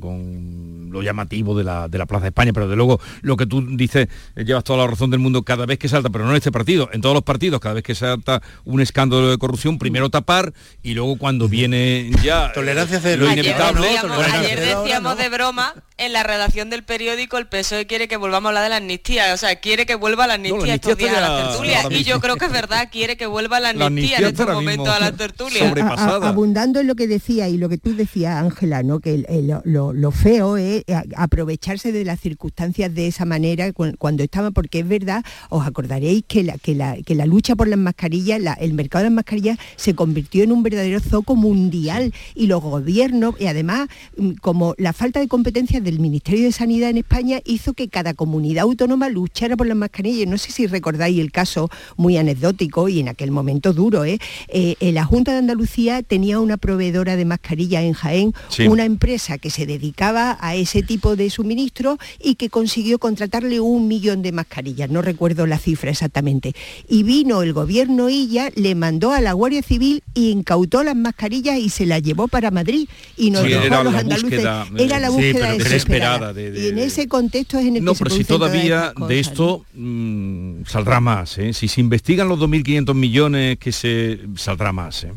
lo 0.91 1.01
llamativo 1.01 1.57
de 1.57 1.63
la, 1.63 1.87
de 1.87 1.97
la 1.97 2.05
Plaza 2.05 2.23
de 2.23 2.29
España, 2.29 2.53
pero 2.53 2.67
de 2.67 2.75
luego 2.75 2.99
lo 3.21 3.35
que 3.35 3.45
tú 3.45 3.65
dices, 3.75 4.07
eh, 4.35 4.43
llevas 4.45 4.63
toda 4.63 4.79
la 4.79 4.87
razón 4.87 5.09
del 5.09 5.19
mundo 5.19 5.43
cada 5.43 5.65
vez 5.65 5.79
que 5.79 5.89
salta, 5.89 6.09
pero 6.09 6.25
no 6.25 6.31
en 6.31 6.37
este 6.37 6.51
partido 6.51 6.89
en 6.93 7.01
todos 7.01 7.15
los 7.15 7.23
partidos, 7.23 7.59
cada 7.59 7.75
vez 7.75 7.83
que 7.83 7.95
salta 7.95 8.41
un 8.65 8.81
escándalo 8.81 9.29
de 9.29 9.37
corrupción, 9.37 9.79
primero 9.79 10.09
tapar 10.09 10.53
y 10.83 10.93
luego 10.93 11.17
cuando 11.17 11.47
viene 11.47 12.11
ya 12.23 12.51
tolerancia 12.63 12.99
cero. 13.01 13.25
lo 13.25 13.31
inevitable. 13.31 13.87
Ayer 14.33 14.59
decíamos, 14.59 15.17
de 15.17 15.29
broma 15.29 15.73
en 15.97 16.13
la 16.13 16.23
redacción 16.23 16.69
del 16.69 16.83
periódico 16.83 17.37
el 17.37 17.47
PSOE 17.47 17.85
quiere 17.85 18.07
que 18.07 18.17
volvamos 18.17 18.47
a 18.47 18.49
hablar 18.49 18.63
de 18.63 18.69
la 18.69 18.77
amnistía, 18.77 19.33
o 19.33 19.37
sea, 19.37 19.55
quiere 19.57 19.85
que 19.85 19.95
vuelva 19.95 20.27
la 20.27 20.35
amnistía, 20.35 20.75
estos 20.75 20.97
días 20.97 21.15
a 21.15 21.21
la 21.21 21.43
tertulia. 21.43 21.81
Y 21.89 22.03
yo 22.03 22.19
creo 22.19 22.35
que 22.35 22.45
es 22.45 22.51
verdad, 22.51 22.89
quiere 22.91 23.17
que 23.17 23.27
vuelva 23.27 23.59
la 23.59 23.69
amnistía, 23.69 24.17
en 24.17 24.25
estos 24.25 24.47
momentos 24.47 24.89
a 24.89 24.99
la 24.99 25.11
tertulia. 25.11 25.73
abundando 26.21 26.79
en 26.79 26.87
lo 26.87 26.95
que 26.95 27.07
decía 27.07 27.47
y 27.49 27.57
lo 27.57 27.69
que 27.69 27.77
tú 27.77 27.95
decías, 27.95 28.35
Ángela, 28.35 28.83
¿no? 28.83 28.99
que 28.99 29.23
lo, 29.65 30.11
feo 30.11 30.57
es 30.57 30.83
aprovecharse 31.15 31.91
de 31.91 32.05
las 32.05 32.19
circunstancias 32.19 32.93
de 32.93 33.07
esa 33.07 33.25
manera 33.25 33.71
cuando 33.73 34.23
estaba, 34.23 34.51
porque 34.51 34.79
es 34.79 34.87
verdad, 34.87 35.23
os 35.49 35.65
acordaréis 35.65 36.23
que 36.27 36.43
la, 36.43 36.57
que 36.57 36.75
la, 36.75 37.25
lucha 37.25 37.55
por 37.55 37.67
las 37.67 37.79
mascarillas, 37.79 38.41
el 38.59 38.73
mercado 38.73 39.03
de 39.03 39.09
las 39.09 39.15
mascarillas 39.15 39.57
se 39.75 39.95
convirtió 39.95 40.43
en 40.43 40.51
un 40.51 40.63
verdadero 40.63 40.99
zoco 40.99 41.35
mundial 41.35 42.13
y 42.35 42.47
los 42.47 42.61
gobiernos, 42.61 43.35
y 43.39 43.47
además 43.47 43.87
mm, 44.17 44.33
como 44.41 44.75
la 44.77 44.93
falta 44.93 45.19
de 45.19 45.27
competencia 45.27 45.82
del 45.83 45.99
Ministerio 45.99 46.45
de 46.45 46.51
Sanidad 46.51 46.89
en 46.89 46.97
España 46.97 47.41
hizo 47.45 47.73
que 47.73 47.89
cada 47.89 48.13
comunidad 48.13 48.63
autónoma 48.63 49.09
luchara 49.09 49.55
por 49.55 49.67
las 49.67 49.77
mascarillas. 49.77 50.27
No 50.27 50.37
sé 50.37 50.51
si 50.51 50.67
recordáis 50.67 51.19
el 51.19 51.31
caso 51.31 51.69
muy 51.97 52.17
anecdótico 52.17 52.89
y 52.89 52.99
en 52.99 53.09
aquel 53.09 53.31
momento 53.31 53.73
duro. 53.73 54.05
¿eh? 54.05 54.19
eh 54.47 54.91
la 54.93 55.05
Junta 55.05 55.33
de 55.33 55.39
Andalucía 55.39 56.01
tenía 56.01 56.39
una 56.39 56.57
proveedora 56.57 57.15
de 57.15 57.25
mascarillas 57.25 57.83
en 57.83 57.93
Jaén, 57.93 58.33
una 58.67 58.85
empresa 58.85 59.37
que 59.37 59.49
se 59.49 59.65
dedicaba 59.65 60.37
a 60.41 60.55
ese 60.55 60.81
tipo 60.83 61.15
de 61.15 61.29
suministro 61.29 61.97
y 62.19 62.35
que 62.35 62.49
consiguió 62.49 62.99
contratarle 62.99 63.59
un 63.59 63.87
millón 63.87 64.21
de 64.21 64.31
mascarillas. 64.31 64.89
No 64.89 65.01
recuerdo 65.01 65.45
la 65.45 65.57
cifra 65.57 65.91
exactamente 65.91 66.53
y 66.87 67.03
vino 67.03 67.41
el 67.41 67.53
gobierno 67.53 68.09
Illa, 68.09 68.49
le 68.55 68.75
mandó 68.75 69.11
a 69.11 69.21
la 69.21 69.33
Guardia 69.33 69.61
Civil 69.61 70.03
y 70.13 70.29
incautó 70.29 70.83
las 70.83 70.95
mascarillas 70.95 71.57
y 71.59 71.69
se 71.69 71.85
las 71.85 72.01
llevó 72.01 72.27
para 72.27 72.51
Madrid 72.51 72.87
y 73.17 73.31
nos 73.31 73.43
dejó 73.43 73.75
a 73.75 73.83
los 73.83 73.95
andaluces. 73.95 74.45
era 74.77 74.99
la 74.99 75.09
búsqueda 75.09 75.53
desesperada. 75.73 76.33
y 76.39 76.67
en 76.67 76.79
ese 76.79 77.07
contexto 77.07 77.57
es 77.59 77.65
en 77.65 77.77
el 77.77 77.83
no, 77.83 77.93
que 77.93 77.99
pero 78.03 78.15
si 78.15 78.23
todavía 78.23 78.93
de 79.07 79.19
esto 79.19 79.65
mm, 79.73 80.65
saldrá 80.65 80.99
más. 80.99 81.37
¿eh? 81.37 81.53
Si 81.53 81.67
se 81.67 81.81
investigan 81.81 82.27
los 82.27 82.39
2.500 82.39 82.93
millones 82.93 83.57
que 83.57 83.71
se 83.71 84.19
saldrá 84.35 84.71
más. 84.71 85.03
¿eh? 85.03 85.13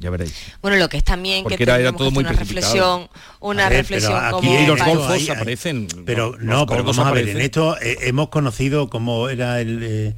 Ya 0.00 0.10
veréis. 0.10 0.34
Bueno, 0.60 0.76
lo 0.76 0.88
que 0.88 0.98
es 0.98 1.04
también 1.04 1.44
que 1.46 1.56
era, 1.58 1.92
todo 1.92 2.10
muy 2.10 2.24
una 2.24 2.32
reflexión, 2.32 3.08
una 3.40 3.68
reflexión 3.68 4.22
aquí 4.22 4.48
como 4.48 4.66
los 4.66 4.84
golfos 4.84 5.30
aparecen. 5.30 5.88
Pero 6.04 6.36
no, 6.38 6.66
pero 6.66 6.84
vamos 6.84 7.06
a 7.06 7.10
ver, 7.12 7.28
en 7.28 7.40
esto 7.40 7.76
eh, 7.80 7.98
hemos 8.02 8.28
conocido 8.28 8.90
cómo 8.90 9.28
era 9.28 9.60
el 9.60 10.14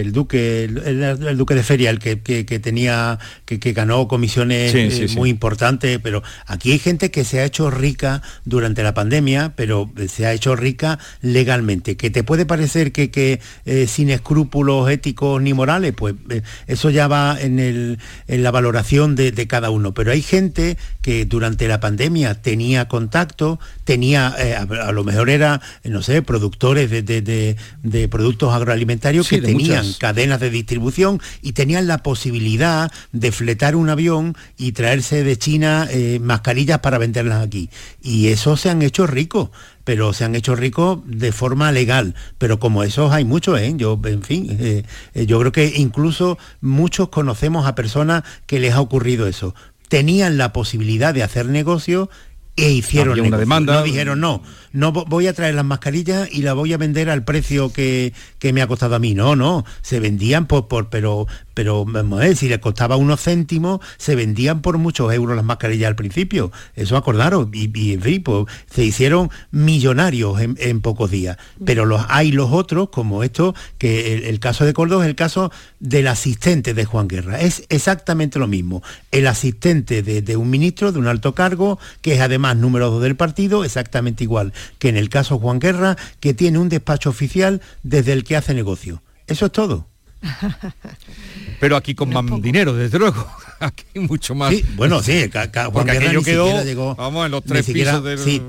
el 0.00 0.12
duque, 0.12 0.64
el, 0.64 0.78
el- 0.78 1.02
el 1.26 1.36
duque 1.36 1.54
de 1.54 1.62
Feria, 1.62 1.90
el 1.90 1.98
que, 1.98 2.20
que- 2.20 2.44
que 2.44 2.58
tenía, 2.58 3.18
que, 3.44 3.58
que 3.58 3.72
ganó 3.72 4.08
comisiones 4.08 4.72
Sí, 4.72 4.78
eh, 4.78 5.08
sí, 5.08 5.16
muy 5.16 5.30
importantes, 5.30 5.98
pero 6.02 6.22
aquí 6.46 6.72
hay 6.72 6.78
gente 6.78 7.10
que 7.10 7.24
se 7.24 7.40
ha 7.40 7.44
hecho 7.44 7.70
rica 7.70 8.22
durante 8.44 8.82
la 8.82 8.94
pandemia, 8.94 9.52
pero 9.56 9.90
se 10.08 10.26
ha 10.26 10.32
hecho 10.32 10.56
rica 10.56 10.98
legalmente. 11.22 11.96
¿Que 11.96 12.10
te 12.10 12.22
puede 12.24 12.46
parecer 12.46 12.92
que, 12.92 13.10
que, 13.10 13.40
eh, 13.64 13.86
sin 13.86 14.10
escrúpulos 14.10 14.90
éticos 14.90 15.40
ni 15.42 15.52
morales? 15.54 15.94
Pues 15.96 16.14
eh, 16.30 16.42
eso 16.66 16.90
ya 16.90 17.08
va 17.08 17.36
en, 17.40 17.58
el- 17.58 17.98
en 18.28 18.42
la 18.42 18.50
valoración 18.50 19.14
de, 19.16 19.32
de 19.32 19.46
cada 19.46 19.70
uno. 19.70 19.94
Pero 19.94 20.12
hay 20.12 20.22
gente 20.22 20.76
que 21.02 21.24
durante 21.24 21.68
la 21.68 21.80
pandemia 21.80 22.34
tenía 22.42 22.88
contacto, 22.88 23.58
tenía, 23.84 24.28
a, 24.28 24.62
a 24.88 24.92
lo 24.92 25.04
mejor 25.04 25.30
era, 25.30 25.60
no 25.84 26.02
sé, 26.02 26.22
productores 26.22 26.90
de, 26.90 27.02
de- 27.02 27.56
de- 27.82 28.08
productos 28.08 28.52
agroalimentarios 28.52 29.26
Sí, 29.26 29.36
que 29.36 29.40
de 29.42 29.52
tenían 29.84 29.98
cadenas 29.98 30.40
de 30.40 30.50
distribución 30.50 31.20
y 31.42 31.52
tenían 31.52 31.86
la 31.86 31.98
posibilidad 31.98 32.90
de 33.12 33.32
fletar 33.32 33.76
un 33.76 33.90
avión 33.90 34.36
y 34.56 34.72
traerse 34.72 35.24
de 35.24 35.36
China 35.36 35.86
eh, 35.90 36.18
mascarillas 36.20 36.80
para 36.80 36.98
venderlas 36.98 37.44
aquí. 37.44 37.70
Y 38.02 38.28
esos 38.28 38.60
se 38.60 38.70
han 38.70 38.82
hecho 38.82 39.06
ricos, 39.06 39.50
pero 39.84 40.12
se 40.12 40.24
han 40.24 40.34
hecho 40.34 40.56
ricos 40.56 41.00
de 41.04 41.32
forma 41.32 41.72
legal. 41.72 42.14
Pero 42.38 42.58
como 42.58 42.82
esos 42.82 43.12
hay 43.12 43.24
muchos, 43.24 43.60
¿eh? 43.60 43.74
Yo, 43.76 44.00
en 44.04 44.22
fin, 44.22 44.56
eh, 44.60 44.84
eh, 45.14 45.26
yo 45.26 45.38
creo 45.40 45.52
que 45.52 45.72
incluso 45.76 46.38
muchos 46.60 47.08
conocemos 47.08 47.66
a 47.66 47.74
personas 47.74 48.24
que 48.46 48.60
les 48.60 48.72
ha 48.72 48.80
ocurrido 48.80 49.26
eso. 49.26 49.54
Tenían 49.88 50.38
la 50.38 50.52
posibilidad 50.52 51.12
de 51.14 51.22
hacer 51.22 51.46
negocio 51.46 52.08
e 52.56 52.70
hicieron 52.70 53.18
una 53.20 53.36
demanda. 53.38 53.74
No 53.74 53.82
dijeron, 53.82 54.20
no, 54.20 54.42
no 54.72 54.92
vo- 54.92 55.04
voy 55.08 55.26
a 55.26 55.32
traer 55.32 55.54
las 55.54 55.64
mascarillas 55.64 56.28
y 56.32 56.42
las 56.42 56.54
voy 56.54 56.72
a 56.72 56.76
vender 56.76 57.10
al 57.10 57.24
precio 57.24 57.72
que, 57.72 58.12
que 58.38 58.52
me 58.52 58.62
ha 58.62 58.66
costado 58.68 58.94
a 58.94 58.98
mí. 59.00 59.14
No, 59.14 59.34
no, 59.34 59.64
se 59.82 59.98
vendían 59.98 60.46
por, 60.46 60.68
por 60.68 60.88
pero, 60.88 61.26
pero 61.54 61.84
vamos 61.84 62.20
a 62.20 62.24
ver, 62.26 62.36
si 62.36 62.48
les 62.48 62.60
costaba 62.60 62.94
unos 62.96 63.20
céntimos, 63.22 63.80
se 63.96 64.14
vendían 64.14 64.62
por 64.62 64.78
muchos 64.78 65.12
euros 65.12 65.34
las 65.34 65.44
mascarillas 65.44 65.88
al 65.88 65.96
principio. 65.96 66.52
Eso 66.76 66.96
acordaron. 66.96 67.50
Y, 67.52 67.76
y, 67.76 67.94
en 67.94 68.02
fin, 68.02 68.22
pues, 68.22 68.46
se 68.70 68.84
hicieron 68.84 69.30
millonarios 69.50 70.40
en, 70.40 70.56
en 70.60 70.80
pocos 70.80 71.10
días. 71.10 71.36
Pero 71.64 71.86
los, 71.86 72.04
hay 72.08 72.30
los 72.30 72.52
otros, 72.52 72.90
como 72.90 73.24
esto, 73.24 73.54
que 73.78 74.14
el, 74.14 74.24
el 74.24 74.38
caso 74.38 74.64
de 74.64 74.72
Córdoba 74.74 75.04
es 75.04 75.08
el 75.08 75.16
caso 75.16 75.50
del 75.80 76.06
asistente 76.06 76.72
de 76.72 76.84
Juan 76.84 77.08
Guerra. 77.08 77.40
Es 77.40 77.64
exactamente 77.68 78.38
lo 78.38 78.46
mismo. 78.46 78.82
El 79.10 79.26
asistente 79.26 80.02
de, 80.04 80.22
de 80.22 80.36
un 80.36 80.50
ministro, 80.50 80.92
de 80.92 81.00
un 81.00 81.08
alto 81.08 81.34
cargo, 81.34 81.78
que 82.00 82.14
es 82.14 82.20
además 82.20 82.43
número 82.52 82.90
dos 82.90 83.02
del 83.02 83.16
partido, 83.16 83.64
exactamente 83.64 84.24
igual 84.24 84.52
que 84.78 84.90
en 84.90 84.98
el 84.98 85.08
caso 85.08 85.38
Juan 85.38 85.58
Guerra, 85.58 85.96
que 86.20 86.34
tiene 86.34 86.58
un 86.58 86.68
despacho 86.68 87.08
oficial 87.08 87.62
desde 87.82 88.12
el 88.12 88.24
que 88.24 88.36
hace 88.36 88.52
negocio. 88.52 89.02
Eso 89.26 89.46
es 89.46 89.52
todo. 89.52 89.88
Pero 91.60 91.76
aquí 91.76 91.94
con 91.94 92.10
más 92.10 92.24
dinero, 92.42 92.74
desde 92.74 92.98
luego. 92.98 93.26
Aquí 93.66 93.84
mucho 94.00 94.34
más. 94.34 94.50
Sí, 94.54 94.64
bueno, 94.76 95.02
sí, 95.02 95.30
Juan 95.72 95.86
Guerra 95.86 96.12
ni 96.12 96.22
quedó, 96.22 96.44
siquiera 96.46 96.64
llegó. 96.64 96.94
vamos, 96.96 97.24
en 97.26 97.32
los 97.32 97.44
tres 97.44 97.64
siquiera- 97.66 97.92
pisos 97.92 98.04
del... 98.04 98.18
sí, 98.18 98.42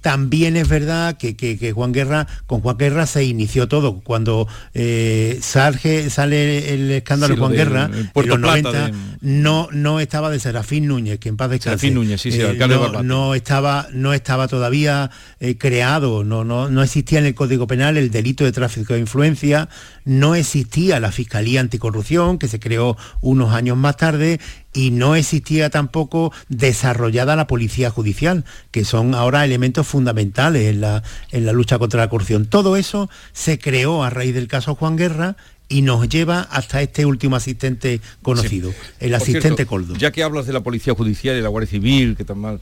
también 0.00 0.56
es 0.56 0.68
verdad 0.68 1.16
que, 1.16 1.36
que- 1.36 1.56
que 1.58 1.72
Juan 1.72 1.92
Guerra, 1.92 2.26
con 2.46 2.60
Juan 2.60 2.76
Guerra 2.76 3.06
se 3.06 3.22
inició 3.24 3.68
todo. 3.68 4.00
Cuando 4.00 4.48
eh, 4.74 5.38
sale 5.42 6.74
el 6.74 6.90
escándalo 6.90 7.34
Sí, 7.34 7.38
Juan 7.40 7.52
Guerra, 7.52 7.84
en 7.92 7.92
los 8.02 8.38
Plata 8.38 8.38
90, 8.38 8.86
de- 8.88 8.94
no, 9.20 9.68
no 9.72 10.00
estaba 10.00 10.30
de 10.30 10.40
Serafín 10.40 10.86
Núñez, 10.88 11.18
que 11.20 11.28
en 11.28 11.36
paz 11.36 11.50
descanse. 11.50 11.78
Serafín 11.78 11.94
Núñez, 11.94 12.20
sí, 12.20 12.32
sí, 12.32 12.40
Eh, 12.40 12.58
no 13.04 13.34
estaba, 13.34 13.86
no 13.92 14.12
estaba 14.12 14.48
todavía 14.48 15.10
eh, 15.38 15.56
creado, 15.56 16.24
no, 16.24 16.44
no, 16.44 16.68
no 16.68 16.82
existía 16.82 17.18
en 17.20 17.26
el 17.26 17.34
Código 17.34 17.66
Penal 17.66 17.96
el 17.96 18.10
delito 18.10 18.44
de 18.44 18.52
tráfico 18.52 18.94
de 18.94 19.00
influencia, 19.00 19.68
no 20.04 20.34
existía 20.34 20.98
la 20.98 21.12
Fiscalía 21.12 21.60
Anticorrupción, 21.60 22.38
que 22.38 22.48
se 22.48 22.58
creó 22.58 22.96
unos 23.20 23.52
años 23.54 23.76
más 23.76 23.96
tarde, 23.96 24.40
y 24.72 24.90
no 24.90 25.14
existía 25.16 25.70
tampoco 25.70 26.32
desarrollada 26.48 27.36
la 27.36 27.46
policía 27.46 27.90
judicial, 27.90 28.44
que 28.70 28.84
son 28.84 29.14
ahora 29.14 29.44
elementos 29.44 29.86
fundamentales 29.86 30.68
en 30.68 30.80
la, 30.80 31.02
en 31.30 31.46
la 31.46 31.52
lucha 31.52 31.78
contra 31.78 32.00
la 32.00 32.08
corrupción. 32.08 32.46
Todo 32.46 32.76
eso 32.76 33.10
se 33.32 33.58
creó 33.58 34.02
a 34.02 34.10
raíz 34.10 34.34
del 34.34 34.48
caso 34.48 34.74
Juan 34.74 34.96
Guerra 34.96 35.36
y 35.68 35.80
nos 35.80 36.06
lleva 36.08 36.40
hasta 36.40 36.82
este 36.82 37.06
último 37.06 37.34
asistente 37.36 38.00
conocido, 38.20 38.74
el 39.00 39.14
asistente 39.14 39.56
cierto, 39.56 39.66
Coldo. 39.66 39.96
Ya 39.96 40.10
que 40.10 40.22
hablas 40.22 40.46
de 40.46 40.52
la 40.52 40.60
Policía 40.60 40.94
Judicial 40.94 41.36
y 41.36 41.40
la 41.40 41.48
Guardia 41.48 41.70
Civil, 41.70 42.14
que 42.14 42.24
tan 42.24 42.38
mal, 42.38 42.60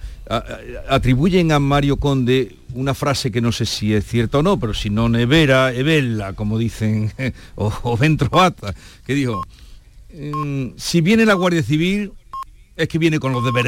atribuyen 0.88 1.50
a 1.50 1.58
Mario 1.58 1.96
Conde 1.96 2.56
una 2.72 2.94
frase 2.94 3.32
que 3.32 3.40
no 3.40 3.50
sé 3.50 3.66
si 3.66 3.94
es 3.94 4.06
cierta 4.06 4.38
o 4.38 4.42
no, 4.44 4.60
pero 4.60 4.74
si 4.74 4.90
no 4.90 5.08
nevera, 5.08 5.72
evella, 5.72 6.34
como 6.34 6.56
dicen, 6.56 7.12
o, 7.56 7.72
o 7.82 7.96
ventroata, 7.96 8.74
que 9.04 9.14
dijo, 9.14 9.42
"Mm, 9.42 9.69
si 10.76 11.00
viene 11.00 11.24
la 11.24 11.34
Guardia 11.34 11.62
Civil, 11.62 12.12
es 12.76 12.88
que 12.88 12.98
viene 12.98 13.18
con 13.18 13.32
los 13.32 13.44
deberes 13.44 13.58